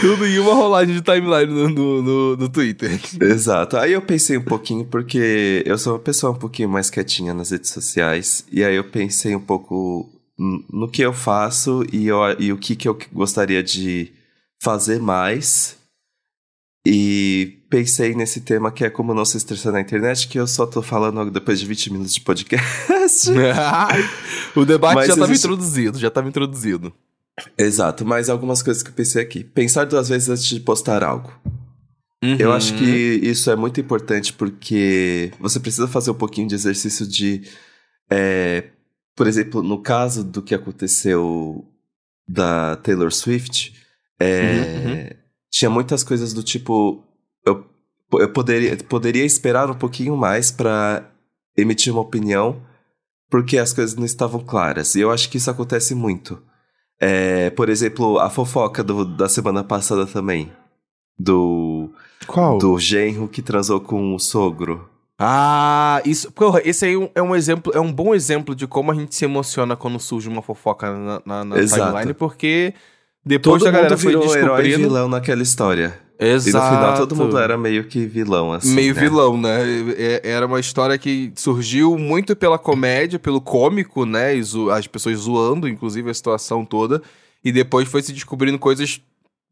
Tudo 0.00 0.26
em 0.26 0.38
uma 0.38 0.54
rolagem 0.54 0.94
de 0.94 1.02
timeline 1.02 1.46
no, 1.46 1.68
no, 1.68 2.02
no, 2.02 2.36
no, 2.36 2.48
Twitter. 2.48 3.00
Exato. 3.20 3.76
Aí 3.76 3.92
eu 3.92 4.02
pensei 4.02 4.36
um 4.36 4.44
pouquinho, 4.44 4.84
porque 4.84 5.62
eu 5.66 5.78
sou 5.78 5.94
uma 5.94 5.98
pessoa 5.98 6.32
um 6.32 6.36
pouquinho 6.36 6.68
mais 6.68 6.90
quietinha 6.90 7.32
nas 7.32 7.50
redes 7.50 7.70
sociais, 7.70 8.44
e 8.52 8.62
aí 8.62 8.76
eu 8.76 8.84
pensei 8.84 9.34
um 9.34 9.40
pouco 9.40 10.08
no 10.38 10.88
que 10.88 11.02
eu 11.02 11.12
faço 11.12 11.84
e, 11.92 12.06
eu, 12.06 12.18
e 12.38 12.52
o 12.52 12.56
que, 12.56 12.76
que 12.76 12.88
eu 12.88 12.96
gostaria 13.12 13.62
de 13.62 14.12
fazer 14.62 15.00
mais. 15.00 15.76
E 16.86 17.58
pensei 17.68 18.14
nesse 18.14 18.40
tema 18.40 18.70
que 18.70 18.84
é 18.84 18.90
como 18.90 19.12
não 19.12 19.24
se 19.24 19.36
estressar 19.36 19.72
na 19.72 19.80
internet, 19.80 20.28
que 20.28 20.38
eu 20.38 20.46
só 20.46 20.64
tô 20.64 20.80
falando 20.80 21.30
depois 21.30 21.60
de 21.60 21.66
20 21.66 21.92
minutos 21.92 22.14
de 22.14 22.20
podcast. 22.20 23.30
o 24.56 24.64
debate 24.64 24.94
Mas 24.94 25.06
já 25.08 25.12
estava 25.14 25.32
existe... 25.32 25.46
introduzido, 25.46 25.98
já 25.98 26.08
estava 26.08 26.28
introduzido. 26.28 26.92
Exato, 27.56 28.04
mas 28.04 28.28
algumas 28.28 28.62
coisas 28.62 28.82
que 28.82 28.90
eu 28.90 28.94
pensei 28.94 29.22
aqui. 29.22 29.44
Pensar 29.44 29.84
duas 29.84 30.08
vezes 30.08 30.28
antes 30.28 30.44
de 30.44 30.60
postar 30.60 31.02
algo. 31.04 31.32
Uhum. 32.22 32.36
Eu 32.38 32.52
acho 32.52 32.74
que 32.74 32.84
isso 32.84 33.50
é 33.50 33.56
muito 33.56 33.80
importante 33.80 34.32
porque 34.32 35.32
você 35.38 35.60
precisa 35.60 35.86
fazer 35.86 36.10
um 36.10 36.14
pouquinho 36.14 36.48
de 36.48 36.54
exercício 36.54 37.06
de. 37.06 37.42
É, 38.10 38.70
por 39.14 39.26
exemplo, 39.26 39.62
no 39.62 39.80
caso 39.80 40.24
do 40.24 40.42
que 40.42 40.54
aconteceu 40.54 41.64
da 42.28 42.76
Taylor 42.76 43.12
Swift, 43.12 43.74
é, 44.18 44.42
uhum, 44.42 44.92
uhum. 44.92 45.08
tinha 45.50 45.70
muitas 45.70 46.02
coisas 46.02 46.32
do 46.32 46.42
tipo. 46.42 47.04
Eu, 47.46 47.64
eu 48.14 48.32
poderia, 48.32 48.76
poderia 48.76 49.24
esperar 49.24 49.70
um 49.70 49.74
pouquinho 49.74 50.16
mais 50.16 50.50
para 50.50 51.10
emitir 51.56 51.92
uma 51.92 52.02
opinião 52.02 52.62
porque 53.30 53.58
as 53.58 53.72
coisas 53.72 53.94
não 53.94 54.04
estavam 54.04 54.40
claras. 54.40 54.94
E 54.94 55.00
eu 55.00 55.10
acho 55.10 55.28
que 55.28 55.36
isso 55.36 55.50
acontece 55.50 55.94
muito. 55.94 56.42
É, 57.00 57.50
por 57.50 57.68
exemplo, 57.68 58.18
a 58.18 58.28
fofoca 58.28 58.82
do, 58.82 59.04
da 59.04 59.28
semana 59.28 59.62
passada 59.62 60.06
também. 60.06 60.50
Do. 61.18 61.90
Qual? 62.26 62.58
Do 62.58 62.78
genro 62.78 63.28
que 63.28 63.42
transou 63.42 63.80
com 63.80 64.14
o 64.14 64.18
sogro. 64.18 64.88
Ah, 65.18 66.00
isso. 66.04 66.30
Porra, 66.30 66.60
esse 66.64 66.84
aí 66.84 67.10
é 67.14 67.22
um 67.22 67.34
exemplo, 67.34 67.72
é 67.74 67.80
um 67.80 67.92
bom 67.92 68.14
exemplo 68.14 68.54
de 68.54 68.66
como 68.66 68.92
a 68.92 68.94
gente 68.94 69.14
se 69.14 69.24
emociona 69.24 69.76
quando 69.76 69.98
surge 69.98 70.28
uma 70.28 70.42
fofoca 70.42 70.92
na, 70.92 71.22
na, 71.24 71.44
na 71.44 71.56
timeline, 71.56 72.14
porque 72.14 72.72
depois 73.24 73.60
Todo 73.60 73.68
a 73.68 73.72
galera 73.72 73.96
virou 73.96 74.22
foi 74.22 74.40
descobrindo... 74.40 74.54
herói 74.54 74.68
e 74.68 74.76
vilão 74.76 75.08
naquela 75.08 75.42
história. 75.42 75.98
Exato. 76.18 76.48
E 76.48 76.52
no 76.52 76.76
final 76.76 76.96
todo 76.96 77.14
mundo 77.14 77.38
era 77.38 77.56
meio 77.56 77.84
que 77.84 78.04
vilão, 78.04 78.52
assim. 78.52 78.74
Meio 78.74 78.94
né? 78.94 79.00
vilão, 79.00 79.36
né? 79.36 79.60
Era 80.24 80.46
uma 80.46 80.58
história 80.58 80.98
que 80.98 81.32
surgiu 81.36 81.96
muito 81.96 82.34
pela 82.34 82.58
comédia, 82.58 83.18
pelo 83.18 83.40
cômico, 83.40 84.04
né? 84.04 84.32
As 84.76 84.86
pessoas 84.86 85.18
zoando, 85.18 85.68
inclusive, 85.68 86.10
a 86.10 86.14
situação 86.14 86.64
toda. 86.64 87.00
E 87.44 87.52
depois 87.52 87.88
foi 87.88 88.02
se 88.02 88.12
descobrindo 88.12 88.58
coisas 88.58 89.00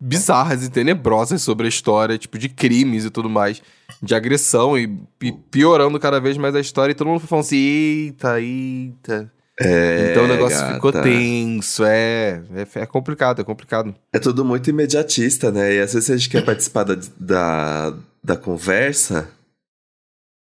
bizarras 0.00 0.64
e 0.64 0.70
tenebrosas 0.70 1.40
sobre 1.40 1.66
a 1.66 1.68
história, 1.68 2.18
tipo, 2.18 2.36
de 2.36 2.48
crimes 2.48 3.04
e 3.04 3.10
tudo 3.10 3.30
mais, 3.30 3.62
de 4.02 4.14
agressão, 4.14 4.76
e, 4.76 4.98
e 5.22 5.32
piorando 5.32 5.98
cada 6.00 6.20
vez 6.20 6.36
mais 6.36 6.54
a 6.54 6.60
história. 6.60 6.90
E 6.90 6.94
todo 6.94 7.06
mundo 7.06 7.20
foi 7.20 7.28
falando 7.28 7.44
assim: 7.44 7.56
eita, 7.56 8.40
eita. 8.40 9.35
É, 9.58 10.10
então 10.10 10.24
o 10.24 10.28
negócio 10.28 10.58
gata. 10.58 10.74
ficou 10.74 10.92
tenso, 10.92 11.82
é, 11.84 12.42
é, 12.54 12.80
é. 12.80 12.86
complicado, 12.86 13.40
é 13.40 13.44
complicado. 13.44 13.94
É 14.12 14.18
tudo 14.18 14.44
muito 14.44 14.68
imediatista, 14.68 15.50
né? 15.50 15.76
E 15.76 15.80
às 15.80 15.94
vezes 15.94 16.10
a 16.10 16.16
gente 16.16 16.28
quer 16.28 16.44
participar 16.44 16.84
da, 16.84 16.98
da, 17.18 17.98
da 18.22 18.36
conversa 18.36 19.30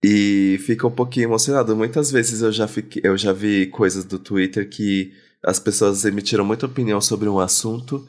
e 0.03 0.59
fica 0.65 0.85
um 0.87 0.91
pouquinho 0.91 1.25
emocionado. 1.25 1.75
Muitas 1.75 2.11
vezes 2.11 2.41
eu 2.41 2.51
já, 2.51 2.67
fiquei, 2.67 3.01
eu 3.03 3.17
já 3.17 3.33
vi 3.33 3.65
coisas 3.67 4.05
do 4.05 4.19
Twitter 4.19 4.69
que 4.69 5.11
as 5.43 5.59
pessoas 5.59 6.05
emitiram 6.05 6.45
muita 6.45 6.67
opinião 6.67 7.01
sobre 7.01 7.27
um 7.27 7.39
assunto 7.39 8.07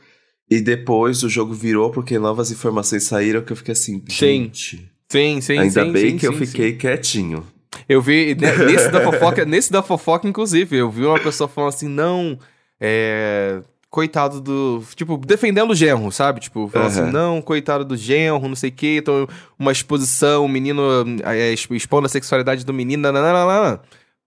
e 0.50 0.60
depois 0.60 1.22
o 1.22 1.28
jogo 1.28 1.54
virou 1.54 1.90
porque 1.90 2.18
novas 2.18 2.50
informações 2.50 3.04
saíram 3.04 3.42
que 3.42 3.52
eu 3.52 3.56
fiquei 3.56 3.72
assim, 3.72 4.02
gente. 4.06 4.90
Sim, 5.08 5.40
sim, 5.40 5.58
Ainda 5.58 5.84
sim, 5.84 5.92
bem 5.92 6.10
sim, 6.10 6.16
que 6.18 6.20
sim, 6.20 6.26
eu 6.26 6.32
fiquei 6.34 6.72
quietinho. 6.74 7.46
Eu 7.88 8.00
vi, 8.00 8.36
nesse 8.66 8.90
da 8.90 9.00
fofoca, 9.00 9.44
nesse 9.44 9.72
da 9.72 9.82
fofoca, 9.82 10.28
inclusive, 10.28 10.76
eu 10.76 10.90
vi 10.90 11.04
uma 11.04 11.18
pessoa 11.20 11.48
falando 11.48 11.70
assim, 11.70 11.88
não, 11.88 12.38
é. 12.80 13.60
Coitado 13.88 14.40
do. 14.40 14.84
Tipo, 14.94 15.16
defendendo 15.16 15.70
o 15.70 15.74
genro, 15.74 16.12
sabe? 16.12 16.38
Tipo, 16.38 16.68
falando 16.68 16.94
uhum. 16.94 17.02
assim, 17.02 17.12
não, 17.12 17.42
coitado 17.42 17.84
do 17.84 17.96
genro, 17.96 18.46
não 18.46 18.54
sei 18.54 18.70
o 18.70 18.72
quê. 18.72 18.98
Então, 19.00 19.26
uma 19.58 19.72
exposição, 19.72 20.44
o 20.44 20.48
menino 20.48 20.80
é, 21.24 21.52
expondo 21.52 22.06
a 22.06 22.08
sexualidade 22.08 22.64
do 22.64 22.72
menino, 22.72 23.02
nananana. 23.02 23.80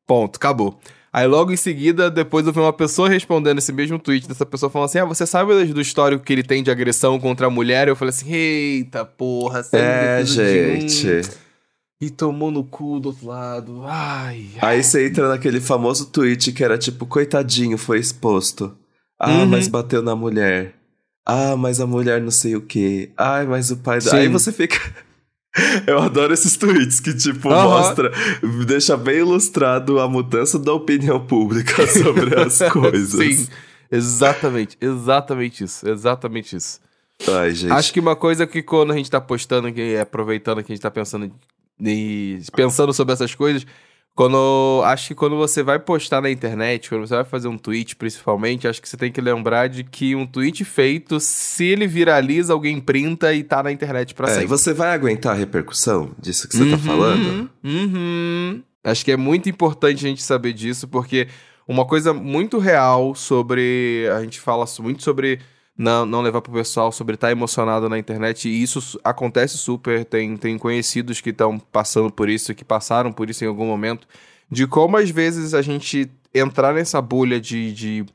Ponto, 0.05 0.35
acabou. 0.35 0.77
Aí 1.13 1.27
logo 1.27 1.51
em 1.51 1.55
seguida, 1.55 2.09
depois 2.09 2.45
eu 2.47 2.51
vi 2.51 2.59
uma 2.59 2.73
pessoa 2.73 3.07
respondendo 3.07 3.59
esse 3.59 3.71
mesmo 3.71 3.99
tweet 3.99 4.27
dessa 4.27 4.45
pessoa 4.47 4.69
falando 4.69 4.87
assim: 4.87 4.97
Ah, 4.97 5.05
você 5.05 5.27
sabe 5.27 5.53
do 5.65 5.79
histórico 5.79 6.25
que 6.25 6.33
ele 6.33 6.41
tem 6.41 6.63
de 6.63 6.71
agressão 6.71 7.19
contra 7.19 7.45
a 7.45 7.49
mulher? 7.51 7.87
Eu 7.87 7.95
falei 7.95 8.09
assim: 8.09 8.33
Eita 8.33 9.05
porra, 9.05 9.61
É, 9.71 10.25
gente. 10.25 11.21
De... 11.21 11.29
E 12.03 12.09
tomou 12.09 12.51
no 12.51 12.65
cu 12.65 12.99
do 12.99 13.09
outro 13.09 13.27
lado. 13.27 13.83
Ai, 13.85 14.45
ai. 14.61 14.75
Aí 14.75 14.83
você 14.83 15.07
entra 15.07 15.29
naquele 15.29 15.61
famoso 15.61 16.07
tweet 16.07 16.51
que 16.51 16.61
era 16.61 16.77
tipo, 16.77 17.05
coitadinho, 17.05 17.77
foi 17.77 17.97
exposto. 17.97 18.75
Ah, 19.17 19.29
uhum. 19.29 19.45
mas 19.45 19.69
bateu 19.69 20.01
na 20.01 20.13
mulher. 20.13 20.75
Ah, 21.25 21.55
mas 21.55 21.79
a 21.79 21.87
mulher 21.87 22.19
não 22.19 22.29
sei 22.29 22.57
o 22.57 22.61
que. 22.61 23.09
Ai, 23.15 23.45
mas 23.45 23.71
o 23.71 23.77
pai. 23.77 24.01
Sim. 24.01 24.17
Aí 24.17 24.27
você 24.27 24.51
fica. 24.51 24.77
Eu 25.87 25.99
adoro 25.99 26.33
esses 26.33 26.57
tweets 26.57 26.99
que, 26.99 27.13
tipo, 27.13 27.47
uhum. 27.47 27.63
mostra, 27.63 28.11
deixa 28.67 28.97
bem 28.97 29.19
ilustrado 29.19 30.01
a 30.01 30.09
mudança 30.09 30.59
da 30.59 30.73
opinião 30.73 31.25
pública 31.25 31.87
sobre 31.87 32.37
as 32.37 32.59
coisas. 32.69 33.11
Sim, 33.11 33.47
exatamente, 33.89 34.77
exatamente 34.81 35.63
isso, 35.63 35.87
exatamente 35.87 36.53
isso. 36.57 36.81
Ai, 37.29 37.51
gente. 37.51 37.71
Acho 37.71 37.93
que 37.93 37.99
uma 38.01 38.15
coisa 38.15 38.45
que 38.45 38.61
quando 38.61 38.91
a 38.91 38.97
gente 38.97 39.09
tá 39.09 39.21
postando, 39.21 39.71
que 39.71 39.95
aproveitando 39.95 40.61
que 40.63 40.73
a 40.73 40.75
gente 40.75 40.81
tá 40.81 40.91
pensando 40.91 41.31
e 41.79 42.39
pensando 42.55 42.93
sobre 42.93 43.13
essas 43.13 43.33
coisas, 43.35 43.65
quando 44.15 44.81
acho 44.85 45.07
que 45.07 45.15
quando 45.15 45.35
você 45.35 45.63
vai 45.63 45.79
postar 45.79 46.21
na 46.21 46.29
internet, 46.29 46.87
quando 46.87 47.07
você 47.07 47.15
vai 47.15 47.23
fazer 47.23 47.47
um 47.47 47.57
tweet, 47.57 47.95
principalmente, 47.95 48.67
acho 48.67 48.81
que 48.81 48.87
você 48.87 48.95
tem 48.95 49.11
que 49.11 49.19
lembrar 49.19 49.67
de 49.67 49.83
que 49.83 50.15
um 50.15 50.25
tweet 50.25 50.63
feito, 50.63 51.19
se 51.19 51.65
ele 51.65 51.87
viraliza, 51.87 52.53
alguém 52.53 52.79
printa 52.79 53.33
e 53.33 53.43
tá 53.43 53.63
na 53.63 53.71
internet 53.71 54.13
para 54.13 54.29
é, 54.29 54.33
sempre. 54.33 54.47
Você 54.47 54.71
vai 54.71 54.93
aguentar 54.93 55.33
a 55.33 55.37
repercussão 55.37 56.11
disso 56.19 56.47
que 56.47 56.55
você 56.55 56.65
tá 56.65 56.71
uhum, 56.71 56.77
tá 56.77 56.77
falando? 56.77 57.49
Uhum. 57.63 58.63
Acho 58.83 59.03
que 59.03 59.11
é 59.11 59.17
muito 59.17 59.49
importante 59.49 60.05
a 60.05 60.09
gente 60.09 60.21
saber 60.21 60.53
disso, 60.53 60.87
porque 60.87 61.27
uma 61.67 61.85
coisa 61.85 62.13
muito 62.13 62.59
real 62.59 63.15
sobre. 63.15 64.07
A 64.15 64.21
gente 64.21 64.39
fala 64.39 64.65
muito 64.79 65.01
sobre 65.01 65.39
não, 65.77 66.05
não 66.05 66.21
levar 66.21 66.41
pro 66.41 66.53
pessoal 66.53 66.91
sobre 66.91 67.15
estar 67.15 67.27
tá 67.27 67.31
emocionado 67.31 67.89
na 67.89 67.97
internet. 67.97 68.47
E 68.47 68.61
isso 68.61 68.99
acontece 69.03 69.57
super. 69.57 70.05
Tem, 70.05 70.37
tem 70.37 70.57
conhecidos 70.57 71.19
que 71.19 71.31
estão 71.31 71.57
passando 71.57 72.11
por 72.11 72.29
isso, 72.29 72.53
que 72.53 72.63
passaram 72.63 73.11
por 73.11 73.29
isso 73.29 73.43
em 73.43 73.47
algum 73.47 73.65
momento. 73.65 74.07
De 74.49 74.67
como 74.67 74.97
às 74.97 75.09
vezes 75.09 75.53
a 75.53 75.61
gente 75.61 76.09
entrar 76.33 76.73
nessa 76.73 77.01
bolha 77.01 77.39
de, 77.39 77.73
de 77.73 78.05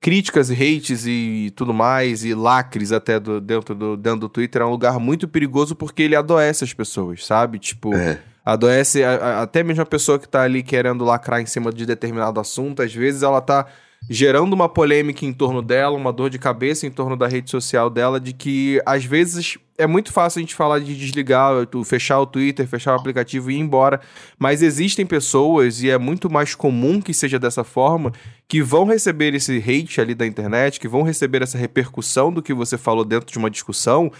críticas 0.00 0.50
e 0.50 0.54
hates 0.54 1.04
e 1.06 1.52
tudo 1.54 1.74
mais, 1.74 2.24
e 2.24 2.34
lacres 2.34 2.92
até 2.92 3.18
do, 3.18 3.40
dentro, 3.40 3.74
do, 3.74 3.96
dentro 3.96 4.20
do 4.20 4.28
Twitter, 4.28 4.62
é 4.62 4.64
um 4.64 4.70
lugar 4.70 4.98
muito 4.98 5.28
perigoso 5.28 5.74
porque 5.74 6.02
ele 6.02 6.16
adoece 6.16 6.64
as 6.64 6.72
pessoas, 6.72 7.24
sabe? 7.24 7.58
Tipo. 7.58 7.94
É. 7.94 8.20
Adoece 8.42 9.04
a, 9.04 9.16
a, 9.16 9.42
até 9.42 9.62
mesmo 9.62 9.82
a 9.82 9.86
pessoa 9.86 10.18
que 10.18 10.26
tá 10.26 10.42
ali 10.42 10.62
querendo 10.62 11.04
lacrar 11.04 11.42
em 11.42 11.46
cima 11.46 11.70
de 11.70 11.84
determinado 11.84 12.40
assunto, 12.40 12.82
às 12.82 12.92
vezes 12.92 13.22
ela 13.22 13.40
tá 13.40 13.66
gerando 14.08 14.52
uma 14.52 14.68
polêmica 14.68 15.24
em 15.24 15.32
torno 15.32 15.62
dela, 15.62 15.96
uma 15.96 16.12
dor 16.12 16.30
de 16.30 16.38
cabeça 16.38 16.86
em 16.86 16.90
torno 16.90 17.16
da 17.16 17.28
rede 17.28 17.50
social 17.50 17.88
dela, 17.90 18.18
de 18.18 18.32
que 18.32 18.80
às 18.84 19.04
vezes 19.04 19.58
é 19.78 19.86
muito 19.86 20.12
fácil 20.12 20.38
a 20.38 20.42
gente 20.42 20.54
falar 20.54 20.78
de 20.80 20.96
desligar, 20.96 21.52
fechar 21.84 22.20
o 22.20 22.26
Twitter, 22.26 22.66
fechar 22.66 22.92
o 22.92 22.98
aplicativo 22.98 23.50
e 23.50 23.54
ir 23.54 23.60
embora, 23.60 24.00
mas 24.38 24.62
existem 24.62 25.06
pessoas, 25.06 25.82
e 25.82 25.90
é 25.90 25.96
muito 25.98 26.30
mais 26.30 26.54
comum 26.54 27.00
que 27.00 27.14
seja 27.14 27.38
dessa 27.38 27.64
forma, 27.64 28.12
que 28.48 28.62
vão 28.62 28.84
receber 28.84 29.34
esse 29.34 29.58
hate 29.58 30.00
ali 30.00 30.14
da 30.14 30.26
internet, 30.26 30.80
que 30.80 30.88
vão 30.88 31.02
receber 31.02 31.42
essa 31.42 31.56
repercussão 31.56 32.32
do 32.32 32.42
que 32.42 32.52
você 32.52 32.76
falou 32.76 33.04
dentro 33.04 33.30
de 33.30 33.38
uma 33.38 33.50
discussão 33.50 34.10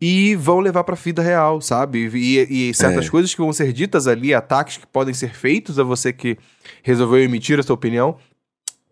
e 0.00 0.34
vão 0.36 0.60
levar 0.60 0.82
para 0.84 0.94
a 0.94 0.98
vida 0.98 1.20
real, 1.20 1.60
sabe? 1.60 2.10
E, 2.14 2.70
e 2.70 2.74
certas 2.74 3.06
é. 3.06 3.10
coisas 3.10 3.34
que 3.34 3.40
vão 3.40 3.52
ser 3.52 3.70
ditas 3.72 4.06
ali, 4.06 4.32
ataques 4.32 4.78
que 4.78 4.86
podem 4.86 5.12
ser 5.12 5.34
feitos 5.34 5.78
a 5.78 5.82
você 5.84 6.10
que 6.10 6.38
resolveu 6.82 7.22
emitir 7.22 7.60
a 7.60 7.62
sua 7.62 7.74
opinião, 7.74 8.16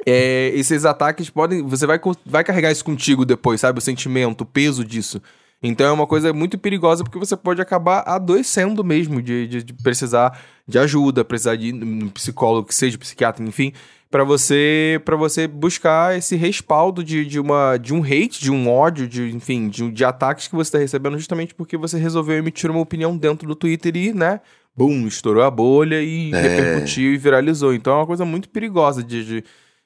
é, 0.06 0.50
esses 0.54 0.84
ataques 0.84 1.30
podem. 1.30 1.62
Você 1.62 1.87
vai, 1.87 2.00
vai 2.24 2.44
carregar 2.44 2.70
isso 2.70 2.84
contigo 2.84 3.24
depois, 3.24 3.61
sabe? 3.61 3.78
O 3.78 3.82
sentimento, 3.82 4.42
o 4.42 4.46
peso 4.46 4.84
disso. 4.84 5.20
Então 5.62 5.87
é 5.87 5.92
uma 5.92 6.06
coisa 6.06 6.32
muito 6.32 6.56
perigosa 6.56 7.02
porque 7.02 7.18
você 7.18 7.37
pode 7.37 7.61
acabar 7.61 8.04
adoecendo 8.06 8.84
mesmo 8.84 9.20
de, 9.20 9.48
de, 9.48 9.62
de 9.64 9.72
precisar 9.72 10.38
de 10.66 10.78
ajuda, 10.78 11.24
precisar 11.24 11.56
de 11.56 11.72
um 11.72 12.08
psicólogo 12.11 12.68
que 12.68 12.74
seja 12.74 12.96
psiquiatra, 12.96 13.44
enfim, 13.44 13.72
para 14.08 14.22
você 14.22 15.00
para 15.04 15.16
você 15.16 15.48
buscar 15.48 16.16
esse 16.16 16.37
respaldo 16.37 17.02
de, 17.02 17.24
de, 17.24 17.40
uma, 17.40 17.76
de 17.76 17.92
um 17.92 18.04
hate, 18.04 18.40
de 18.40 18.52
um 18.52 18.70
ódio, 18.70 19.08
de, 19.08 19.30
enfim, 19.30 19.68
de, 19.68 19.90
de 19.90 20.04
ataques 20.04 20.46
que 20.46 20.54
você 20.54 20.68
está 20.68 20.78
recebendo 20.78 21.18
justamente 21.18 21.54
porque 21.54 21.76
você 21.76 21.98
resolveu 21.98 22.37
emitir 22.37 22.70
uma 22.70 22.80
opinião 22.80 23.16
dentro 23.16 23.48
do 23.48 23.56
Twitter 23.56 23.96
e, 23.96 24.12
né, 24.12 24.40
bum, 24.76 25.08
estourou 25.08 25.42
a 25.42 25.50
bolha 25.50 26.00
e 26.00 26.32
é. 26.32 26.40
repercutiu 26.40 27.12
e 27.12 27.18
viralizou. 27.18 27.74
Então 27.74 27.94
é 27.94 27.96
uma 27.96 28.06
coisa 28.06 28.24
muito 28.24 28.48
perigosa 28.48 29.02
de, 29.02 29.24
de, 29.24 29.44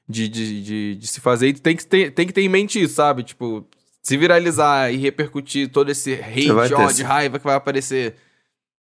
de, 0.09 0.29
de, 0.29 0.63
de, 0.63 0.95
de 0.97 1.07
se 1.07 1.21
fazer 1.21 1.49
e 1.49 1.53
tem 1.55 1.77
que, 1.77 1.87
ter, 1.87 2.13
tem 2.13 2.27
que 2.27 2.33
ter 2.33 2.43
em 2.43 2.49
mente 2.49 2.81
isso, 2.83 2.95
sabe? 2.95 3.23
Tipo, 3.23 3.67
se 4.03 4.17
viralizar 4.17 4.93
e 4.93 4.97
repercutir 4.97 5.69
todo 5.69 5.91
esse 5.91 6.15
hate, 6.15 6.51
ódio, 6.51 7.07
raiva 7.07 7.39
que 7.39 7.45
vai 7.45 7.55
aparecer 7.55 8.15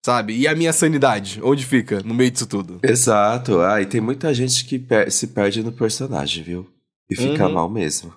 Sabe? 0.04 0.36
E 0.36 0.48
a 0.48 0.54
minha 0.54 0.72
sanidade? 0.72 1.40
Onde 1.42 1.64
fica 1.64 2.02
no 2.02 2.12
meio 2.12 2.30
disso 2.30 2.46
tudo? 2.46 2.80
Exato. 2.82 3.60
Ah, 3.60 3.80
e 3.80 3.86
tem 3.86 4.00
muita 4.00 4.34
gente 4.34 4.64
que 4.64 4.76
per 4.76 5.12
se 5.12 5.28
perde 5.28 5.62
no 5.62 5.70
personagem, 5.70 6.42
viu? 6.42 6.68
E 7.08 7.14
fica 7.14 7.46
uhum. 7.46 7.52
mal 7.52 7.70
mesmo. 7.70 8.12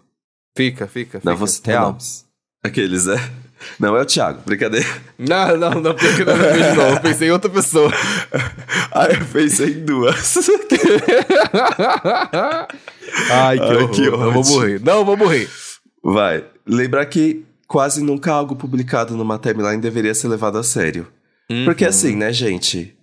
Fica, 0.57 0.87
fica, 0.87 1.19
fica. 1.19 1.29
Não, 1.29 1.37
você 1.37 1.61
Real. 1.63 1.95
Aqueles, 2.63 3.05
né? 3.05 3.17
Não 3.79 3.95
é 3.95 4.01
o 4.01 4.05
Thiago, 4.05 4.41
brincadeira. 4.45 4.87
Não, 5.17 5.57
não, 5.57 5.71
não, 5.81 5.95
porque 5.95 6.23
não, 6.23 6.35
não, 6.37 6.75
não. 6.75 6.89
Eu 6.89 6.99
pensei 7.01 7.27
em 7.27 7.31
outra 7.31 7.49
pessoa. 7.49 7.91
ah, 8.91 9.07
eu 9.07 9.25
pensei 9.25 9.73
em 9.73 9.85
duas. 9.85 10.37
Ai, 13.31 13.57
que, 13.57 13.63
Ai, 13.63 13.75
horror. 13.75 13.91
que 13.91 14.09
horror. 14.09 14.25
Eu 14.25 14.31
vou 14.31 14.45
morrer. 14.45 14.81
Não, 14.81 14.97
eu 14.99 15.05
vou 15.05 15.17
morrer. 15.17 15.49
Vai. 16.03 16.43
Lembrar 16.67 17.05
que 17.05 17.45
quase 17.67 18.03
nunca 18.03 18.31
algo 18.31 18.55
publicado 18.55 19.15
numa 19.15 19.39
timeline 19.39 19.81
deveria 19.81 20.13
ser 20.13 20.27
levado 20.27 20.57
a 20.57 20.63
sério. 20.63 21.07
Uhum. 21.49 21.65
Porque 21.65 21.85
assim, 21.85 22.15
né, 22.15 22.31
gente? 22.31 22.95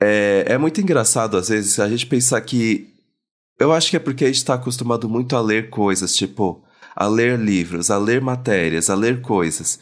É, 0.00 0.44
é 0.48 0.58
muito 0.58 0.80
engraçado, 0.80 1.36
às 1.36 1.48
vezes, 1.48 1.78
a 1.78 1.88
gente 1.88 2.06
pensar 2.06 2.40
que. 2.40 2.88
Eu 3.58 3.72
acho 3.72 3.90
que 3.90 3.96
é 3.96 4.00
porque 4.00 4.24
a 4.24 4.28
gente 4.28 4.38
está 4.38 4.54
acostumado 4.54 5.06
muito 5.08 5.36
a 5.36 5.40
ler 5.40 5.68
coisas, 5.68 6.16
tipo, 6.16 6.64
a 6.96 7.06
ler 7.06 7.38
livros, 7.38 7.90
a 7.90 7.98
ler 7.98 8.20
matérias, 8.20 8.88
a 8.88 8.94
ler 8.94 9.20
coisas. 9.20 9.78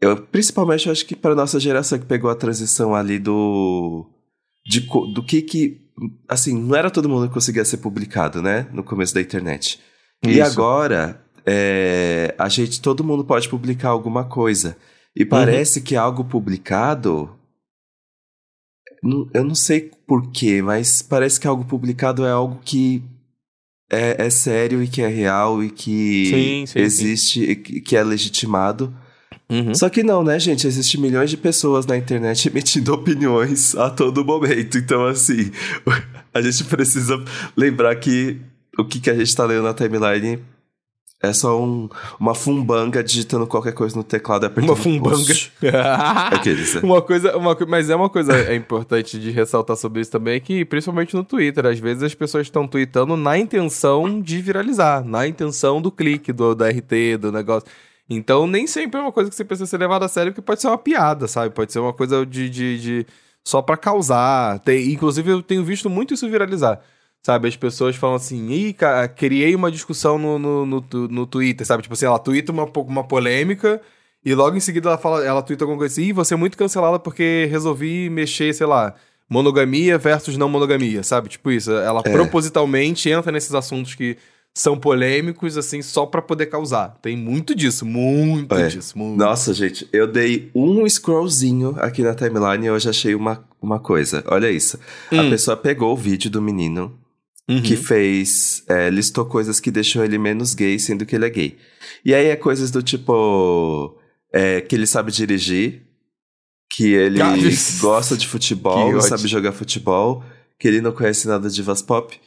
Eu, 0.00 0.16
principalmente, 0.16 0.86
eu 0.86 0.92
acho 0.92 1.04
que 1.04 1.16
para 1.16 1.34
nossa 1.34 1.58
geração 1.58 1.98
que 1.98 2.06
pegou 2.06 2.30
a 2.30 2.36
transição 2.36 2.94
ali 2.94 3.18
do. 3.18 4.06
De, 4.66 4.80
do 5.12 5.22
que 5.22 5.42
que. 5.42 5.80
Assim, 6.28 6.56
não 6.56 6.76
era 6.76 6.90
todo 6.90 7.08
mundo 7.08 7.26
que 7.26 7.34
conseguia 7.34 7.64
ser 7.64 7.78
publicado, 7.78 8.40
né? 8.40 8.68
No 8.72 8.84
começo 8.84 9.14
da 9.14 9.20
internet. 9.20 9.80
Isso. 10.24 10.36
E 10.36 10.40
agora, 10.40 11.20
é, 11.44 12.34
a 12.38 12.48
gente, 12.48 12.80
todo 12.80 13.02
mundo 13.02 13.24
pode 13.24 13.48
publicar 13.48 13.88
alguma 13.88 14.24
coisa. 14.24 14.76
E 15.16 15.24
uhum. 15.24 15.28
parece 15.28 15.80
uhum. 15.80 15.84
que 15.84 15.96
algo 15.96 16.24
publicado. 16.24 17.34
Eu 19.32 19.44
não 19.44 19.54
sei 19.54 19.90
porquê, 20.06 20.60
mas 20.60 21.02
parece 21.02 21.38
que 21.38 21.46
algo 21.46 21.64
publicado 21.64 22.24
é 22.24 22.30
algo 22.30 22.60
que 22.64 23.02
é, 23.90 24.26
é 24.26 24.30
sério 24.30 24.82
e 24.82 24.88
que 24.88 25.02
é 25.02 25.08
real 25.08 25.62
e 25.62 25.70
que 25.70 26.26
sim, 26.26 26.66
sim, 26.66 26.78
existe 26.80 27.44
sim. 27.44 27.50
e 27.50 27.80
que 27.80 27.96
é 27.96 28.02
legitimado. 28.02 28.94
Uhum. 29.50 29.74
Só 29.74 29.88
que 29.88 30.02
não, 30.02 30.22
né, 30.22 30.38
gente? 30.38 30.66
Existem 30.66 31.00
milhões 31.00 31.30
de 31.30 31.36
pessoas 31.36 31.86
na 31.86 31.96
internet 31.96 32.48
emitindo 32.48 32.92
opiniões 32.94 33.74
a 33.74 33.88
todo 33.88 34.24
momento. 34.24 34.76
Então, 34.76 35.06
assim, 35.06 35.50
a 36.34 36.42
gente 36.42 36.64
precisa 36.64 37.22
lembrar 37.56 37.94
que 37.96 38.38
o 38.78 38.84
que, 38.84 39.00
que 39.00 39.10
a 39.10 39.14
gente 39.14 39.28
está 39.28 39.44
lendo 39.44 39.62
na 39.62 39.74
timeline 39.74 40.38
é 41.20 41.32
só 41.32 41.60
um, 41.60 41.88
uma 42.20 42.32
fumbanga 42.32 43.02
digitando 43.02 43.44
qualquer 43.44 43.72
coisa 43.72 43.96
no 43.96 44.04
teclado 44.04 44.46
apertando 44.46 44.70
Uma 44.70 44.76
fumbanga. 44.76 45.34
Aqueles, 46.30 46.76
é. 46.76 46.78
Uma 46.78 47.02
coisa, 47.02 47.36
uma, 47.36 47.56
mas 47.66 47.90
é 47.90 47.96
uma 47.96 48.08
coisa 48.08 48.36
é 48.36 48.54
importante 48.54 49.18
de 49.18 49.30
ressaltar 49.30 49.76
sobre 49.76 50.00
isso 50.00 50.12
também, 50.12 50.36
é 50.36 50.40
que 50.40 50.64
principalmente 50.64 51.16
no 51.16 51.24
Twitter, 51.24 51.66
às 51.66 51.80
vezes 51.80 52.04
as 52.04 52.14
pessoas 52.14 52.46
estão 52.46 52.68
tweetando 52.68 53.16
na 53.16 53.36
intenção 53.36 54.20
de 54.20 54.40
viralizar, 54.40 55.04
na 55.04 55.26
intenção 55.26 55.82
do 55.82 55.90
clique, 55.90 56.32
do, 56.32 56.54
do 56.54 56.64
RT, 56.64 57.18
do 57.20 57.32
negócio. 57.32 57.68
Então 58.08 58.46
nem 58.46 58.66
sempre 58.66 58.98
é 58.98 59.02
uma 59.02 59.12
coisa 59.12 59.28
que 59.28 59.36
você 59.36 59.44
precisa 59.44 59.66
ser 59.66 59.78
levado 59.78 60.04
a 60.04 60.08
sério, 60.08 60.32
que 60.32 60.40
pode 60.40 60.60
ser 60.60 60.68
uma 60.68 60.78
piada, 60.78 61.28
sabe? 61.28 61.54
Pode 61.54 61.72
ser 61.72 61.80
uma 61.80 61.92
coisa 61.92 62.24
de, 62.24 62.48
de, 62.48 62.80
de 62.80 63.06
só 63.44 63.60
para 63.60 63.76
causar. 63.76 64.58
Tem, 64.60 64.90
inclusive 64.92 65.30
eu 65.30 65.42
tenho 65.42 65.64
visto 65.64 65.90
muito 65.90 66.14
isso 66.14 66.28
viralizar. 66.28 66.80
Sabe, 67.22 67.48
as 67.48 67.56
pessoas 67.56 67.96
falam 67.96 68.16
assim, 68.16 68.48
ih, 68.50 68.72
cara, 68.72 69.08
criei 69.08 69.54
uma 69.54 69.70
discussão 69.70 70.18
no, 70.18 70.38
no, 70.38 70.64
no, 70.64 70.80
no 71.08 71.26
Twitter, 71.26 71.66
sabe? 71.66 71.82
Tipo 71.82 71.94
assim, 71.94 72.06
ela 72.06 72.18
twitta 72.18 72.52
uma, 72.52 72.64
uma 72.64 73.04
polêmica 73.04 73.80
e 74.24 74.34
logo 74.34 74.56
em 74.56 74.60
seguida 74.60 74.90
ela 74.90 74.98
fala, 74.98 75.24
ela 75.24 75.42
twitta 75.42 75.64
alguma 75.64 75.78
coisa 75.78 75.92
assim, 75.92 76.08
ih, 76.08 76.12
você 76.12 76.34
é 76.34 76.36
muito 76.36 76.56
cancelada 76.56 76.98
porque 76.98 77.46
resolvi 77.50 78.08
mexer, 78.08 78.54
sei 78.54 78.66
lá, 78.66 78.94
monogamia 79.28 79.98
versus 79.98 80.36
não 80.36 80.48
monogamia, 80.48 81.02
sabe? 81.02 81.28
Tipo 81.28 81.50
isso, 81.50 81.70
ela 81.72 82.02
é. 82.04 82.10
propositalmente 82.10 83.10
entra 83.10 83.30
nesses 83.32 83.54
assuntos 83.54 83.94
que 83.94 84.16
são 84.58 84.76
polêmicos, 84.76 85.56
assim, 85.56 85.80
só 85.82 86.04
para 86.04 86.20
poder 86.20 86.46
causar. 86.46 86.98
Tem 87.00 87.16
muito 87.16 87.54
disso, 87.54 87.86
muito 87.86 88.52
é. 88.56 88.66
disso. 88.66 88.98
Muito. 88.98 89.16
Nossa, 89.16 89.54
gente, 89.54 89.88
eu 89.92 90.04
dei 90.04 90.50
um 90.52 90.84
scrollzinho 90.84 91.76
aqui 91.78 92.02
na 92.02 92.12
timeline 92.12 92.64
e 92.64 92.66
eu 92.66 92.76
já 92.80 92.90
achei 92.90 93.14
uma, 93.14 93.48
uma 93.62 93.78
coisa. 93.78 94.24
Olha 94.26 94.50
isso. 94.50 94.76
Hum. 95.12 95.20
A 95.20 95.30
pessoa 95.30 95.56
pegou 95.56 95.92
o 95.92 95.96
vídeo 95.96 96.28
do 96.28 96.42
menino 96.42 96.98
Uhum. 97.48 97.62
que 97.62 97.76
fez. 97.76 98.62
É, 98.68 98.90
listou 98.90 99.24
coisas 99.24 99.58
que 99.60 99.70
deixou 99.70 100.04
ele 100.04 100.18
menos 100.18 100.52
gay, 100.54 100.78
sendo 100.78 101.06
que 101.06 101.14
ele 101.14 101.24
é 101.24 101.30
gay. 101.30 101.56
E 102.04 102.12
aí 102.12 102.26
é 102.26 102.36
coisas 102.36 102.70
do 102.70 102.82
tipo. 102.82 103.96
É, 104.30 104.60
que 104.60 104.74
ele 104.74 104.86
sabe 104.86 105.10
dirigir, 105.10 105.86
que 106.68 106.92
ele 106.92 107.20
gosta 107.80 108.16
de 108.16 108.26
futebol, 108.26 109.00
sabe 109.00 109.26
jogar 109.28 109.52
futebol, 109.52 110.22
que 110.58 110.68
ele 110.68 110.82
não 110.82 110.92
conhece 110.92 111.26
nada 111.28 111.48
de 111.48 111.54
divas 111.54 111.80
pop. 111.80 112.20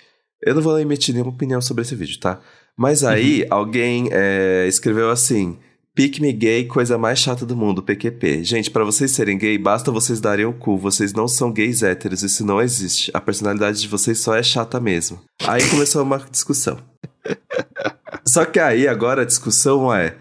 Eu 0.43 0.55
não 0.55 0.61
vou 0.61 0.79
emitir 0.79 1.13
nenhuma 1.13 1.31
opinião 1.31 1.61
sobre 1.61 1.83
esse 1.83 1.95
vídeo, 1.95 2.19
tá? 2.19 2.39
Mas 2.77 3.03
aí 3.03 3.41
uhum. 3.41 3.47
alguém 3.51 4.09
é, 4.11 4.65
escreveu 4.67 5.09
assim. 5.09 5.57
Pick 5.93 6.19
me 6.19 6.31
gay, 6.31 6.65
coisa 6.65 6.97
mais 6.97 7.19
chata 7.19 7.45
do 7.45 7.55
mundo, 7.55 7.83
PQP. 7.83 8.45
Gente, 8.45 8.71
para 8.71 8.85
vocês 8.85 9.11
serem 9.11 9.37
gay, 9.37 9.57
basta 9.57 9.91
vocês 9.91 10.21
darem 10.21 10.45
o 10.45 10.53
cu. 10.53 10.77
Vocês 10.77 11.11
não 11.11 11.27
são 11.27 11.51
gays 11.51 11.83
héteros, 11.83 12.23
isso 12.23 12.45
não 12.45 12.61
existe. 12.61 13.11
A 13.13 13.19
personalidade 13.19 13.81
de 13.81 13.87
vocês 13.89 14.17
só 14.19 14.35
é 14.35 14.41
chata 14.41 14.79
mesmo. 14.79 15.19
Aí 15.45 15.61
começou 15.69 16.01
uma 16.01 16.17
discussão. 16.31 16.77
Só 18.25 18.45
que 18.45 18.59
aí 18.59 18.87
agora 18.87 19.23
a 19.23 19.25
discussão 19.25 19.93
é: 19.93 20.15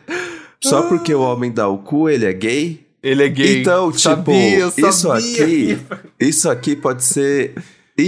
só 0.62 0.83
porque 0.83 1.14
o 1.14 1.20
homem 1.20 1.52
dá 1.52 1.68
o 1.68 1.78
cu, 1.78 2.09
ele 2.09 2.26
é 2.26 2.33
gay? 2.33 2.87
Ele 3.02 3.24
é 3.24 3.28
gay. 3.28 3.61
Então, 3.61 3.90
tipo, 3.90 3.98
sabia, 3.98 4.66
isso 4.76 5.11
aqui, 5.11 5.78
isso 6.18 6.50
aqui 6.50 6.76
pode 6.76 7.04
ser 7.04 7.54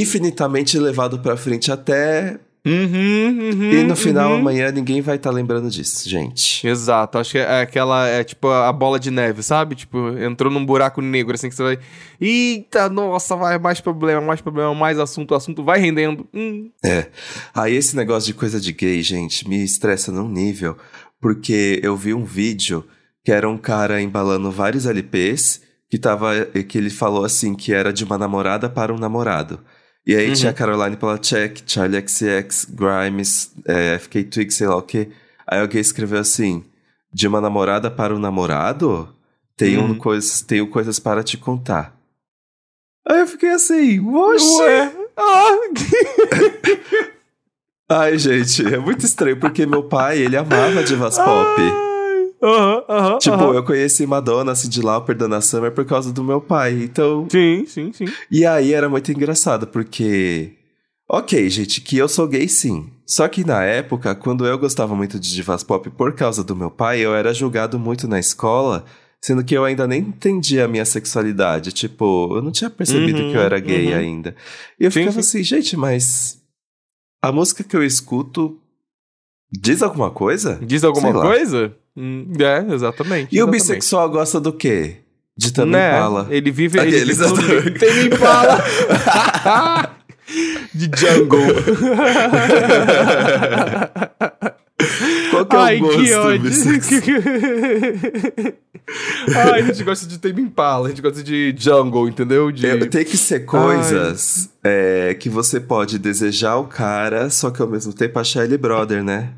infinitamente 0.01 0.79
levado 0.79 1.19
para 1.19 1.37
frente 1.37 1.71
até 1.71 2.39
Uhum, 2.65 3.51
uhum, 3.51 3.73
e 3.73 3.83
no 3.83 3.97
final, 3.97 4.31
uhum. 4.31 4.39
amanhã, 4.39 4.71
ninguém 4.71 5.01
vai 5.01 5.17
estar 5.17 5.31
tá 5.31 5.35
lembrando 5.35 5.69
disso, 5.69 6.09
gente. 6.09 6.65
Exato. 6.65 7.19
Acho 7.19 7.33
que 7.33 7.39
é 7.39 7.61
aquela, 7.61 8.07
é 8.07 8.23
tipo 8.23 8.47
a 8.49 8.73
bola 8.73 9.01
de 9.01 9.11
neve, 9.11 9.43
sabe? 9.43 9.75
Tipo, 9.75 10.17
entrou 10.17 10.51
num 10.51 10.65
buraco 10.65 11.03
negro, 11.03 11.35
assim, 11.35 11.49
que 11.49 11.57
você 11.57 11.63
vai. 11.63 11.79
Eita, 12.21 12.89
nossa, 12.89 13.35
vai 13.35 13.59
mais 13.59 13.81
problema, 13.81 14.21
mais 14.21 14.41
problema, 14.41 14.73
mais 14.73 14.97
assunto, 14.97 15.35
assunto 15.35 15.65
vai 15.65 15.81
rendendo. 15.81 16.25
Hum. 16.33 16.71
É. 16.85 17.09
Aí 17.53 17.75
esse 17.75 17.97
negócio 17.97 18.29
de 18.29 18.35
coisa 18.35 18.61
de 18.61 18.73
gay, 18.73 19.03
gente, 19.03 19.49
me 19.49 19.65
estressa 19.65 20.13
num 20.13 20.29
nível, 20.29 20.77
porque 21.21 21.81
eu 21.83 21.97
vi 21.97 22.15
um 22.15 22.25
vídeo 22.25 22.85
que 23.25 23.33
era 23.33 23.49
um 23.49 23.59
cara 23.59 24.01
embalando 24.01 24.53
vários 24.53 24.87
LPs 24.87 25.63
que 25.91 25.99
tava. 25.99 26.47
que 26.47 26.79
ele 26.79 26.91
falou 26.91 27.25
assim 27.25 27.57
que 27.57 27.73
era 27.73 27.93
de 27.93 28.05
uma 28.05 28.17
namorada 28.17 28.71
para 28.71 28.95
um 28.95 28.99
namorado. 28.99 29.59
E 30.07 30.17
aí 30.17 30.29
uhum. 30.29 30.35
tinha 30.35 30.53
Caroline 30.53 30.97
Polachek, 30.97 31.63
Charlie 31.65 32.07
XX, 32.07 32.67
Grimes, 32.71 33.53
é, 33.65 33.99
FK 33.99 34.25
Twig, 34.25 34.53
sei 34.53 34.67
lá 34.67 34.77
o 34.77 34.83
quê. 34.83 35.09
Aí 35.47 35.61
alguém 35.61 35.81
escreveu 35.81 36.19
assim: 36.19 36.65
de 37.13 37.29
uma 37.29 37.41
namorada 37.41 37.91
para 37.91 38.15
um 38.15 38.19
namorado? 38.19 39.09
Tenho, 39.57 39.83
uhum. 39.83 39.95
coisas, 39.95 40.41
tenho 40.41 40.67
coisas 40.67 40.99
para 40.99 41.23
te 41.23 41.37
contar. 41.37 41.95
Aí 43.07 43.21
eu 43.21 43.27
fiquei 43.27 43.51
assim, 43.51 44.01
oxe! 44.01 44.63
Ah. 45.17 45.51
Ai, 47.89 48.17
gente, 48.19 48.65
é 48.67 48.79
muito 48.79 49.05
estranho, 49.05 49.39
porque 49.39 49.67
meu 49.67 49.83
pai, 49.83 50.19
ele 50.19 50.37
amava 50.37 50.83
divas 50.83 51.17
pop. 51.19 51.92
Aham, 52.43 52.85
aham. 52.89 53.19
Tipo, 53.19 53.55
eu 53.55 53.63
conheci 53.63 54.05
Madonna, 54.05 54.55
Cindy 54.55 54.83
Lauper, 54.83 55.17
Donna 55.17 55.41
Summer 55.41 55.71
por 55.71 55.85
causa 55.85 56.13
do 56.13 56.25
meu 56.25 56.41
pai. 56.41 56.73
Então. 56.83 57.29
Sim, 57.31 57.65
sim, 57.67 57.93
sim. 57.93 58.07
E 58.31 58.45
aí 58.45 58.73
era 58.73 58.89
muito 58.89 59.13
engraçado, 59.13 59.67
porque. 59.67 60.55
Ok, 61.09 61.49
gente, 61.51 61.81
que 61.81 61.97
eu 61.97 62.09
sou 62.09 62.27
gay 62.27 62.49
sim. 62.49 62.91
Só 63.07 63.29
que 63.29 63.45
na 63.45 63.63
época, 63.63 64.15
quando 64.15 64.47
eu 64.47 64.59
gostava 64.59 64.97
muito 64.97 65.21
de 65.21 65.33
divas 65.33 65.63
pop 65.63 65.89
por 65.91 66.15
causa 66.15 66.43
do 66.43 66.57
meu 66.57 66.71
pai, 66.71 67.01
eu 67.01 67.15
era 67.15 67.35
julgado 67.35 67.79
muito 67.79 68.09
na 68.09 68.19
escola, 68.19 68.85
sendo 69.21 69.45
que 69.45 69.55
eu 69.55 69.65
ainda 69.65 69.87
nem 69.87 70.01
entendia 70.01 70.65
a 70.65 70.69
minha 70.69 70.85
sexualidade. 70.85 71.71
Tipo, 71.71 72.37
eu 72.37 72.43
não 72.43 72.51
tinha 72.51 72.71
percebido 72.71 73.23
uhum, 73.23 73.31
que 73.31 73.37
eu 73.37 73.41
era 73.41 73.61
gay 73.61 73.93
uhum. 73.93 73.99
ainda. 73.99 74.35
E 74.81 74.85
eu 74.85 74.91
sim, 74.91 75.01
ficava 75.01 75.23
sim. 75.23 75.39
assim, 75.39 75.45
gente, 75.45 75.77
mas. 75.77 76.41
A 77.23 77.31
música 77.31 77.63
que 77.63 77.77
eu 77.77 77.85
escuto 77.85 78.59
diz 79.53 79.83
alguma 79.83 80.11
coisa? 80.11 80.59
Diz 80.63 80.83
alguma 80.83 81.13
coisa? 81.13 81.73
Hum, 81.97 82.27
é, 82.39 82.75
exatamente. 82.75 83.35
E 83.35 83.37
exatamente. 83.37 83.43
o 83.43 83.47
bissexual 83.47 84.11
gosta 84.11 84.41
do 84.41 84.53
quê? 84.53 84.97
De 85.37 85.53
Tame 85.53 85.73
né? 85.73 85.91
Impala. 85.91 86.27
Ele 86.31 86.51
vive... 86.51 86.81
Aqueles 86.81 87.21
ele 87.21 87.35
vive 87.35 87.71
no... 87.71 87.79
Tame 87.79 88.07
Impala! 88.07 88.65
de 90.75 90.91
jungle. 90.97 91.41
Qual 95.31 95.47
que 95.47 95.57
é 95.57 95.59
Ai, 95.59 95.77
o 95.77 95.81
gosto, 95.81 96.03
que 96.03 96.15
ódio. 96.15 96.51
Ai, 99.35 99.61
a 99.61 99.63
gente 99.63 99.85
gosta 99.85 100.07
de 100.07 100.19
Tame 100.19 100.43
Impala, 100.43 100.87
a 100.87 100.91
gente 100.91 101.03
gosta 101.03 101.23
de 101.23 101.55
jungle, 101.57 102.09
entendeu? 102.09 102.51
De... 102.51 102.67
É, 102.67 102.77
Tem 102.87 103.05
que 103.05 103.17
ser 103.17 103.41
coisas 103.41 104.51
é, 104.63 105.15
que 105.15 105.29
você 105.29 105.61
pode 105.61 105.99
desejar 105.99 106.57
o 106.57 106.65
cara, 106.65 107.31
só 107.31 107.51
que 107.51 107.63
ao 107.63 107.69
mesmo 107.69 107.93
tempo 107.93 108.19
achar 108.19 108.45
ele 108.45 108.59
brother, 108.59 109.03
né? 109.03 109.31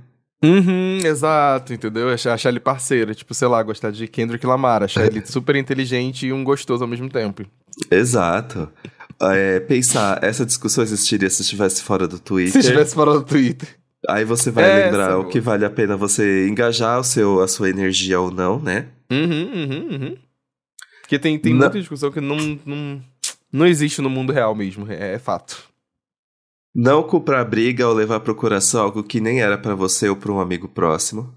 Uhum, 0.45 0.99
exato, 0.99 1.73
entendeu? 1.73 2.11
Achar, 2.11 2.35
achar 2.35 2.51
ele 2.51 2.61
parceiro, 2.61 3.15
tipo, 3.15 3.33
sei 3.33 3.49
lá, 3.49 3.63
gostar 3.63 3.91
de 3.91 4.07
Kendrick 4.07 4.47
Lamar, 4.47 4.83
achar 4.83 5.07
ele 5.07 5.25
super 5.27 5.57
inteligente 5.57 6.27
e 6.27 6.33
um 6.33 6.45
gostoso 6.45 6.85
ao 6.85 6.89
mesmo 6.89 7.09
tempo. 7.09 7.45
Exato. 7.91 8.69
É, 9.21 9.61
pensar, 9.61 10.23
essa 10.23 10.45
discussão 10.45 10.85
existiria 10.85 11.31
se 11.31 11.43
estivesse 11.43 11.83
fora 11.83 12.07
do 12.07 12.19
Twitter. 12.19 12.53
Se 12.53 12.59
estivesse 12.59 12.95
fora 12.95 13.13
do 13.13 13.23
Twitter. 13.23 13.69
Aí 14.07 14.25
você 14.25 14.51
vai 14.51 14.85
lembrar 14.85 15.13
é 15.13 15.15
o 15.15 15.25
que 15.25 15.41
vale 15.41 15.65
a 15.65 15.71
pena 15.71 15.97
você 15.97 16.47
engajar 16.47 17.01
o 17.01 17.05
seu, 17.05 17.41
a 17.41 17.49
sua 17.49 17.71
energia 17.71 18.21
ou 18.21 18.31
não, 18.31 18.61
né? 18.61 18.87
Uhum, 19.11 19.51
uhum, 19.55 19.89
uhum. 19.93 20.17
Porque 21.01 21.19
tem, 21.19 21.39
tem 21.39 21.53
Não. 21.53 21.61
muita 21.61 21.79
discussão 21.79 22.11
que 22.11 22.21
não, 22.21 22.37
não, 22.67 23.01
não 23.53 23.67
existe 23.67 24.03
no 24.03 24.11
mundo 24.11 24.33
real 24.33 24.55
mesmo, 24.55 24.91
é, 24.91 25.15
é 25.15 25.19
fato. 25.19 25.65
Não 26.75 27.03
comprar 27.03 27.45
briga 27.45 27.87
ou 27.87 27.95
levar 27.95 28.21
pro 28.21 28.35
coração 28.35 28.83
algo 28.83 29.03
que 29.05 29.21
nem 29.21 29.41
era 29.41 29.57
pra 29.57 29.75
você 29.75 30.09
ou 30.09 30.17
pra 30.17 30.33
um 30.33 30.41
amigo 30.41 30.67
próximo. 30.69 31.33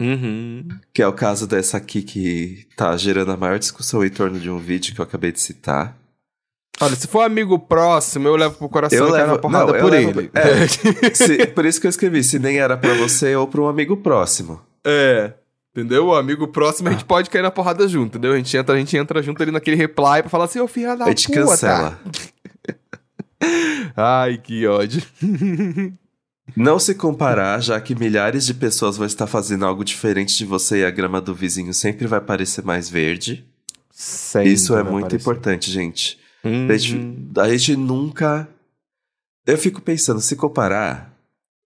Uhum. 0.00 0.66
Que 0.92 1.00
é 1.02 1.06
o 1.06 1.12
caso 1.12 1.46
dessa 1.46 1.76
aqui 1.76 2.02
que 2.02 2.66
tá 2.76 2.96
gerando 2.96 3.32
a 3.32 3.36
maior 3.36 3.58
discussão 3.58 4.04
em 4.04 4.10
torno 4.10 4.38
de 4.38 4.50
um 4.50 4.58
vídeo 4.58 4.94
que 4.94 5.00
eu 5.00 5.04
acabei 5.04 5.32
de 5.32 5.40
citar. 5.40 5.96
Olha, 6.80 6.96
se 6.96 7.06
for 7.06 7.20
amigo 7.20 7.58
próximo, 7.58 8.26
eu 8.26 8.34
levo 8.34 8.56
pro 8.58 8.68
coração 8.68 8.98
Eu 8.98 9.08
e 9.08 9.12
levo- 9.12 9.38
porrada 9.38 9.72
não, 9.72 9.78
por 9.80 9.90
levo- 9.92 10.20
ele. 10.20 10.30
é. 10.34 10.66
Se- 11.14 11.46
por 11.48 11.64
isso 11.64 11.80
que 11.80 11.86
eu 11.86 11.90
escrevi, 11.90 12.24
se 12.24 12.38
nem 12.38 12.58
era 12.58 12.76
pra 12.76 12.94
você 12.94 13.36
ou 13.36 13.46
pra 13.46 13.60
um 13.60 13.68
amigo 13.68 13.96
próximo. 13.96 14.60
É. 14.84 15.32
Entendeu? 15.74 16.06
O 16.08 16.14
amigo 16.14 16.48
próximo 16.48 16.88
a 16.88 16.92
gente 16.92 17.04
pode 17.04 17.30
cair 17.30 17.42
na 17.42 17.50
porrada 17.50 17.86
junto, 17.86 18.08
entendeu? 18.18 18.32
A 18.32 18.36
gente 18.36 18.54
entra, 18.56 18.74
a 18.74 18.78
gente 18.78 18.96
entra 18.96 19.22
junto 19.22 19.42
ali 19.42 19.52
naquele 19.52 19.76
reply 19.76 20.20
pra 20.22 20.28
falar 20.28 20.44
assim, 20.46 20.58
ô 20.60 20.66
filha 20.66 20.96
da 20.96 21.04
a 21.04 21.08
gente 21.08 21.28
puta. 21.28 21.40
cancela. 21.40 21.98
Ai, 23.96 24.38
que 24.38 24.66
ódio. 24.66 25.02
Não 26.56 26.78
se 26.78 26.94
comparar, 26.94 27.60
já 27.60 27.80
que 27.80 27.94
milhares 27.94 28.44
de 28.44 28.52
pessoas 28.54 28.96
vão 28.96 29.06
estar 29.06 29.26
fazendo 29.26 29.64
algo 29.64 29.84
diferente 29.84 30.36
de 30.36 30.44
você 30.44 30.80
e 30.80 30.84
a 30.84 30.90
grama 30.90 31.20
do 31.20 31.34
vizinho 31.34 31.72
sempre 31.72 32.06
vai 32.06 32.20
parecer 32.20 32.64
mais 32.64 32.88
verde. 32.90 33.46
Sempre 33.90 34.52
Isso 34.52 34.76
é 34.76 34.82
muito 34.82 35.06
aparecer. 35.06 35.16
importante, 35.22 35.70
gente. 35.70 36.18
Uhum. 36.44 36.68
A 36.68 36.76
gente, 36.76 37.40
a 37.40 37.48
gente 37.48 37.76
nunca. 37.76 38.48
Eu 39.46 39.56
fico 39.56 39.80
pensando, 39.80 40.20
se 40.20 40.34
comparar. 40.36 41.12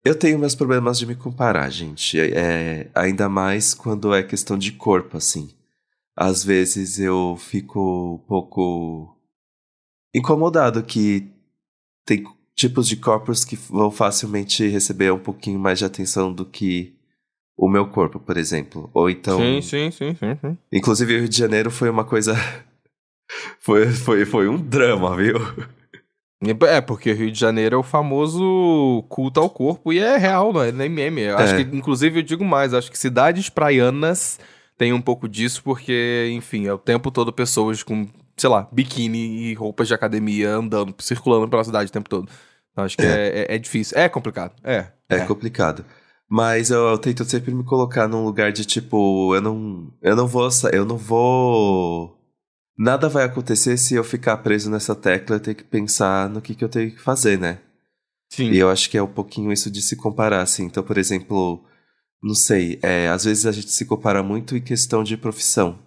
Eu 0.04 0.14
tenho 0.14 0.38
meus 0.38 0.54
problemas 0.54 0.98
de 0.98 1.06
me 1.06 1.16
comparar, 1.16 1.68
gente. 1.70 2.18
É, 2.20 2.30
é- 2.34 2.90
ainda 2.94 3.28
mais 3.28 3.74
quando 3.74 4.14
é 4.14 4.22
questão 4.22 4.56
de 4.58 4.72
corpo, 4.72 5.16
assim. 5.16 5.50
Às 6.16 6.44
vezes 6.44 6.98
eu 6.98 7.36
fico 7.40 8.14
um 8.14 8.18
pouco 8.28 9.16
incomodado 10.14 10.82
que 10.82 11.28
tem 12.06 12.24
tipos 12.54 12.88
de 12.88 12.96
corpos 12.96 13.44
que 13.44 13.56
vão 13.56 13.90
facilmente 13.90 14.66
receber 14.66 15.12
um 15.12 15.18
pouquinho 15.18 15.58
mais 15.58 15.78
de 15.78 15.84
atenção 15.84 16.32
do 16.32 16.46
que 16.46 16.94
o 17.58 17.68
meu 17.68 17.86
corpo, 17.88 18.18
por 18.18 18.36
exemplo. 18.36 18.88
Ou 18.94 19.10
então. 19.10 19.38
Sim, 19.38 19.60
sim, 19.60 19.90
sim, 19.90 20.14
sim, 20.14 20.38
sim. 20.40 20.58
Inclusive, 20.72 21.14
o 21.16 21.18
Rio 21.20 21.28
de 21.28 21.36
Janeiro 21.36 21.70
foi 21.70 21.90
uma 21.90 22.04
coisa. 22.04 22.34
foi, 23.60 23.90
foi, 23.90 24.24
foi 24.24 24.48
um 24.48 24.56
drama, 24.56 25.14
viu? 25.16 25.36
É, 26.68 26.80
porque 26.82 27.12
Rio 27.12 27.30
de 27.32 27.38
Janeiro 27.40 27.76
é 27.76 27.78
o 27.78 27.82
famoso 27.82 29.02
culto 29.08 29.40
ao 29.40 29.48
corpo 29.50 29.90
e 29.92 29.98
é 29.98 30.16
real, 30.18 30.52
não 30.52 30.62
é 30.62 30.70
nem 30.70 30.88
meme. 30.88 31.22
Eu 31.22 31.38
acho 31.38 31.54
É. 31.54 31.64
que, 31.64 31.76
inclusive, 31.76 32.20
eu 32.20 32.22
digo 32.22 32.44
mais, 32.44 32.74
acho 32.74 32.90
que 32.90 32.98
cidades 32.98 33.48
praianas 33.48 34.38
têm 34.76 34.92
um 34.92 35.00
pouco 35.00 35.26
disso, 35.28 35.62
porque, 35.64 36.30
enfim, 36.34 36.66
é 36.66 36.72
o 36.72 36.78
tempo 36.78 37.10
todo 37.10 37.32
pessoas 37.32 37.82
com, 37.82 38.06
sei 38.36 38.50
lá, 38.50 38.68
biquíni 38.72 39.50
e 39.50 39.54
roupas 39.54 39.88
de 39.88 39.94
academia 39.94 40.50
andando, 40.54 40.94
circulando 41.00 41.48
pela 41.48 41.64
cidade 41.64 41.88
o 41.88 41.92
tempo 41.92 42.08
todo. 42.08 42.28
Então, 42.72 42.84
acho 42.84 42.96
que 42.96 43.04
é, 43.06 43.46
é- 43.48 43.54
é 43.54 43.58
difícil. 43.58 43.96
É 43.98 44.08
complicado. 44.08 44.54
É. 44.62 44.88
É, 45.08 45.20
complicado. 45.20 45.84
Mas 46.28 46.70
eu, 46.70 46.80
eu 46.88 46.98
tento 46.98 47.24
sempre 47.24 47.54
me 47.54 47.64
colocar 47.64 48.08
num 48.08 48.24
lugar 48.24 48.50
de 48.52 48.64
tipo, 48.64 49.34
eu 49.34 49.40
não. 49.40 49.92
Eu 50.02 50.16
não 50.16 50.26
vou. 50.26 50.48
Eu 50.72 50.84
não 50.84 50.96
vou. 50.96 52.18
Nada 52.78 53.08
vai 53.08 53.24
acontecer 53.24 53.76
se 53.78 53.94
eu 53.94 54.04
ficar 54.04 54.36
preso 54.38 54.70
nessa 54.70 54.94
tecla 54.94 55.36
e 55.36 55.40
ter 55.40 55.54
que 55.54 55.64
pensar 55.64 56.28
no 56.28 56.42
que, 56.42 56.54
que 56.54 56.62
eu 56.64 56.68
tenho 56.68 56.90
que 56.90 57.00
fazer, 57.00 57.38
né? 57.38 57.58
Sim. 58.30 58.50
E 58.50 58.58
eu 58.58 58.68
acho 58.68 58.90
que 58.90 58.98
é 58.98 59.02
um 59.02 59.06
pouquinho 59.06 59.52
isso 59.52 59.70
de 59.70 59.80
se 59.80 59.96
comparar, 59.96 60.42
assim. 60.42 60.64
Então, 60.64 60.82
por 60.82 60.98
exemplo, 60.98 61.64
não 62.22 62.34
sei, 62.34 62.78
é, 62.82 63.08
às 63.08 63.24
vezes 63.24 63.46
a 63.46 63.52
gente 63.52 63.70
se 63.70 63.86
compara 63.86 64.22
muito 64.22 64.56
em 64.56 64.60
questão 64.60 65.02
de 65.02 65.16
profissão. 65.16 65.78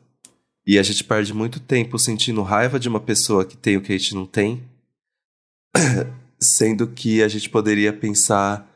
E 0.70 0.78
a 0.78 0.84
gente 0.84 1.04
perde 1.04 1.34
muito 1.34 1.60
tempo 1.60 1.98
sentindo 1.98 2.44
raiva 2.44 2.80
de 2.80 2.88
uma 2.88 3.00
pessoa 3.00 3.44
que 3.44 3.58
tem 3.58 3.76
o 3.76 3.82
que 3.82 3.92
a 3.92 3.98
gente 3.98 4.14
não 4.14 4.28
tem, 4.28 4.64
sendo 6.40 6.86
que 6.86 7.24
a 7.24 7.28
gente 7.28 7.50
poderia 7.50 7.92
pensar 7.92 8.70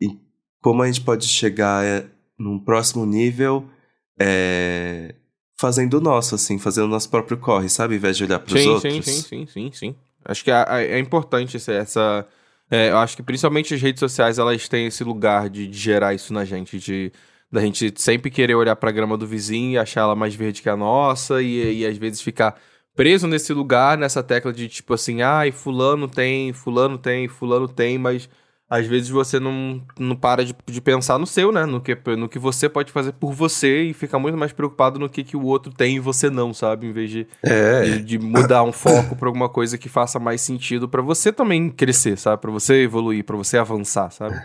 em 0.00 0.20
como 0.62 0.80
a 0.80 0.86
gente 0.86 1.00
pode 1.00 1.26
chegar 1.26 1.84
é, 1.84 2.06
num 2.38 2.56
próximo 2.56 3.04
nível 3.04 3.68
é, 4.16 5.12
fazendo 5.60 5.94
o 5.94 6.00
nosso, 6.00 6.36
assim, 6.36 6.56
fazendo 6.56 6.84
o 6.84 6.88
nosso 6.88 7.10
próprio 7.10 7.36
corre, 7.36 7.68
sabe? 7.68 7.94
Ao 7.94 7.98
invés 7.98 8.16
de 8.16 8.22
olhar 8.22 8.38
para 8.38 8.54
os 8.54 8.62
sim, 8.62 8.68
outros. 8.68 8.94
sim, 8.94 9.02
sim, 9.02 9.22
sim, 9.22 9.46
sim, 9.48 9.70
sim. 9.72 9.96
Acho 10.24 10.44
que 10.44 10.52
é, 10.52 10.64
é- 10.68 10.86
é 10.92 10.98
importante 11.00 11.56
essa. 11.56 11.72
essa 11.72 12.28
é, 12.70 12.90
eu 12.90 12.98
acho 12.98 13.16
que 13.16 13.24
principalmente 13.24 13.74
as 13.74 13.82
redes 13.82 13.98
sociais 13.98 14.38
elas 14.38 14.68
têm 14.68 14.86
esse 14.86 15.02
lugar 15.02 15.50
de, 15.50 15.66
de 15.66 15.76
gerar 15.76 16.14
isso 16.14 16.32
na 16.32 16.44
gente, 16.44 16.78
de 16.78 17.10
da 17.50 17.60
gente 17.60 17.92
sempre 17.96 18.30
querer 18.30 18.54
olhar 18.54 18.76
pra 18.76 18.92
grama 18.92 19.16
do 19.16 19.26
vizinho 19.26 19.72
e 19.72 19.78
achar 19.78 20.02
ela 20.02 20.14
mais 20.14 20.34
verde 20.34 20.62
que 20.62 20.68
a 20.68 20.76
nossa, 20.76 21.42
e, 21.42 21.80
e 21.80 21.86
às 21.86 21.96
vezes 21.96 22.20
ficar 22.20 22.56
preso 22.94 23.26
nesse 23.26 23.52
lugar, 23.52 23.98
nessa 23.98 24.22
tecla 24.22 24.52
de 24.52 24.68
tipo 24.68 24.94
assim, 24.94 25.22
ai, 25.22 25.50
fulano 25.50 26.06
tem, 26.06 26.52
fulano 26.52 26.98
tem, 26.98 27.28
fulano 27.28 27.66
tem, 27.66 27.98
mas 27.98 28.28
às 28.68 28.86
vezes 28.86 29.08
você 29.08 29.40
não, 29.40 29.82
não 29.98 30.14
para 30.14 30.44
de, 30.44 30.54
de 30.64 30.80
pensar 30.80 31.18
no 31.18 31.26
seu, 31.26 31.50
né? 31.50 31.66
No 31.66 31.80
que, 31.80 31.98
no 32.16 32.28
que 32.28 32.38
você 32.38 32.68
pode 32.68 32.92
fazer 32.92 33.10
por 33.12 33.32
você 33.32 33.82
e 33.82 33.92
fica 33.92 34.16
muito 34.16 34.38
mais 34.38 34.52
preocupado 34.52 34.96
no 34.96 35.08
que, 35.08 35.24
que 35.24 35.36
o 35.36 35.44
outro 35.44 35.72
tem 35.72 35.96
e 35.96 36.00
você 36.00 36.30
não, 36.30 36.54
sabe? 36.54 36.86
Em 36.86 36.92
vez 36.92 37.10
de 37.10 37.26
É, 37.42 37.82
de, 37.82 38.02
de 38.02 38.18
mudar 38.20 38.62
um 38.62 38.70
foco 38.70 39.16
pra 39.16 39.28
alguma 39.28 39.48
coisa 39.48 39.76
que 39.76 39.88
faça 39.88 40.20
mais 40.20 40.40
sentido 40.40 40.88
pra 40.88 41.02
você 41.02 41.32
também 41.32 41.68
crescer, 41.68 42.16
sabe? 42.16 42.40
Pra 42.40 42.50
você 42.52 42.82
evoluir, 42.84 43.24
pra 43.24 43.36
você 43.36 43.58
avançar, 43.58 44.12
sabe? 44.12 44.40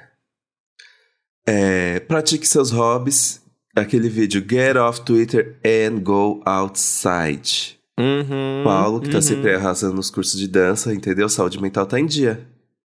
É, 1.48 2.00
pratique 2.02 2.48
seus 2.48 2.72
hobbies. 2.72 3.42
Aquele 3.76 4.10
vídeo 4.10 4.44
Get 4.50 4.78
off 4.78 5.02
Twitter 5.02 5.58
and 5.66 6.00
go 6.00 6.42
outside. 6.46 7.78
Uhum, 7.98 8.64
Paulo, 8.64 9.00
que 9.00 9.10
tá 9.10 9.18
uhum. 9.18 9.22
sempre 9.22 9.54
arrasando 9.54 9.96
nos 9.96 10.10
cursos 10.10 10.40
de 10.40 10.48
dança, 10.48 10.94
entendeu? 10.94 11.30
Saúde 11.30 11.62
mental 11.62 11.86
tá 11.86 12.00
em 12.00 12.06
dia. 12.06 12.46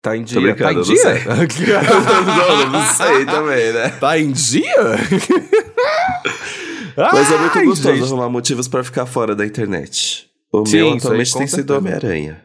Tá 0.03 0.17
em 0.17 0.25
dia. 0.25 0.55
Tá 0.57 0.73
em 0.73 0.77
não 0.77 0.83
dia? 0.83 1.05
não, 2.27 2.71
não 2.71 2.87
sei 2.87 3.27
também, 3.27 3.73
né? 3.73 3.89
Tá 4.01 4.19
em 4.19 4.33
dia? 4.33 4.97
Mas 6.97 7.31
é 7.33 7.39
muito 7.39 7.59
Ai, 7.59 7.65
gostoso 7.65 7.95
gente. 7.95 8.07
arrumar 8.07 8.29
motivos 8.29 8.69
pra 8.69 8.83
ficar 8.83 9.07
fora 9.07 9.35
da 9.35 9.47
internet. 9.47 10.31
O 10.53 10.67
Sim, 10.67 10.77
meu 10.77 10.95
atualmente 10.95 11.35
tem 11.35 11.47
sido. 11.47 11.71
Homem-Aranha. 11.77 12.43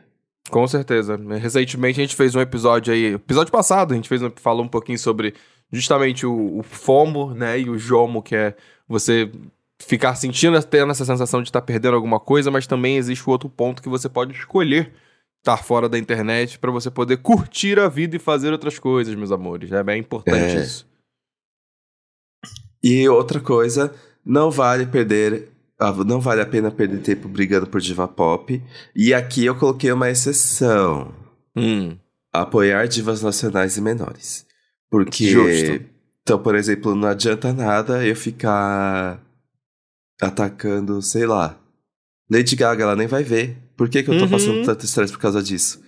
Com 0.49 0.67
certeza. 0.67 1.19
Recentemente 1.39 1.99
a 1.99 2.03
gente 2.03 2.15
fez 2.15 2.35
um 2.35 2.41
episódio 2.41 2.93
aí. 2.93 3.13
Episódio 3.13 3.51
passado, 3.51 3.93
a 3.93 3.95
gente 3.95 4.07
fez 4.07 4.21
um, 4.21 4.31
falou 4.35 4.63
um 4.63 4.67
pouquinho 4.67 4.99
sobre 4.99 5.33
justamente 5.75 6.25
o, 6.25 6.59
o 6.59 6.63
FOMO, 6.63 7.33
né? 7.33 7.59
E 7.59 7.69
o 7.69 7.77
JOMO, 7.77 8.21
que 8.23 8.35
é 8.35 8.55
você 8.87 9.31
ficar 9.81 10.15
sentindo, 10.15 10.61
tendo 10.63 10.91
essa 10.91 11.05
sensação 11.05 11.41
de 11.41 11.49
estar 11.49 11.61
perdendo 11.61 11.95
alguma 11.95 12.19
coisa, 12.19 12.49
mas 12.49 12.65
também 12.65 12.97
existe 12.97 13.27
o 13.27 13.31
outro 13.31 13.49
ponto 13.49 13.81
que 13.83 13.89
você 13.89 14.07
pode 14.09 14.33
escolher 14.33 14.93
estar 15.39 15.57
fora 15.57 15.87
da 15.87 15.99
internet 15.99 16.57
pra 16.57 16.71
você 16.71 16.89
poder 16.89 17.17
curtir 17.17 17.77
a 17.79 17.87
vida 17.87 18.15
e 18.15 18.19
fazer 18.19 18.51
outras 18.51 18.79
coisas, 18.79 19.13
meus 19.13 19.31
amores. 19.31 19.71
É 19.71 19.83
bem 19.83 19.99
importante 19.99 20.57
É. 20.57 20.61
isso. 20.63 20.87
E 22.83 23.07
outra 23.09 23.39
coisa, 23.39 23.93
não 24.25 24.49
vale 24.51 24.85
perder. 24.85 25.49
ah, 25.79 25.91
Não 25.91 26.19
vale 26.21 26.41
a 26.41 26.45
pena 26.45 26.71
perder 26.71 27.01
tempo 27.01 27.27
brigando 27.27 27.67
por 27.67 27.81
diva 27.81 28.07
pop. 28.07 28.61
E 28.95 29.13
aqui 29.13 29.45
eu 29.45 29.55
coloquei 29.55 29.91
uma 29.91 30.09
exceção. 30.09 31.13
Hum. 31.55 31.97
apoiar 32.33 32.85
divas 32.87 33.21
nacionais 33.21 33.77
e 33.77 33.81
menores. 33.81 34.45
Porque. 34.89 35.29
Justo. 35.29 35.85
Então, 36.21 36.39
por 36.39 36.55
exemplo, 36.55 36.95
não 36.95 37.07
adianta 37.07 37.53
nada 37.53 38.05
eu 38.05 38.15
ficar 38.15 39.21
atacando, 40.21 41.01
sei 41.01 41.25
lá. 41.25 41.57
Lady 42.29 42.55
Gaga, 42.55 42.83
ela 42.83 42.95
nem 42.95 43.07
vai 43.07 43.23
ver. 43.23 43.57
Por 43.77 43.89
que, 43.89 44.01
que 44.01 44.09
eu 44.09 44.17
tô 44.17 44.23
Uhum. 44.25 44.31
passando 44.31 44.65
tanto 44.65 44.85
estresse 44.85 45.11
por 45.13 45.19
causa 45.19 45.43
disso? 45.43 45.83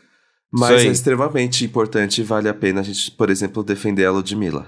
Mas 0.51 0.81
Sei. 0.81 0.89
é 0.89 0.91
extremamente 0.91 1.65
importante 1.65 2.21
e 2.21 2.23
vale 2.23 2.47
a 2.47 2.53
pena 2.53 2.81
a 2.81 2.83
gente, 2.83 3.11
por 3.11 3.29
exemplo, 3.29 3.63
defender 3.63 4.05
a 4.05 4.11
Ludmilla. 4.11 4.67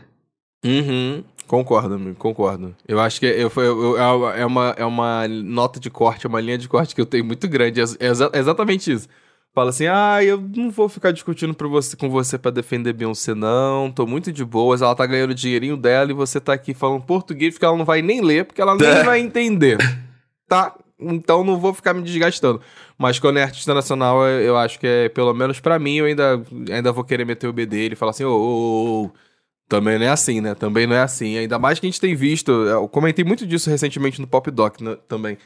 Uhum. 0.65 1.23
Concordo, 1.47 1.95
amigo, 1.95 2.15
concordo. 2.15 2.75
Eu 2.88 2.99
acho 2.99 3.19
que 3.19 3.25
eu, 3.25 3.51
eu- 3.55 3.97
eu- 3.97 4.30
é, 4.30 4.45
uma, 4.45 4.69
é 4.77 4.86
uma 4.86 5.27
nota 5.27 5.80
de 5.80 5.89
corte, 5.89 6.25
é 6.25 6.30
uma 6.30 6.41
linha 6.41 6.57
de 6.57 6.67
corte 6.67 6.93
que 6.93 7.01
eu 7.01 7.05
tenho 7.05 7.25
muito 7.25 7.47
grande. 7.47 7.80
É, 7.80 7.84
exa- 7.84 8.30
é 8.34 8.39
exatamente 8.39 8.91
isso. 8.91 9.07
Fala 9.60 9.70
assim: 9.72 9.88
ah, 9.88 10.24
eu 10.24 10.39
não 10.55 10.72
vou 10.72 10.88
ficar 10.88 11.12
discutindo 11.12 11.55
você, 11.70 11.97
com 11.97 12.10
você 12.10 12.38
para 12.38 12.51
defender 12.51 12.93
Beyoncé, 12.93 13.34
não. 13.36 13.91
Tô 13.91 14.07
muito 14.07 14.32
de 14.32 14.45
boas. 14.45 14.82
Ela 14.82 14.95
tá 14.95 15.05
ganhando 15.05 15.32
o 15.32 15.36
dinheirinho 15.36 15.76
dela 15.76 16.12
e 16.12 16.14
você 16.14 16.39
tá 16.39 16.53
aqui 16.53 16.74
falando 16.74 17.03
português 17.03 17.57
que 17.57 17.66
ela 17.66 17.78
não 17.78 17.86
vai 17.86 18.01
nem 18.01 18.22
ler, 18.22 18.45
porque 18.45 18.62
ela 18.62 18.76
nem 18.76 19.03
vai 19.03 19.20
entender. 19.20 19.78
Tá? 20.47 20.76
Então 20.99 21.43
não 21.43 21.60
vou 21.60 21.74
ficar 21.74 21.93
me 21.93 22.01
desgastando. 22.01 22.62
Mas 22.97 23.20
quando 23.20 23.38
é 23.38 23.43
artista 23.43 23.74
nacional, 23.74 24.26
eu 24.28 24.57
acho 24.57 24.80
que 24.80 24.88
é, 24.88 25.10
pelo 25.10 25.34
menos 25.34 25.60
para 25.60 25.78
mim, 25.78 25.97
eu 25.97 26.05
ainda, 26.05 26.41
ainda 26.72 26.91
vou 26.91 27.03
querer 27.03 27.26
meter 27.26 27.47
o 27.47 27.53
B 27.53 27.66
dele 27.66 27.93
e 27.93 27.95
falar 27.97 28.12
assim: 28.12 28.24
ô, 28.24 28.32
ô, 28.32 29.05
ô, 29.05 29.12
também 29.68 29.99
não 29.99 30.05
é 30.05 30.10
assim, 30.10 30.41
né? 30.41 30.55
Também 30.55 30.88
não 30.88 30.95
é 30.95 31.01
assim. 31.01 31.38
Ainda 31.38 31.60
mais 31.60 31.80
que 31.80 31.86
a 31.86 31.89
gente 31.89 32.01
tem 32.01 32.16
visto. 32.16 32.51
Eu 32.51 32.88
comentei 32.88 33.24
muito 33.24 33.45
disso 33.45 33.70
recentemente 33.70 34.20
no 34.20 34.28
Pop 34.28 34.49
Doc 34.49 34.82
né, 34.82 34.97
também 35.07 35.38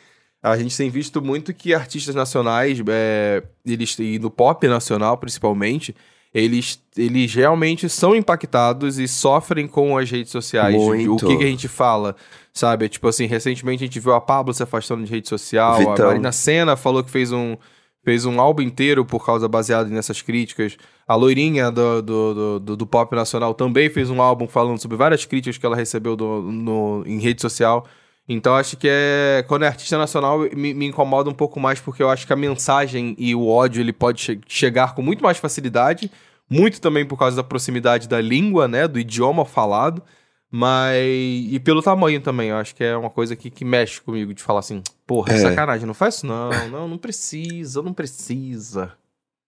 a 0.43 0.57
gente 0.57 0.75
tem 0.75 0.89
visto 0.89 1.21
muito 1.21 1.53
que 1.53 1.73
artistas 1.73 2.13
nacionais, 2.13 2.77
é, 2.89 3.41
eles, 3.65 3.97
e 3.97 4.19
no 4.19 4.29
pop 4.29 4.67
nacional 4.67 5.17
principalmente, 5.17 5.95
eles, 6.33 6.81
eles 6.97 7.33
realmente 7.33 7.87
são 7.87 8.13
impactados 8.13 8.99
e 8.99 9.07
sofrem 9.07 9.67
com 9.67 9.97
as 9.97 10.11
redes 10.11 10.31
sociais. 10.31 10.75
Muito. 10.75 11.13
O 11.13 11.17
que, 11.17 11.37
que, 11.37 11.43
a 11.43 11.47
gente 11.47 11.67
fala, 11.67 12.15
sabe? 12.51 12.89
Tipo 12.89 13.07
assim, 13.07 13.25
recentemente 13.25 13.83
a 13.83 13.87
gente 13.87 13.99
viu 13.99 14.13
a 14.13 14.19
Pablo 14.19 14.53
se 14.53 14.61
afastando 14.61 15.05
de 15.05 15.11
rede 15.11 15.29
social, 15.29 15.77
Vitão. 15.77 16.05
a 16.05 16.07
Marina 16.09 16.31
Senna 16.31 16.75
falou 16.75 17.03
que 17.03 17.11
fez 17.11 17.31
um, 17.31 17.55
fez 18.03 18.25
um 18.25 18.41
álbum 18.41 18.63
inteiro 18.63 19.05
por 19.05 19.25
causa 19.25 19.47
baseado 19.47 19.89
nessas 19.89 20.21
críticas. 20.21 20.75
A 21.07 21.15
loirinha 21.15 21.71
do, 21.71 22.01
do, 22.01 22.59
do, 22.59 22.75
do, 22.77 22.87
pop 22.87 23.15
nacional 23.15 23.53
também 23.53 23.89
fez 23.89 24.09
um 24.09 24.21
álbum 24.21 24.47
falando 24.47 24.81
sobre 24.81 24.97
várias 24.97 25.23
críticas 25.25 25.57
que 25.57 25.65
ela 25.65 25.75
recebeu 25.75 26.15
do, 26.15 26.41
no, 26.41 27.03
em 27.05 27.19
rede 27.19 27.41
social. 27.41 27.85
Então 28.27 28.55
acho 28.55 28.77
que 28.77 28.87
é. 28.89 29.43
Quando 29.47 29.63
é 29.63 29.67
artista 29.67 29.97
nacional, 29.97 30.39
me, 30.55 30.73
me, 30.73 30.85
incomoda 30.85 31.29
um 31.29 31.33
pouco 31.33 31.59
mais, 31.59 31.79
porque 31.79 32.01
eu 32.01 32.09
acho 32.09 32.25
que 32.25 32.33
a 32.33 32.37
mensagem 32.37 33.15
e 33.17 33.35
o 33.35 33.47
ódio 33.47 33.81
ele 33.81 33.91
pode 33.91 34.21
che 34.21 34.39
chegar 34.47 34.95
com 34.95 35.01
muito 35.01 35.23
mais 35.23 35.37
facilidade. 35.37 36.09
Muito 36.49 36.79
também 36.79 37.05
por 37.05 37.17
causa 37.17 37.35
da 37.35 37.43
proximidade 37.43 38.07
da 38.07 38.21
língua, 38.21 38.67
né? 38.67 38.87
Do 38.87 38.99
idioma 38.99 39.43
falado. 39.43 40.01
Mas. 40.49 41.03
E 41.51 41.59
pelo 41.59 41.81
tamanho 41.81 42.21
também. 42.21 42.49
Eu 42.49 42.57
acho 42.57 42.73
que 42.75 42.83
é 42.83 42.95
uma 42.95 43.09
coisa 43.09 43.35
que, 43.35 43.49
que 43.49 43.65
mexe 43.65 43.99
comigo 43.99 44.33
de 44.33 44.41
falar 44.41 44.59
assim, 44.59 44.81
porra, 45.05 45.33
é. 45.33 45.39
sacanagem, 45.39 45.85
não 45.85 45.93
faz 45.93 46.15
isso 46.15 46.25
não, 46.27 46.49
não, 46.69 46.87
não 46.87 46.97
precisa, 46.97 47.81
não 47.81 47.93
precisa. 47.93 48.93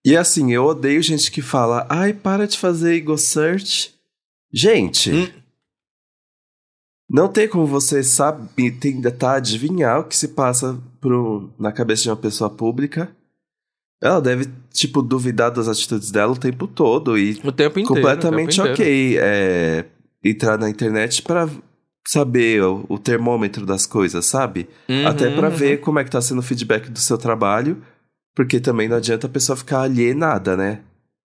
E 0.04 0.18
assim, 0.18 0.52
eu 0.52 0.66
odeio 0.66 1.02
gente 1.02 1.32
que 1.32 1.42
fala, 1.42 1.86
ai, 1.90 2.14
para 2.14 2.46
de 2.46 2.58
fazer 2.58 2.98
ego 2.98 3.18
search. 3.18 3.96
Gente. 4.54 5.12
Hum 5.12 5.45
não 7.16 7.30
tem 7.30 7.48
como 7.48 7.66
você 7.66 8.04
saber, 8.04 8.72
tentar 8.72 9.36
adivinhar 9.36 10.02
o 10.02 10.04
que 10.04 10.18
se 10.18 10.28
passa 10.28 10.78
pro, 11.00 11.50
na 11.58 11.72
cabeça 11.72 12.04
de 12.04 12.10
uma 12.10 12.18
pessoa 12.18 12.50
pública. 12.50 13.10
Ela 14.04 14.20
deve, 14.20 14.50
tipo, 14.74 15.02
duvidar 15.02 15.50
das 15.50 15.70
atitudes 15.70 16.12
dela 16.12 16.34
o 16.34 16.38
tempo 16.38 16.68
todo 16.68 17.18
e. 17.18 17.40
O 17.42 17.54
tempo 17.54 17.80
inteiro. 17.80 17.88
Completamente 17.88 18.58
tempo 18.58 18.70
ok 18.70 19.18
é, 19.18 19.86
entrar 20.22 20.58
na 20.58 20.70
internet 20.70 21.22
para 21.22 21.50
saber 22.06 22.62
o, 22.62 22.86
o, 22.90 23.00
termômetro 23.00 23.66
das 23.66 23.86
coisas, 23.86 24.26
sabe? 24.26 24.68
Uhum, 24.90 25.08
Até 25.08 25.34
para 25.34 25.48
uhum. 25.48 25.56
ver 25.56 25.78
como 25.80 26.00
é 26.00 26.04
que 26.04 26.12
tá 26.12 26.20
sendo 26.22 26.40
o 26.40 26.44
feedback 26.44 26.90
do 26.90 27.00
seu 27.00 27.18
trabalho. 27.18 27.82
Porque 28.36 28.60
também 28.60 28.90
não 28.90 28.98
adianta 28.98 29.28
a 29.28 29.30
pessoa 29.30 29.56
ficar 29.56 29.84
alienada, 29.84 30.58
né? 30.58 30.82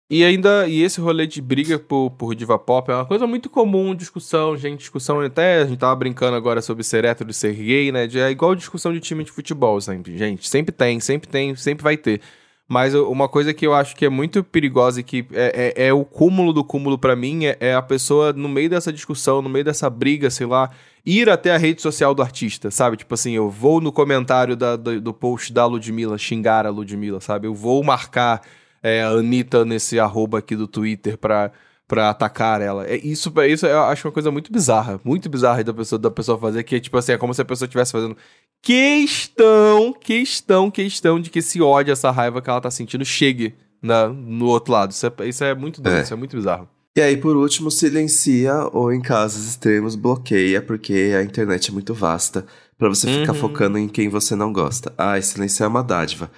E 0.09 0.23
ainda, 0.23 0.69
e 0.69 0.83
esse 0.83 1.01
rolê 1.01 1.27
de 1.27 1.43
briga 1.43 1.81
por, 1.81 2.11
por 2.13 2.33
diva 2.33 2.57
pop 2.57 2.93
é 2.93 2.95
uma 2.95 3.05
coisa 3.05 3.27
muito 3.27 3.51
comum, 3.51 3.93
discussão, 3.93 4.57
gente, 4.57 4.79
discussão 4.79 5.21
até, 5.21 5.63
a 5.63 5.67
gente 5.67 5.79
tava 5.79 5.97
brincando 5.97 6.37
agora 6.37 6.63
sobre 6.63 6.85
ser 6.85 7.05
hétero 7.05 7.31
e 7.31 7.35
ser 7.35 7.53
gay, 7.55 7.91
né, 7.91 8.07
de, 8.07 8.21
é 8.21 8.31
igual 8.31 8.55
discussão 8.55 8.93
de 8.93 9.01
time 9.01 9.25
de 9.25 9.33
futebol 9.33 9.81
sempre, 9.81 10.17
gente, 10.17 10.49
sempre 10.49 10.73
tem, 10.73 11.01
sempre 11.01 11.29
tem, 11.29 11.57
sempre 11.57 11.83
vai 11.83 11.97
ter. 11.97 12.21
Mas 12.69 12.95
uma 12.95 13.29
coisa 13.29 13.55
que 13.55 13.67
eu 13.67 13.75
acho 13.75 13.95
que 13.97 14.05
é 14.05 14.09
muito 14.09 14.43
perigosa 14.45 15.01
e 15.01 15.03
que 15.03 15.27
é, 15.33 15.75
é, 15.77 15.87
é 15.87 15.93
o 15.93 16.05
cúmulo 16.05 16.53
do 16.53 16.65
cúmulo 16.65 16.99
para 16.99 17.15
mim 17.15 17.45
é, 17.45 17.57
é, 17.61 17.75
a 17.75 17.83
pessoa, 17.83 18.33
no 18.33 18.49
meio 18.49 18.69
dessa 18.71 18.93
discussão, 18.93 19.41
no 19.41 19.49
meio 19.49 19.65
dessa 19.65 19.89
briga, 19.89 20.31
sei 20.31 20.47
lá, 20.47 20.71
ir 21.05 21.29
até 21.29 21.55
a 21.55 21.59
rede 21.59 21.81
social 21.81 22.13
do 22.13 22.23
artista, 22.23 22.71
sabe? 22.71 22.97
Tipo 22.97 23.15
assim, 23.15 23.33
eu 23.33 23.49
vou 23.49 23.81
no 23.81 23.93
comentário 23.93 24.57
da, 24.57 24.75
do, 24.75 25.01
do 25.01 25.13
post 25.15 25.53
da 25.53 25.65
Ludmilla 25.65 26.19
xingar 26.19 26.67
a 26.67 26.71
Ludmilla, 26.71 27.21
sabe? 27.21 27.47
Eu 27.47 27.55
vou 27.55 27.85
marcar 27.85 28.43
é, 28.83 29.03
a 29.03 29.09
Anitta 29.09 29.65
nesse 29.65 29.99
arroba 29.99 30.39
aqui 30.39 30.57
do 30.57 30.67
Twitter 30.67 31.17
pra, 31.19 31.51
pra 31.87 32.11
atacar 32.11 32.61
ela. 32.61 32.87
É, 32.87 32.97
isso, 32.97 33.33
isso 33.49 33.67
eu 33.67 33.83
acho 33.83 34.07
uma 34.07 34.13
coisa 34.13 34.31
muito 34.31 34.53
bizarra. 34.53 35.01
Muito 35.05 35.29
bizarra 35.29 35.63
da 35.65 35.75
pessoa, 35.75 35.99
da 35.99 36.11
pessoa 36.11 36.39
fazer, 36.39 36.63
que 36.63 36.77
é 36.77 36.81
tipo 36.81 36.97
assim, 36.97 37.13
é 37.13 37.19
como 37.19 37.35
se 37.35 37.43
a 37.43 37.45
pessoa 37.45 37.67
estivesse 37.67 37.93
fazendo 37.93 38.17
questão, 38.63 39.93
questão, 39.93 40.71
questão 40.71 41.21
de 41.21 41.31
que 41.31 41.39
esse 41.39 41.61
ódio, 41.61 41.93
essa 41.93 42.11
raiva 42.11 42.43
que 42.43 42.51
ela 42.51 42.61
tá 42.61 42.71
sentindo 42.71 43.05
chegue 43.05 43.55
na, 43.81 44.09
no 44.09 44.47
outro 44.47 44.73
lado. 44.73 44.91
Isso 44.91 45.07
é, 45.07 45.29
isso 45.29 45.45
é 45.45 45.55
muito 45.55 45.81
doido, 45.81 45.99
é. 45.99 46.03
isso 46.03 46.13
é 46.13 46.17
muito 46.17 46.37
bizarro. 46.37 46.69
E 46.97 47.01
aí, 47.01 47.17
por 47.17 47.37
último, 47.37 47.71
silencia 47.71 48.55
ou 48.73 48.91
em 48.91 49.03
casos 49.03 49.47
extremos 49.47 49.95
bloqueia, 49.95 50.63
porque 50.63 51.13
a 51.15 51.23
internet 51.23 51.71
é 51.71 51.73
muito 51.73 51.93
vasta 51.93 52.47
para 52.79 52.89
você 52.89 53.07
ficar 53.07 53.35
uhum. 53.35 53.39
focando 53.39 53.79
em 53.79 53.87
quem 53.87 54.09
você 54.09 54.35
não 54.35 54.51
gosta. 54.51 54.93
Ah, 54.97 55.21
silenciar 55.21 55.67
é 55.67 55.71
uma 55.71 55.83
dádiva. 55.83 56.31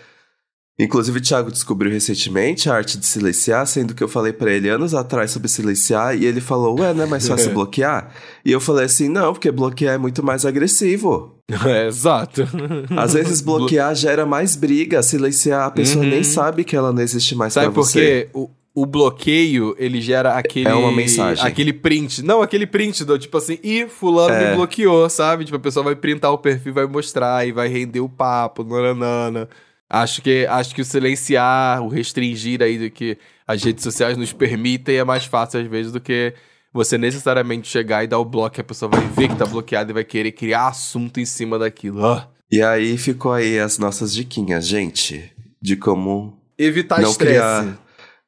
Inclusive, 0.80 1.18
o 1.18 1.20
Thiago 1.20 1.50
descobriu 1.50 1.90
recentemente 1.90 2.70
a 2.70 2.74
arte 2.74 2.96
de 2.98 3.04
silenciar, 3.04 3.66
sendo 3.66 3.94
que 3.94 4.02
eu 4.02 4.06
falei 4.06 4.32
para 4.32 4.52
ele 4.52 4.68
anos 4.68 4.94
atrás 4.94 5.32
sobre 5.32 5.48
silenciar, 5.48 6.16
e 6.16 6.24
ele 6.24 6.40
falou, 6.40 6.78
ué, 6.78 6.94
não 6.94 7.02
é 7.02 7.06
mais 7.06 7.26
fácil 7.26 7.50
bloquear? 7.54 8.12
E 8.44 8.52
eu 8.52 8.60
falei 8.60 8.84
assim, 8.84 9.08
não, 9.08 9.32
porque 9.32 9.50
bloquear 9.50 9.94
é 9.94 9.98
muito 9.98 10.22
mais 10.22 10.46
agressivo. 10.46 11.34
É, 11.66 11.86
exato. 11.86 12.46
Às 12.94 13.14
vezes 13.14 13.40
bloquear 13.40 13.94
gera 13.94 14.26
mais 14.26 14.54
briga, 14.54 15.02
silenciar 15.02 15.64
a 15.64 15.70
pessoa 15.70 16.04
uhum. 16.04 16.10
nem 16.10 16.22
sabe 16.22 16.62
que 16.62 16.76
ela 16.76 16.92
não 16.92 17.00
existe 17.00 17.34
mais 17.34 17.54
sabe 17.54 17.72
pra 17.72 17.82
você. 17.82 18.20
Sabe 18.20 18.32
por 18.32 18.48
quê? 18.48 18.52
O 18.74 18.86
bloqueio, 18.86 19.74
ele 19.78 20.00
gera 20.00 20.34
aquele. 20.34 20.68
É 20.68 20.74
uma 20.74 20.92
mensagem. 20.92 21.44
Aquele 21.44 21.72
print. 21.72 22.22
Não, 22.22 22.42
aquele 22.42 22.66
print 22.66 23.02
do 23.02 23.18
tipo 23.18 23.36
assim, 23.38 23.58
e 23.64 23.88
fulano 23.88 24.34
é. 24.34 24.50
me 24.50 24.56
bloqueou, 24.56 25.08
sabe? 25.08 25.44
Tipo, 25.44 25.56
a 25.56 25.60
pessoa 25.60 25.82
vai 25.82 25.96
printar 25.96 26.30
o 26.30 26.38
perfil, 26.38 26.74
vai 26.74 26.86
mostrar 26.86 27.44
e 27.48 27.50
vai 27.50 27.66
render 27.66 28.00
o 28.00 28.08
papo, 28.08 28.62
nananana. 28.62 29.48
Acho 29.90 30.20
que, 30.20 30.46
acho 30.46 30.74
que 30.74 30.82
o 30.82 30.84
silenciar, 30.84 31.82
o 31.82 31.88
restringir 31.88 32.62
aí 32.62 32.78
do 32.78 32.90
que 32.90 33.16
as 33.46 33.62
redes 33.62 33.82
sociais 33.82 34.18
nos 34.18 34.32
permitem 34.32 34.96
é 34.96 35.04
mais 35.04 35.24
fácil 35.24 35.60
às 35.60 35.66
vezes 35.66 35.90
do 35.90 36.00
que 36.00 36.34
você 36.72 36.98
necessariamente 36.98 37.66
chegar 37.66 38.04
e 38.04 38.06
dar 38.06 38.18
o 38.18 38.24
bloco 38.24 38.58
e 38.58 38.60
a 38.60 38.64
pessoa 38.64 38.90
vai 38.90 39.06
ver 39.08 39.28
que 39.28 39.36
tá 39.36 39.46
bloqueado 39.46 39.90
e 39.90 39.94
vai 39.94 40.04
querer 40.04 40.32
criar 40.32 40.68
assunto 40.68 41.18
em 41.18 41.24
cima 41.24 41.58
daquilo. 41.58 42.04
Ah. 42.04 42.28
E 42.50 42.60
aí 42.60 42.98
ficou 42.98 43.32
aí 43.32 43.58
as 43.58 43.78
nossas 43.78 44.12
diquinhas, 44.12 44.66
gente, 44.66 45.32
de 45.60 45.76
como 45.76 46.38
evitar 46.58 47.00
não 47.00 47.10
estresse. 47.10 47.34
Criar, 47.38 47.78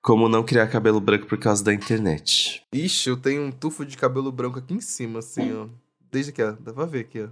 como 0.00 0.28
não 0.30 0.42
criar 0.42 0.66
cabelo 0.66 1.00
branco 1.00 1.26
por 1.26 1.38
causa 1.38 1.62
da 1.62 1.74
internet. 1.74 2.62
Ixi, 2.72 3.10
eu 3.10 3.16
tenho 3.18 3.42
um 3.42 3.50
tufo 3.50 3.84
de 3.84 3.98
cabelo 3.98 4.32
branco 4.32 4.58
aqui 4.58 4.72
em 4.72 4.80
cima, 4.80 5.18
assim, 5.18 5.52
ó. 5.54 5.66
Desde 6.10 6.30
aqui, 6.30 6.42
ó. 6.42 6.52
Dá 6.52 6.72
pra 6.72 6.86
ver 6.86 7.00
aqui, 7.00 7.22
ó. 7.22 7.28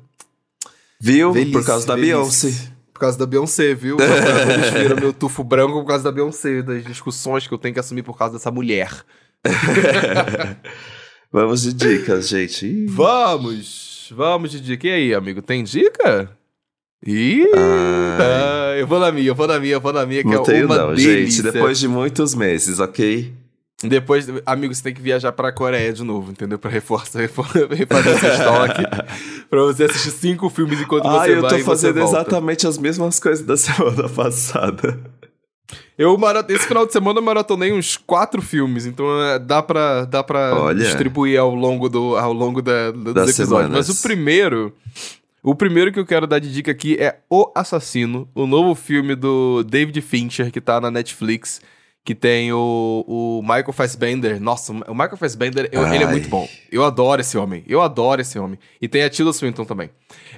Viu? 1.00 1.32
Velhice, 1.32 1.52
por 1.52 1.64
causa 1.64 1.86
da 1.86 1.94
velhice. 1.94 2.46
Beyoncé 2.48 2.77
por 2.98 3.02
causa 3.02 3.16
da 3.16 3.26
Beyoncé, 3.26 3.74
viu? 3.74 3.96
Eles 4.00 4.70
viram 4.74 4.96
meu 4.96 5.12
tufo 5.12 5.44
branco 5.44 5.74
por 5.74 5.86
causa 5.86 6.02
da 6.02 6.10
Beyoncé, 6.12 6.62
das 6.62 6.84
discussões 6.84 7.46
que 7.46 7.54
eu 7.54 7.58
tenho 7.58 7.72
que 7.72 7.78
assumir 7.78 8.02
por 8.02 8.18
causa 8.18 8.34
dessa 8.34 8.50
mulher. 8.50 8.90
vamos 11.32 11.62
de 11.62 11.72
dicas, 11.72 12.28
gente. 12.28 12.86
Vamos! 12.86 14.08
Vamos 14.10 14.50
de 14.50 14.60
dica. 14.60 14.88
E 14.88 14.90
aí, 14.90 15.14
amigo, 15.14 15.40
tem 15.40 15.62
dica? 15.62 16.36
Ih, 17.06 17.46
ah, 17.54 18.74
eu 18.76 18.86
vou 18.86 18.98
na 18.98 19.12
minha, 19.12 19.28
eu 19.28 19.34
vou 19.34 19.46
na 19.46 19.60
minha, 19.60 19.74
eu 19.74 19.80
vou 19.80 19.92
na 19.92 20.04
minha, 20.04 20.22
que 20.22 20.28
não 20.28 20.42
é 20.42 20.44
tenho, 20.44 20.66
uma 20.66 20.78
não, 20.78 20.94
delícia. 20.94 21.44
gente. 21.44 21.52
Depois 21.52 21.78
de 21.78 21.86
muitos 21.86 22.34
meses, 22.34 22.80
ok? 22.80 23.32
Depois, 23.82 24.26
amigo, 24.44 24.74
você 24.74 24.82
tem 24.82 24.92
que 24.92 25.00
viajar 25.00 25.30
pra 25.30 25.52
Coreia 25.52 25.92
de 25.92 26.02
novo, 26.02 26.32
entendeu? 26.32 26.58
Pra 26.58 26.68
reforçar, 26.68 27.20
refazer 27.22 28.16
esse 28.16 28.26
estoque. 28.26 28.82
pra 29.48 29.62
você 29.62 29.84
assistir 29.84 30.10
cinco 30.10 30.50
filmes 30.50 30.80
enquanto 30.80 31.06
ah, 31.06 31.12
você 31.12 31.18
vai. 31.18 31.30
Ah, 31.30 31.32
eu 31.32 31.48
tô 31.48 31.58
fazendo 31.64 32.00
exatamente 32.00 32.66
as 32.66 32.76
mesmas 32.76 33.20
coisas 33.20 33.46
da 33.46 33.54
semana 33.56 34.08
passada. 34.08 34.98
Eu 35.96 36.16
esse 36.48 36.66
final 36.66 36.86
de 36.86 36.92
semana 36.92 37.18
eu 37.18 37.22
maratonei 37.22 37.72
uns 37.72 37.96
quatro 37.96 38.40
filmes, 38.42 38.86
então 38.86 39.22
é, 39.22 39.38
dá 39.38 39.62
pra, 39.62 40.04
dá 40.04 40.24
pra 40.24 40.54
Olha, 40.54 40.78
distribuir 40.78 41.38
ao 41.38 41.54
longo, 41.54 41.88
do, 41.88 42.16
ao 42.16 42.32
longo 42.32 42.62
da, 42.62 42.90
dos 42.90 43.10
episódios. 43.10 43.36
Semanas. 43.36 43.70
Mas 43.70 43.88
o 43.88 44.02
primeiro. 44.02 44.74
O 45.40 45.54
primeiro 45.54 45.92
que 45.92 46.00
eu 46.00 46.06
quero 46.06 46.26
dar 46.26 46.40
de 46.40 46.52
dica 46.52 46.72
aqui 46.72 46.96
é 46.96 47.20
O 47.30 47.52
Assassino, 47.54 48.28
o 48.34 48.44
novo 48.44 48.74
filme 48.74 49.14
do 49.14 49.62
David 49.62 50.00
Fincher, 50.00 50.50
que 50.50 50.60
tá 50.60 50.80
na 50.80 50.90
Netflix 50.90 51.60
que 52.04 52.14
tem 52.14 52.52
o, 52.52 53.04
o 53.06 53.42
Michael 53.42 53.72
Fassbender. 53.72 54.40
Nossa, 54.40 54.72
o 54.72 54.94
Michael 54.94 55.16
Fassbender, 55.16 55.68
eu, 55.70 55.86
ele 55.92 56.04
é 56.04 56.06
muito 56.06 56.28
bom. 56.28 56.48
Eu 56.72 56.84
adoro 56.84 57.20
esse 57.20 57.36
homem. 57.36 57.62
Eu 57.66 57.82
adoro 57.82 58.20
esse 58.20 58.38
homem. 58.38 58.58
E 58.80 58.88
tem 58.88 59.02
a 59.02 59.10
Tilda 59.10 59.32
Swinton 59.32 59.64
também. 59.64 59.90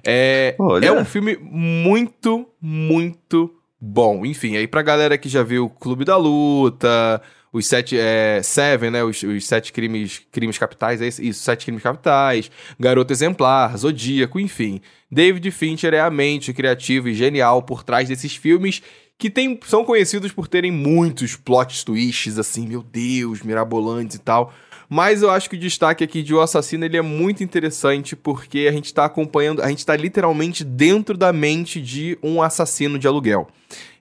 É, 0.04 0.56
é 0.82 0.92
um 0.92 1.04
filme 1.04 1.36
muito, 1.40 2.48
muito 2.60 3.54
bom. 3.80 4.26
Enfim, 4.26 4.56
aí 4.56 4.66
pra 4.66 4.82
galera 4.82 5.16
que 5.16 5.28
já 5.28 5.42
viu 5.42 5.70
Clube 5.70 6.04
da 6.04 6.16
Luta, 6.16 7.22
os 7.52 7.66
sete, 7.66 7.98
é, 7.98 8.40
Seven, 8.42 8.90
né, 8.90 9.02
os, 9.02 9.22
os, 9.22 9.46
sete 9.46 9.72
crimes, 9.72 10.22
crimes 10.30 10.58
capitais, 10.58 11.00
é 11.00 11.08
isso, 11.08 11.22
isso, 11.22 11.42
sete 11.42 11.64
crimes 11.64 11.82
capitais, 11.82 12.50
Garoto 12.78 13.12
Exemplar, 13.12 13.76
Zodíaco, 13.76 14.38
enfim. 14.38 14.80
David 15.10 15.50
Fincher 15.50 15.94
é 15.94 16.00
a 16.00 16.10
mente 16.10 16.52
criativa 16.52 17.10
e 17.10 17.14
genial 17.14 17.62
por 17.62 17.82
trás 17.82 18.08
desses 18.08 18.36
filmes 18.36 18.82
que 19.20 19.28
tem, 19.28 19.60
são 19.66 19.84
conhecidos 19.84 20.32
por 20.32 20.48
terem 20.48 20.72
muitos 20.72 21.36
plot 21.36 21.84
twists, 21.84 22.38
assim, 22.38 22.66
meu 22.66 22.82
Deus, 22.82 23.42
mirabolantes 23.42 24.16
e 24.16 24.18
tal. 24.18 24.50
Mas 24.88 25.22
eu 25.22 25.30
acho 25.30 25.48
que 25.48 25.56
o 25.56 25.58
destaque 25.58 26.02
aqui 26.02 26.22
de 26.22 26.34
O 26.34 26.40
Assassino 26.40 26.84
ele 26.84 26.96
é 26.96 27.02
muito 27.02 27.44
interessante 27.44 28.16
porque 28.16 28.66
a 28.68 28.72
gente 28.72 28.86
está 28.86 29.04
acompanhando, 29.04 29.62
a 29.62 29.68
gente 29.68 29.80
está 29.80 29.94
literalmente 29.94 30.64
dentro 30.64 31.18
da 31.18 31.32
mente 31.32 31.80
de 31.80 32.18
um 32.22 32.42
assassino 32.42 32.98
de 32.98 33.06
aluguel. 33.06 33.46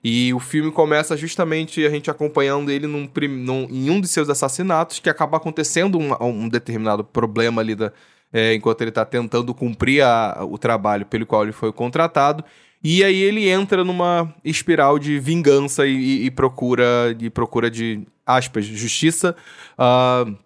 E 0.02 0.32
o 0.32 0.40
filme 0.40 0.72
começa 0.72 1.16
justamente 1.16 1.84
a 1.84 1.90
gente 1.90 2.10
acompanhando 2.10 2.70
ele 2.70 2.86
num, 2.86 3.08
num, 3.28 3.68
em 3.70 3.90
um 3.90 4.00
de 4.00 4.08
seus 4.08 4.30
assassinatos, 4.30 4.98
que 4.98 5.10
acaba 5.10 5.36
acontecendo 5.36 5.98
um, 5.98 6.12
um 6.24 6.48
determinado 6.48 7.04
problema 7.04 7.60
ali 7.60 7.74
da, 7.74 7.92
é, 8.32 8.54
enquanto 8.54 8.80
ele 8.80 8.88
está 8.88 9.04
tentando 9.04 9.54
cumprir 9.54 10.02
a, 10.02 10.38
o 10.42 10.56
trabalho 10.56 11.04
pelo 11.04 11.26
qual 11.26 11.42
ele 11.42 11.52
foi 11.52 11.72
contratado. 11.72 12.42
E 12.82 13.04
aí 13.04 13.20
ele 13.20 13.48
entra 13.48 13.84
numa 13.84 14.34
espiral 14.44 14.98
de 14.98 15.18
vingança 15.18 15.86
e, 15.86 15.94
e, 15.94 16.26
e 16.26 16.30
procura, 16.30 17.14
de 17.14 17.28
procura 17.28 17.70
de 17.70 18.06
aspas, 18.26 18.64
justiça. 18.64 19.36
Uh, 19.78 20.36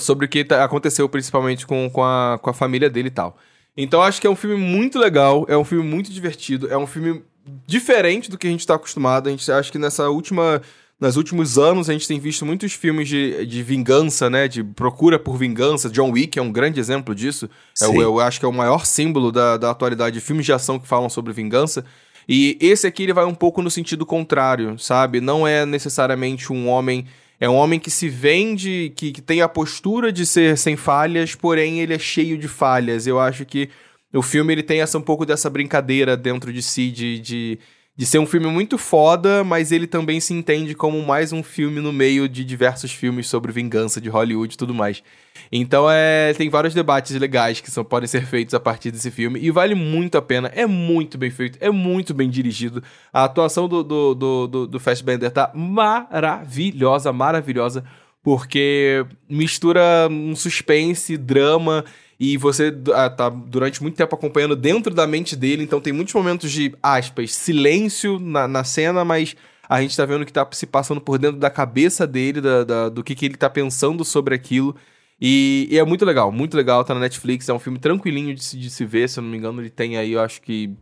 sobre 0.00 0.26
o 0.26 0.28
que 0.28 0.44
tá, 0.44 0.62
aconteceu 0.62 1.08
principalmente 1.08 1.66
com, 1.66 1.88
com, 1.90 2.04
a, 2.04 2.38
com 2.40 2.50
a 2.50 2.54
família 2.54 2.90
dele 2.90 3.08
e 3.08 3.10
tal. 3.10 3.36
Então 3.76 4.02
acho 4.02 4.20
que 4.20 4.26
é 4.26 4.30
um 4.30 4.36
filme 4.36 4.56
muito 4.56 4.98
legal, 4.98 5.44
é 5.48 5.56
um 5.56 5.64
filme 5.64 5.88
muito 5.88 6.10
divertido, 6.10 6.70
é 6.70 6.76
um 6.76 6.86
filme 6.86 7.22
diferente 7.66 8.30
do 8.30 8.38
que 8.38 8.46
a 8.46 8.50
gente 8.50 8.60
está 8.60 8.74
acostumado. 8.74 9.28
A 9.28 9.30
gente 9.30 9.50
acha 9.50 9.70
que 9.70 9.78
nessa 9.78 10.08
última. 10.08 10.62
Nos 10.98 11.16
últimos 11.18 11.58
anos, 11.58 11.90
a 11.90 11.92
gente 11.92 12.08
tem 12.08 12.18
visto 12.18 12.46
muitos 12.46 12.72
filmes 12.72 13.06
de, 13.06 13.44
de 13.44 13.62
vingança, 13.62 14.30
né? 14.30 14.48
De 14.48 14.64
procura 14.64 15.18
por 15.18 15.36
vingança. 15.36 15.90
John 15.90 16.10
Wick 16.10 16.38
é 16.38 16.42
um 16.42 16.50
grande 16.50 16.80
exemplo 16.80 17.14
disso. 17.14 17.50
É, 17.80 17.84
eu, 17.84 18.00
eu 18.00 18.20
acho 18.20 18.40
que 18.40 18.46
é 18.46 18.48
o 18.48 18.52
maior 18.52 18.86
símbolo 18.86 19.30
da, 19.30 19.58
da 19.58 19.70
atualidade 19.70 20.14
de 20.14 20.24
filmes 20.24 20.46
de 20.46 20.54
ação 20.54 20.78
que 20.78 20.88
falam 20.88 21.10
sobre 21.10 21.34
vingança. 21.34 21.84
E 22.26 22.56
esse 22.60 22.86
aqui 22.86 23.02
ele 23.02 23.12
vai 23.12 23.26
um 23.26 23.34
pouco 23.34 23.60
no 23.60 23.70
sentido 23.70 24.06
contrário, 24.06 24.78
sabe? 24.78 25.20
Não 25.20 25.46
é 25.46 25.66
necessariamente 25.66 26.52
um 26.52 26.68
homem 26.68 27.06
é 27.38 27.48
um 27.48 27.54
homem 27.54 27.78
que 27.78 27.90
se 27.90 28.08
vende, 28.08 28.92
que, 28.96 29.12
que 29.12 29.20
tem 29.20 29.42
a 29.42 29.48
postura 29.48 30.10
de 30.10 30.24
ser 30.24 30.56
sem 30.56 30.74
falhas, 30.74 31.34
porém 31.34 31.80
ele 31.80 31.92
é 31.92 31.98
cheio 31.98 32.38
de 32.38 32.48
falhas. 32.48 33.06
Eu 33.06 33.20
acho 33.20 33.44
que 33.44 33.68
o 34.12 34.22
filme 34.22 34.54
ele 34.54 34.62
tem 34.62 34.80
essa 34.80 34.96
um 34.96 35.02
pouco 35.02 35.26
dessa 35.26 35.50
brincadeira 35.50 36.16
dentro 36.16 36.50
de 36.50 36.62
si, 36.62 36.90
de, 36.90 37.18
de, 37.18 37.58
de 37.96 38.04
ser 38.04 38.18
um 38.18 38.26
filme 38.26 38.46
muito 38.48 38.76
foda, 38.76 39.42
mas 39.42 39.72
ele 39.72 39.86
também 39.86 40.20
se 40.20 40.34
entende 40.34 40.74
como 40.74 41.02
mais 41.02 41.32
um 41.32 41.42
filme 41.42 41.80
no 41.80 41.92
meio 41.92 42.28
de 42.28 42.44
diversos 42.44 42.92
filmes 42.92 43.26
sobre 43.26 43.50
vingança 43.50 44.00
de 44.00 44.10
Hollywood 44.10 44.52
e 44.52 44.58
tudo 44.58 44.74
mais. 44.74 45.02
Então 45.50 45.90
é, 45.90 46.34
tem 46.34 46.50
vários 46.50 46.74
debates 46.74 47.16
legais 47.16 47.60
que 47.60 47.70
são, 47.70 47.82
podem 47.82 48.06
ser 48.06 48.26
feitos 48.26 48.52
a 48.52 48.60
partir 48.60 48.90
desse 48.90 49.10
filme 49.10 49.40
e 49.40 49.50
vale 49.50 49.74
muito 49.74 50.18
a 50.18 50.22
pena. 50.22 50.52
É 50.54 50.66
muito 50.66 51.16
bem 51.16 51.30
feito, 51.30 51.56
é 51.58 51.70
muito 51.70 52.12
bem 52.12 52.28
dirigido. 52.28 52.82
A 53.10 53.24
atuação 53.24 53.66
do, 53.66 53.82
do, 53.82 54.14
do, 54.14 54.46
do, 54.46 54.66
do 54.66 54.80
Fassbender 54.80 55.30
tá 55.30 55.50
maravilhosa, 55.54 57.14
maravilhosa, 57.14 57.82
porque 58.22 59.06
mistura 59.26 60.06
um 60.10 60.36
suspense, 60.36 61.16
drama 61.16 61.82
e 62.18 62.36
você 62.36 62.74
ah, 62.94 63.10
tá 63.10 63.28
durante 63.28 63.82
muito 63.82 63.96
tempo 63.96 64.14
acompanhando 64.14 64.56
dentro 64.56 64.94
da 64.94 65.06
mente 65.06 65.36
dele, 65.36 65.62
então 65.62 65.80
tem 65.80 65.92
muitos 65.92 66.14
momentos 66.14 66.50
de, 66.50 66.74
aspas, 66.82 67.34
silêncio 67.34 68.18
na, 68.18 68.48
na 68.48 68.64
cena, 68.64 69.04
mas 69.04 69.36
a 69.68 69.80
gente 69.82 69.96
tá 69.96 70.04
vendo 70.06 70.24
que 70.24 70.32
tá 70.32 70.46
se 70.52 70.66
passando 70.66 71.00
por 71.00 71.18
dentro 71.18 71.38
da 71.38 71.50
cabeça 71.50 72.06
dele, 72.06 72.40
da, 72.40 72.64
da 72.64 72.88
do 72.88 73.04
que, 73.04 73.14
que 73.14 73.26
ele 73.26 73.36
tá 73.36 73.50
pensando 73.50 74.04
sobre 74.04 74.34
aquilo. 74.34 74.74
E, 75.20 75.68
e, 75.70 75.78
é 75.78 75.84
muito 75.84 76.04
legal, 76.04 76.30
muito 76.30 76.56
legal, 76.56 76.84
tá 76.84 76.94
na 76.94 77.00
Netflix, 77.00 77.48
é 77.48 77.52
um 77.52 77.58
filme 77.58 77.78
tranquilinho 77.78 78.34
de 78.34 78.44
se, 78.44 78.58
de 78.58 78.70
se 78.70 78.84
ver, 78.84 79.08
se 79.08 79.18
eu 79.18 79.22
não 79.22 79.30
me 79.30 79.36
engano, 79.36 79.60
ele 79.60 79.70
tem 79.70 79.96
aí, 79.96 80.12
eu 80.12 80.20
acho 80.20 80.40
que 80.42 80.74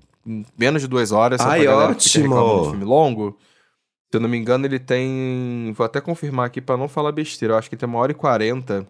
menos 0.58 0.82
de 0.82 0.88
duas 0.88 1.12
horas. 1.12 1.40
Ai, 1.40 1.66
ótimo! 1.66 2.34
Um 2.34 2.70
filme 2.70 2.84
longo. 2.84 3.38
Se 4.10 4.16
eu 4.16 4.20
não 4.20 4.28
me 4.28 4.38
engano, 4.38 4.64
ele 4.64 4.78
tem. 4.78 5.72
Vou 5.76 5.84
até 5.84 6.00
confirmar 6.00 6.46
aqui 6.46 6.60
para 6.60 6.76
não 6.76 6.88
falar 6.88 7.12
besteira. 7.12 7.54
Eu 7.54 7.58
acho 7.58 7.68
que 7.68 7.76
tem 7.76 7.88
uma 7.88 7.98
hora 7.98 8.12
e 8.12 8.14
quarenta 8.14 8.86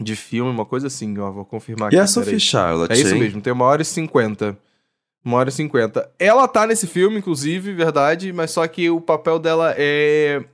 de 0.00 0.16
filme, 0.16 0.50
uma 0.50 0.66
coisa 0.66 0.86
assim, 0.86 1.18
ó. 1.18 1.30
Vou 1.30 1.44
confirmar 1.44 1.88
aqui. 1.88 1.96
E 1.96 1.98
a 1.98 2.06
Sophie 2.06 2.40
Charlotte? 2.40 2.92
É 2.92 2.96
isso 2.96 3.16
mesmo, 3.16 3.40
tem 3.40 3.52
uma 3.52 3.64
hora 3.64 3.82
e 3.82 3.84
cinquenta. 3.84 4.56
Uma 5.24 5.38
hora 5.38 5.48
e 5.48 5.52
cinquenta. 5.52 6.10
Ela 6.18 6.48
tá 6.48 6.66
nesse 6.66 6.86
filme, 6.86 7.18
inclusive, 7.18 7.72
verdade, 7.72 8.32
mas 8.32 8.50
só 8.50 8.66
que 8.66 8.90
o 8.90 9.00
papel 9.00 9.38
dela 9.38 9.74
é 9.76 10.44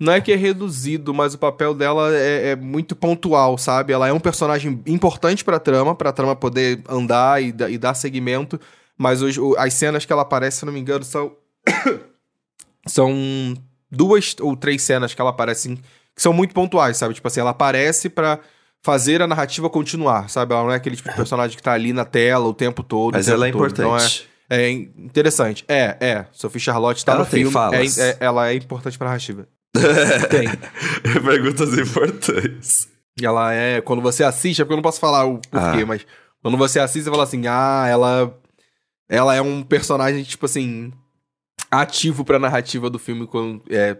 não 0.00 0.14
é 0.14 0.20
que 0.20 0.32
é 0.32 0.36
reduzido, 0.36 1.12
mas 1.12 1.34
o 1.34 1.38
papel 1.38 1.74
dela 1.74 2.10
é, 2.16 2.52
é 2.52 2.56
muito 2.56 2.96
pontual, 2.96 3.58
sabe? 3.58 3.92
Ela 3.92 4.08
é 4.08 4.12
um 4.12 4.18
personagem 4.18 4.82
importante 4.86 5.44
pra 5.44 5.60
trama, 5.60 5.94
pra 5.94 6.10
trama 6.10 6.34
poder 6.34 6.82
andar 6.88 7.42
e, 7.42 7.48
e 7.48 7.76
dar 7.76 7.92
segmento, 7.92 8.58
mas 8.96 9.20
os, 9.20 9.36
as 9.58 9.74
cenas 9.74 10.06
que 10.06 10.12
ela 10.12 10.22
aparece, 10.22 10.60
se 10.60 10.64
não 10.64 10.72
me 10.72 10.80
engano, 10.80 11.04
são. 11.04 11.36
são 12.86 13.12
duas 13.90 14.34
ou 14.40 14.56
três 14.56 14.80
cenas 14.80 15.12
que 15.12 15.20
ela 15.20 15.30
aparece 15.30 15.76
que 16.14 16.22
são 16.22 16.32
muito 16.32 16.54
pontuais, 16.54 16.96
sabe? 16.96 17.12
Tipo 17.12 17.28
assim, 17.28 17.40
ela 17.40 17.50
aparece 17.50 18.08
pra 18.08 18.40
fazer 18.82 19.20
a 19.22 19.26
narrativa 19.26 19.68
continuar, 19.68 20.28
sabe? 20.30 20.54
Ela 20.54 20.64
não 20.64 20.72
é 20.72 20.76
aquele 20.76 20.96
tipo 20.96 21.08
de 21.10 21.16
personagem 21.16 21.56
que 21.56 21.62
tá 21.62 21.72
ali 21.72 21.92
na 21.92 22.04
tela 22.04 22.46
o 22.46 22.54
tempo 22.54 22.82
todo. 22.82 23.14
Mas 23.14 23.26
tempo 23.26 23.36
ela 23.36 23.48
é 23.48 23.52
todo. 23.52 23.58
importante. 23.66 24.28
Então 24.46 24.56
é, 24.58 24.62
é 24.62 24.70
interessante. 24.70 25.64
É, 25.68 25.96
é. 26.00 26.26
Sophie 26.32 26.60
Charlotte 26.60 27.04
tá 27.04 27.12
ela 27.12 27.20
no 27.24 27.26
tem 27.30 27.40
filme. 27.40 27.52
falas. 27.52 27.98
É, 27.98 28.10
é, 28.10 28.16
ela 28.20 28.48
é 28.50 28.54
importante 28.54 28.96
pra 28.98 29.06
narrativa. 29.08 29.46
Tem. 30.30 30.48
Perguntas 31.22 31.72
importantes. 31.78 32.88
E 33.20 33.24
ela 33.26 33.52
é. 33.52 33.80
Quando 33.80 34.02
você 34.02 34.24
assiste, 34.24 34.60
é 34.60 34.64
porque 34.64 34.72
eu 34.72 34.76
não 34.78 34.82
posso 34.82 34.98
falar 35.00 35.24
o 35.26 35.38
porquê, 35.38 35.82
Ah. 35.82 35.86
mas 35.86 36.06
quando 36.42 36.56
você 36.56 36.80
assiste, 36.80 37.04
você 37.04 37.10
fala 37.10 37.24
assim: 37.24 37.46
ah, 37.46 37.86
ela. 37.88 38.36
Ela 39.08 39.34
é 39.34 39.42
um 39.42 39.62
personagem, 39.62 40.22
tipo 40.22 40.46
assim. 40.46 40.92
ativo 41.70 42.24
pra 42.24 42.38
narrativa 42.38 42.88
do 42.90 42.98
filme 42.98 43.26
quando. 43.26 43.62
É, 43.70 43.96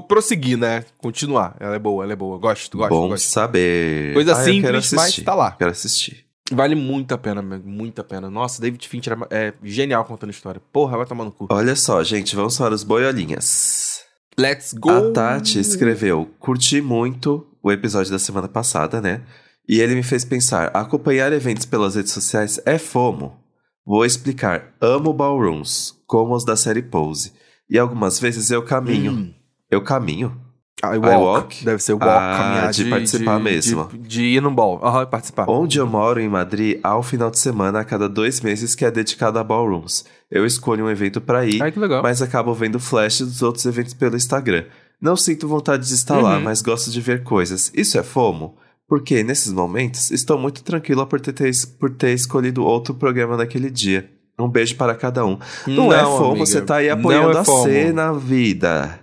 prosseguir, 0.00 0.56
né? 0.56 0.84
Continuar. 0.98 1.56
Ela 1.60 1.76
é 1.76 1.78
boa, 1.78 2.04
ela 2.04 2.12
é 2.12 2.16
boa. 2.16 2.38
Gosto, 2.38 2.78
gosto, 2.78 2.90
Bom 2.90 3.08
gosto. 3.08 3.26
saber. 3.28 4.14
Coisa 4.14 4.32
Ah, 4.32 4.44
simples, 4.44 4.92
mas 4.92 5.16
tá 5.16 5.34
lá. 5.34 5.50
Quero 5.52 5.70
assistir. 5.70 6.24
Vale 6.50 6.74
muito 6.74 7.12
a 7.12 7.18
pena, 7.18 7.40
muito 7.42 8.00
a 8.00 8.04
pena. 8.04 8.30
Nossa, 8.30 8.60
David 8.60 8.86
Fincher 8.88 9.16
é 9.30 9.48
é 9.48 9.54
genial 9.62 10.04
contando 10.04 10.30
história. 10.30 10.60
Porra, 10.72 10.96
vai 10.96 11.06
tomar 11.06 11.24
no 11.24 11.32
cu. 11.32 11.46
Olha 11.50 11.74
só, 11.76 12.02
gente, 12.02 12.34
vamos 12.36 12.56
para 12.58 12.74
os 12.74 12.82
boiolinhas. 12.84 14.00
Let's 14.38 14.72
go! 14.72 14.90
A 14.90 15.12
Tati 15.12 15.58
escreveu: 15.58 16.30
Curti 16.38 16.80
muito 16.80 17.46
o 17.62 17.70
episódio 17.70 18.10
da 18.10 18.18
semana 18.18 18.48
passada, 18.48 19.00
né? 19.00 19.22
E 19.68 19.80
ele 19.80 19.94
me 19.94 20.02
fez 20.02 20.24
pensar: 20.24 20.68
acompanhar 20.74 21.32
eventos 21.32 21.64
pelas 21.66 21.94
redes 21.94 22.12
sociais 22.12 22.60
é 22.66 22.78
FOMO. 22.78 23.36
Vou 23.84 24.04
explicar. 24.04 24.74
Amo 24.80 25.12
ballrooms, 25.12 25.94
como 26.06 26.34
os 26.34 26.44
da 26.44 26.56
série 26.56 26.82
Pose. 26.82 27.32
E 27.68 27.78
algumas 27.78 28.18
vezes 28.20 28.50
eu 28.50 28.62
caminho. 28.62 29.12
Hum. 29.12 29.34
Eu 29.72 29.80
caminho? 29.82 30.36
I 30.84 30.98
walk. 30.98 31.16
walk? 31.24 31.64
Deve 31.64 31.80
ser 31.82 31.92
walk, 31.92 32.04
Ah, 32.06 32.36
caminhar 32.38 32.70
de 32.72 32.84
participar 32.86 33.38
de, 33.38 33.44
mesmo. 33.44 33.88
De, 33.92 33.98
de 33.98 34.22
ir 34.24 34.42
num 34.42 34.52
ball. 34.54 34.80
Aham, 34.84 35.06
participar. 35.06 35.48
Onde 35.48 35.78
eu 35.78 35.86
moro, 35.86 36.20
em 36.20 36.28
Madrid, 36.28 36.78
há 36.82 36.98
um 36.98 37.02
final 37.04 37.30
de 37.30 37.38
semana 37.38 37.80
a 37.80 37.84
cada 37.84 38.08
dois 38.08 38.40
meses 38.40 38.74
que 38.74 38.84
é 38.84 38.90
dedicado 38.90 39.38
a 39.38 39.44
ballrooms. 39.44 40.04
Eu 40.30 40.44
escolho 40.44 40.84
um 40.86 40.90
evento 40.90 41.20
pra 41.20 41.46
ir, 41.46 41.62
Ai, 41.62 41.70
que 41.70 41.78
legal. 41.78 42.02
mas 42.02 42.20
acabo 42.20 42.52
vendo 42.52 42.80
flash 42.80 43.20
dos 43.20 43.42
outros 43.42 43.64
eventos 43.64 43.94
pelo 43.94 44.16
Instagram. 44.16 44.64
Não 45.00 45.14
sinto 45.16 45.46
vontade 45.46 45.86
de 45.86 45.94
estar 45.94 46.18
lá, 46.20 46.36
Uhum. 46.36 46.42
mas 46.42 46.60
gosto 46.62 46.90
de 46.90 47.00
ver 47.00 47.22
coisas. 47.22 47.70
Isso 47.74 47.96
é 47.96 48.02
FOMO? 48.02 48.56
Porque, 48.88 49.22
nesses 49.22 49.52
momentos, 49.52 50.10
estou 50.10 50.36
muito 50.36 50.62
tranquila 50.64 51.06
por 51.06 51.20
ter, 51.20 51.32
ter- 51.32 51.50
por 51.78 51.90
ter 51.90 52.10
escolhido 52.12 52.62
outro 52.64 52.92
programa 52.94 53.36
naquele 53.36 53.70
dia. 53.70 54.10
Um 54.38 54.48
beijo 54.48 54.74
para 54.76 54.94
cada 54.96 55.24
um. 55.24 55.38
Não, 55.66 55.92
é 55.92 56.00
FOMO, 56.02 56.30
amiga. 56.30 56.46
você 56.46 56.60
tá 56.60 56.76
aí 56.76 56.88
Não 56.88 56.98
apoiando 56.98 57.36
é 57.38 57.40
a 57.40 57.44
FOMO. 57.44 57.62
cena, 57.64 58.08
a 58.08 58.12
vida. 58.12 58.98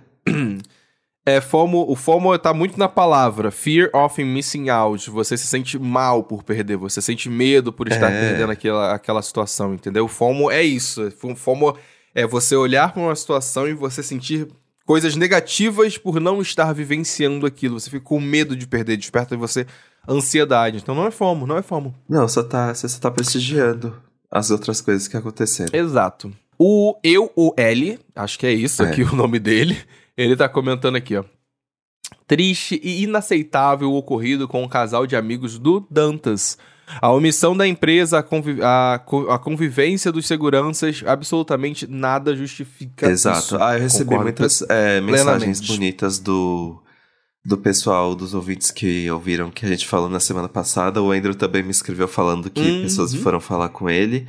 É 1.26 1.38
FOMO, 1.40 1.84
o 1.88 1.94
FOMO 1.94 2.36
tá 2.38 2.52
muito 2.54 2.78
na 2.78 2.88
palavra, 2.88 3.50
fear 3.50 3.90
of 3.94 4.24
missing 4.24 4.70
out. 4.70 5.10
Você 5.10 5.36
se 5.36 5.46
sente 5.46 5.78
mal 5.78 6.24
por 6.24 6.42
perder, 6.42 6.76
você 6.76 7.00
sente 7.02 7.28
medo 7.28 7.72
por 7.72 7.88
estar 7.88 8.10
É. 8.10 8.28
perdendo 8.30 8.50
aquela, 8.50 8.94
aquela 8.94 9.20
situação, 9.22 9.74
entendeu? 9.74 10.06
O 10.06 10.08
FOMO 10.08 10.50
é 10.50 10.62
isso. 10.62 11.10
FOMO 11.36 11.76
é 12.14 12.26
você 12.26 12.56
olhar 12.56 12.92
para 12.92 13.02
uma 13.02 13.14
situação 13.14 13.68
e 13.68 13.74
você 13.74 14.02
sentir 14.02 14.48
coisas 14.86 15.14
negativas 15.14 15.98
por 15.98 16.18
não 16.20 16.40
estar 16.40 16.72
vivenciando 16.72 17.46
aquilo. 17.46 17.78
Você 17.78 17.90
fica 17.90 18.04
com 18.04 18.18
medo 18.18 18.56
de 18.56 18.66
perder, 18.66 18.96
desperta 18.96 19.34
em 19.34 19.38
você 19.38 19.66
ansiedade. 20.08 20.78
Então 20.78 20.94
não 20.94 21.06
é 21.06 21.10
FOMO, 21.10 21.46
não 21.46 21.58
é 21.58 21.62
FOMO. 21.62 21.94
Não, 22.08 22.26
só 22.26 22.42
tá, 22.42 22.74
você 22.74 22.88
só 22.88 22.98
tá 22.98 23.10
prestigiando 23.10 23.94
as 24.30 24.50
outras 24.50 24.80
coisas 24.80 25.06
que 25.06 25.16
aconteceram. 25.18 25.78
Exato. 25.78 26.32
O 26.58 26.96
Eu, 27.04 27.30
o 27.36 27.52
L, 27.56 27.98
acho 28.16 28.38
que 28.38 28.46
é 28.46 28.52
isso 28.52 28.82
É. 28.82 28.88
aqui 28.90 29.02
o 29.02 29.14
nome 29.14 29.38
dele, 29.38 29.78
ele 30.22 30.36
tá 30.36 30.48
comentando 30.48 30.96
aqui, 30.96 31.16
ó. 31.16 31.24
Triste 32.26 32.80
e 32.82 33.02
inaceitável 33.02 33.90
o 33.90 33.96
ocorrido 33.96 34.46
com 34.46 34.62
o 34.62 34.68
casal 34.68 35.06
de 35.06 35.16
amigos 35.16 35.58
do 35.58 35.80
Dantas. 35.90 36.56
A 37.00 37.10
omissão 37.12 37.56
da 37.56 37.66
empresa, 37.68 38.18
a, 38.18 38.22
convi- 38.22 38.60
a 38.62 39.00
co- 39.04 39.30
a 39.30 39.38
convivência 39.38 40.10
dos 40.10 40.26
seguranças, 40.26 41.02
absolutamente 41.06 41.86
nada 41.86 42.34
justifica 42.34 43.08
Exato. 43.08 43.38
isso. 43.38 43.56
Ah, 43.62 43.74
eu 43.76 43.82
recebi 43.82 44.04
Concordo 44.10 44.24
muitas 44.24 44.62
é, 44.68 45.00
mensagens 45.00 45.60
bonitas 45.60 46.18
do, 46.18 46.82
do 47.44 47.56
pessoal, 47.56 48.14
dos 48.16 48.34
ouvintes 48.34 48.72
que 48.72 49.08
ouviram 49.10 49.50
que 49.52 49.64
a 49.64 49.68
gente 49.68 49.86
falou 49.86 50.08
na 50.08 50.18
semana 50.18 50.48
passada. 50.48 51.00
O 51.00 51.12
Andrew 51.12 51.34
também 51.34 51.62
me 51.62 51.70
escreveu 51.70 52.08
falando 52.08 52.50
que 52.50 52.60
Uhum. 52.60 52.82
pessoas 52.82 53.14
foram 53.14 53.38
falar 53.38 53.68
com 53.68 53.88
ele. 53.88 54.26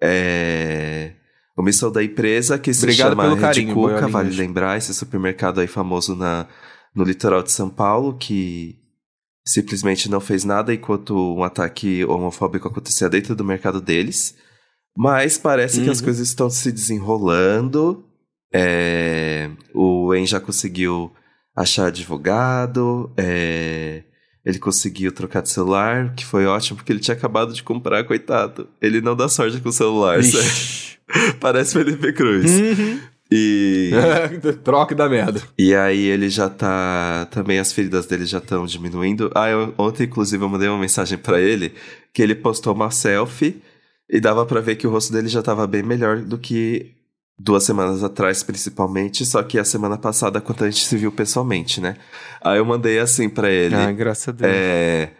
É, 0.00 1.12
O 1.56 1.62
missão 1.62 1.90
da 1.90 2.04
empresa, 2.04 2.58
que 2.58 2.72
se 2.74 2.84
Obrigado 2.84 3.10
chama 3.10 3.22
pelo 3.24 3.36
carinho, 3.38 3.74
Cuca, 3.74 4.06
vale 4.08 4.30
lembrar, 4.36 4.76
esse 4.76 4.92
supermercado 4.92 5.58
aí 5.60 5.66
famoso 5.66 6.14
na, 6.14 6.46
no 6.94 7.02
litoral 7.02 7.42
de 7.42 7.50
São 7.50 7.70
Paulo, 7.70 8.16
que 8.18 8.78
simplesmente 9.46 10.10
não 10.10 10.20
fez 10.20 10.44
nada 10.44 10.74
enquanto 10.74 11.14
um 11.34 11.42
ataque 11.42 12.04
homofóbico 12.04 12.68
acontecia 12.68 13.08
dentro 13.08 13.34
do 13.34 13.44
mercado 13.44 13.80
deles. 13.80 14.36
Mas 14.96 15.38
parece 15.38 15.82
que 15.82 15.88
as 15.88 15.98
Uhum. 16.00 16.04
coisas 16.04 16.28
estão 16.28 16.50
se 16.50 16.70
desenrolando. 16.72 18.04
É, 18.52 19.50
o 19.74 20.14
En 20.14 20.26
já 20.26 20.40
conseguiu 20.40 21.10
achar 21.54 21.86
advogado. 21.86 23.12
é, 23.16 24.02
ele 24.46 24.58
conseguiu 24.60 25.10
trocar 25.12 25.42
de 25.42 25.50
celular, 25.50 26.14
que 26.14 26.24
foi 26.24 26.46
ótimo, 26.46 26.76
porque 26.76 26.92
ele 26.92 27.00
tinha 27.00 27.16
acabado 27.16 27.52
de 27.52 27.62
comprar, 27.64 28.04
coitado. 28.04 28.68
Ele 28.80 29.00
não 29.00 29.16
dá 29.16 29.28
sorte 29.28 29.60
com 29.60 29.68
o 29.68 29.72
celular, 29.72 30.22
sério. 30.22 30.46
Ixi. 30.46 30.96
Parece 31.40 31.72
Felipe 31.74 32.12
Cruz. 32.12 32.50
Uhum. 32.50 33.00
E, 33.30 33.90
Troca 34.62 34.94
da 34.94 35.08
merda. 35.08 35.42
e 35.58 35.74
aí 35.74 36.06
ele 36.06 36.30
já 36.30 36.48
tá. 36.48 37.26
Também 37.30 37.58
as 37.58 37.72
feridas 37.72 38.06
dele 38.06 38.24
já 38.24 38.38
estão 38.38 38.64
diminuindo. 38.66 39.30
Ah, 39.34 39.48
eu- 39.50 39.74
ontem, 39.76 40.04
inclusive, 40.04 40.42
eu 40.44 40.48
mandei 40.48 40.68
uma 40.68 40.78
mensagem 40.78 41.18
pra 41.18 41.40
ele 41.40 41.72
que 42.14 42.22
ele 42.22 42.34
postou 42.36 42.72
uma 42.72 42.90
selfie 42.92 43.60
e 44.08 44.20
dava 44.20 44.46
pra 44.46 44.60
ver 44.60 44.76
que 44.76 44.86
o 44.86 44.90
rosto 44.90 45.12
dele 45.12 45.26
já 45.28 45.42
tava 45.42 45.66
bem 45.66 45.82
melhor 45.82 46.20
do 46.20 46.38
que 46.38 46.92
duas 47.38 47.64
semanas 47.64 48.02
atrás, 48.02 48.42
principalmente. 48.42 49.24
Só 49.26 49.42
que 49.42 49.58
a 49.58 49.64
semana 49.64 49.96
passada, 49.98 50.40
quando 50.40 50.64
a 50.64 50.70
gente 50.70 50.84
se 50.86 50.96
viu 50.96 51.12
pessoalmente, 51.12 51.80
né? 51.80 51.96
Aí 52.42 52.58
eu 52.58 52.64
mandei 52.64 52.98
assim 52.98 53.28
pra 53.28 53.50
ele. 53.50 53.74
Ah, 53.74 53.92
graças 53.92 54.28
a 54.28 54.32
Deus. 54.32 54.52
É. 54.54 55.10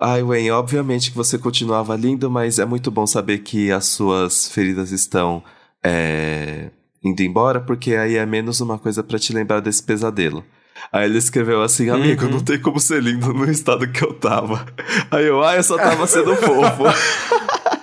Ai, 0.00 0.22
Wayne, 0.22 0.50
obviamente 0.50 1.10
que 1.10 1.16
você 1.16 1.38
continuava 1.38 1.96
lindo, 1.96 2.30
mas 2.30 2.58
é 2.58 2.64
muito 2.64 2.90
bom 2.90 3.06
saber 3.06 3.38
que 3.38 3.70
as 3.70 3.86
suas 3.86 4.48
feridas 4.48 4.90
estão 4.90 5.42
é, 5.82 6.70
indo 7.02 7.22
embora, 7.22 7.60
porque 7.60 7.94
aí 7.94 8.16
é 8.16 8.26
menos 8.26 8.60
uma 8.60 8.78
coisa 8.78 9.02
pra 9.02 9.18
te 9.18 9.32
lembrar 9.32 9.60
desse 9.60 9.82
pesadelo. 9.82 10.44
Aí 10.92 11.06
ele 11.08 11.16
escreveu 11.18 11.62
assim, 11.62 11.88
amigo, 11.88 12.24
Uhum. 12.26 12.32
não 12.32 12.40
tem 12.40 12.60
como 12.60 12.78
ser 12.80 13.02
lindo 13.02 13.32
no 13.32 13.50
estado 13.50 13.88
que 13.88 14.04
eu 14.04 14.12
tava. 14.12 14.66
Aí 15.10 15.24
eu, 15.26 15.42
ah, 15.42 15.56
eu 15.56 15.62
só 15.62 15.76
tava 15.76 16.06
sendo 16.06 16.34
fofo. 16.36 16.82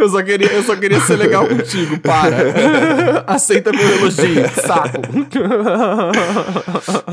Eu 0.00 0.08
só 0.08 0.22
queria, 0.22 0.52
eu 0.52 0.62
só 0.62 0.74
queria 0.76 1.00
ser 1.00 1.16
legal 1.16 1.46
contigo, 1.46 1.98
para. 2.00 3.22
Aceita 3.28 3.70
meu 3.70 3.88
elogio, 3.96 4.48
saco. 4.66 5.02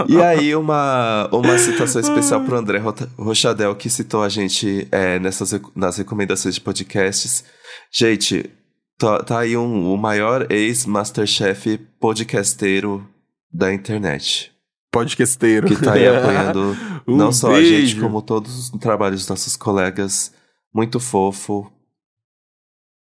E 0.07 0.21
aí, 0.21 0.55
uma, 0.55 1.29
uma 1.31 1.57
citação 1.57 1.99
especial 2.01 2.41
pro 2.41 2.55
André 2.57 2.81
Rochadel, 3.17 3.75
que 3.75 3.89
citou 3.89 4.23
a 4.23 4.29
gente 4.29 4.87
é, 4.91 5.19
nessas, 5.19 5.59
nas 5.75 5.97
recomendações 5.97 6.55
de 6.55 6.61
podcasts. 6.61 7.43
Gente, 7.91 8.49
tá, 8.97 9.19
tá 9.19 9.39
aí 9.39 9.57
um, 9.57 9.93
o 9.93 9.97
maior 9.97 10.47
ex-Masterchef 10.49 11.77
podcasteiro 11.99 13.05
da 13.51 13.73
internet. 13.73 14.51
Podcasteiro. 14.91 15.67
Que 15.67 15.75
tá 15.75 15.93
aí 15.93 16.07
apoiando 16.07 16.77
Um 17.07 17.15
não 17.15 17.31
só 17.31 17.55
a 17.55 17.61
gente, 17.61 17.71
beijo. 17.71 18.01
como 18.01 18.21
todos 18.21 18.57
os 18.57 18.79
trabalhos 18.79 19.21
dos 19.21 19.29
nossos 19.29 19.55
colegas. 19.55 20.33
Muito 20.73 20.99
fofo. 20.99 21.71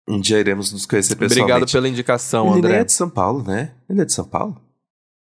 Um 0.09 0.21
dia 0.21 0.39
iremos 0.39 0.73
nos 0.73 0.85
conhecer 0.85 1.15
pessoalmente. 1.15 1.53
Obrigado 1.53 1.73
pela 1.73 1.89
indicação, 1.89 2.49
Ele 2.49 2.59
André. 2.59 2.79
é 2.81 2.85
de 2.85 2.93
São 2.93 3.09
Paulo, 3.09 3.43
né? 3.45 3.73
Ele 3.89 4.01
é 4.01 4.05
de 4.05 4.13
São 4.13 4.25
Paulo? 4.25 4.61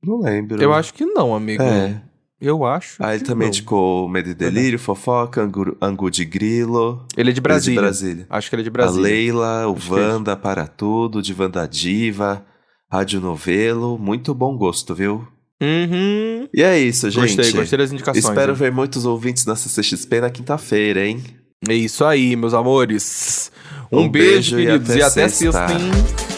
Não 0.02 0.20
lembro. 0.20 0.62
Eu 0.62 0.72
acho 0.72 0.92
que 0.94 1.04
não, 1.04 1.34
amigo. 1.34 1.62
É. 1.62 2.02
Eu 2.40 2.64
acho. 2.64 3.02
Aí 3.02 3.16
ele 3.16 3.24
também 3.24 3.48
não. 3.48 3.54
indicou 3.54 4.08
Medo 4.08 4.28
e 4.28 4.34
Delírio, 4.34 4.78
Fofoca, 4.78 5.40
Angu, 5.42 5.76
Angu 5.80 6.10
de 6.10 6.24
Grilo. 6.24 7.06
Ele 7.16 7.30
é 7.30 7.32
de 7.32 7.40
Brasília. 7.40 7.78
Ele 7.78 7.86
é 7.86 7.90
de 7.90 7.96
Brasília. 7.98 8.26
Acho 8.28 8.50
que 8.50 8.56
ele 8.56 8.62
é 8.62 8.64
de 8.64 8.68
A 8.68 8.72
Brasília. 8.72 9.02
Leila, 9.02 9.68
o 9.68 9.76
Acho 9.76 9.98
é 9.98 10.00
Wanda, 10.00 10.36
Para 10.36 10.66
Tudo, 10.66 11.22
de 11.22 11.34
Wanda 11.38 11.66
Diva, 11.66 12.44
Rádio 12.90 13.20
Novelo. 13.20 13.98
Muito 13.98 14.34
bom 14.34 14.56
gosto, 14.58 14.94
viu? 14.94 15.26
Uhum. 15.62 16.46
E 16.52 16.62
é 16.62 16.78
isso, 16.78 17.08
gente. 17.08 17.36
Gostei, 17.36 17.52
gostei 17.52 17.78
das 17.78 17.92
indicações. 17.92 18.24
Espero 18.24 18.52
hein? 18.52 18.58
ver 18.58 18.72
muitos 18.72 19.06
ouvintes 19.06 19.46
na 19.46 19.56
CCXP 19.56 20.20
na 20.20 20.28
quinta-feira, 20.28 21.06
hein? 21.06 21.22
É 21.66 21.74
isso 21.74 22.04
aí, 22.04 22.36
meus 22.36 22.52
amores. 22.52 23.50
Um, 23.92 24.00
Um 24.02 24.08
beijo, 24.08 24.56
beijo 24.56 24.60
e 24.60 24.66
queridos. 24.66 24.90
até 24.90 24.98
E 24.98 25.02
até 25.02 25.28
sexta. 25.28 25.68
sexta? 25.68 26.33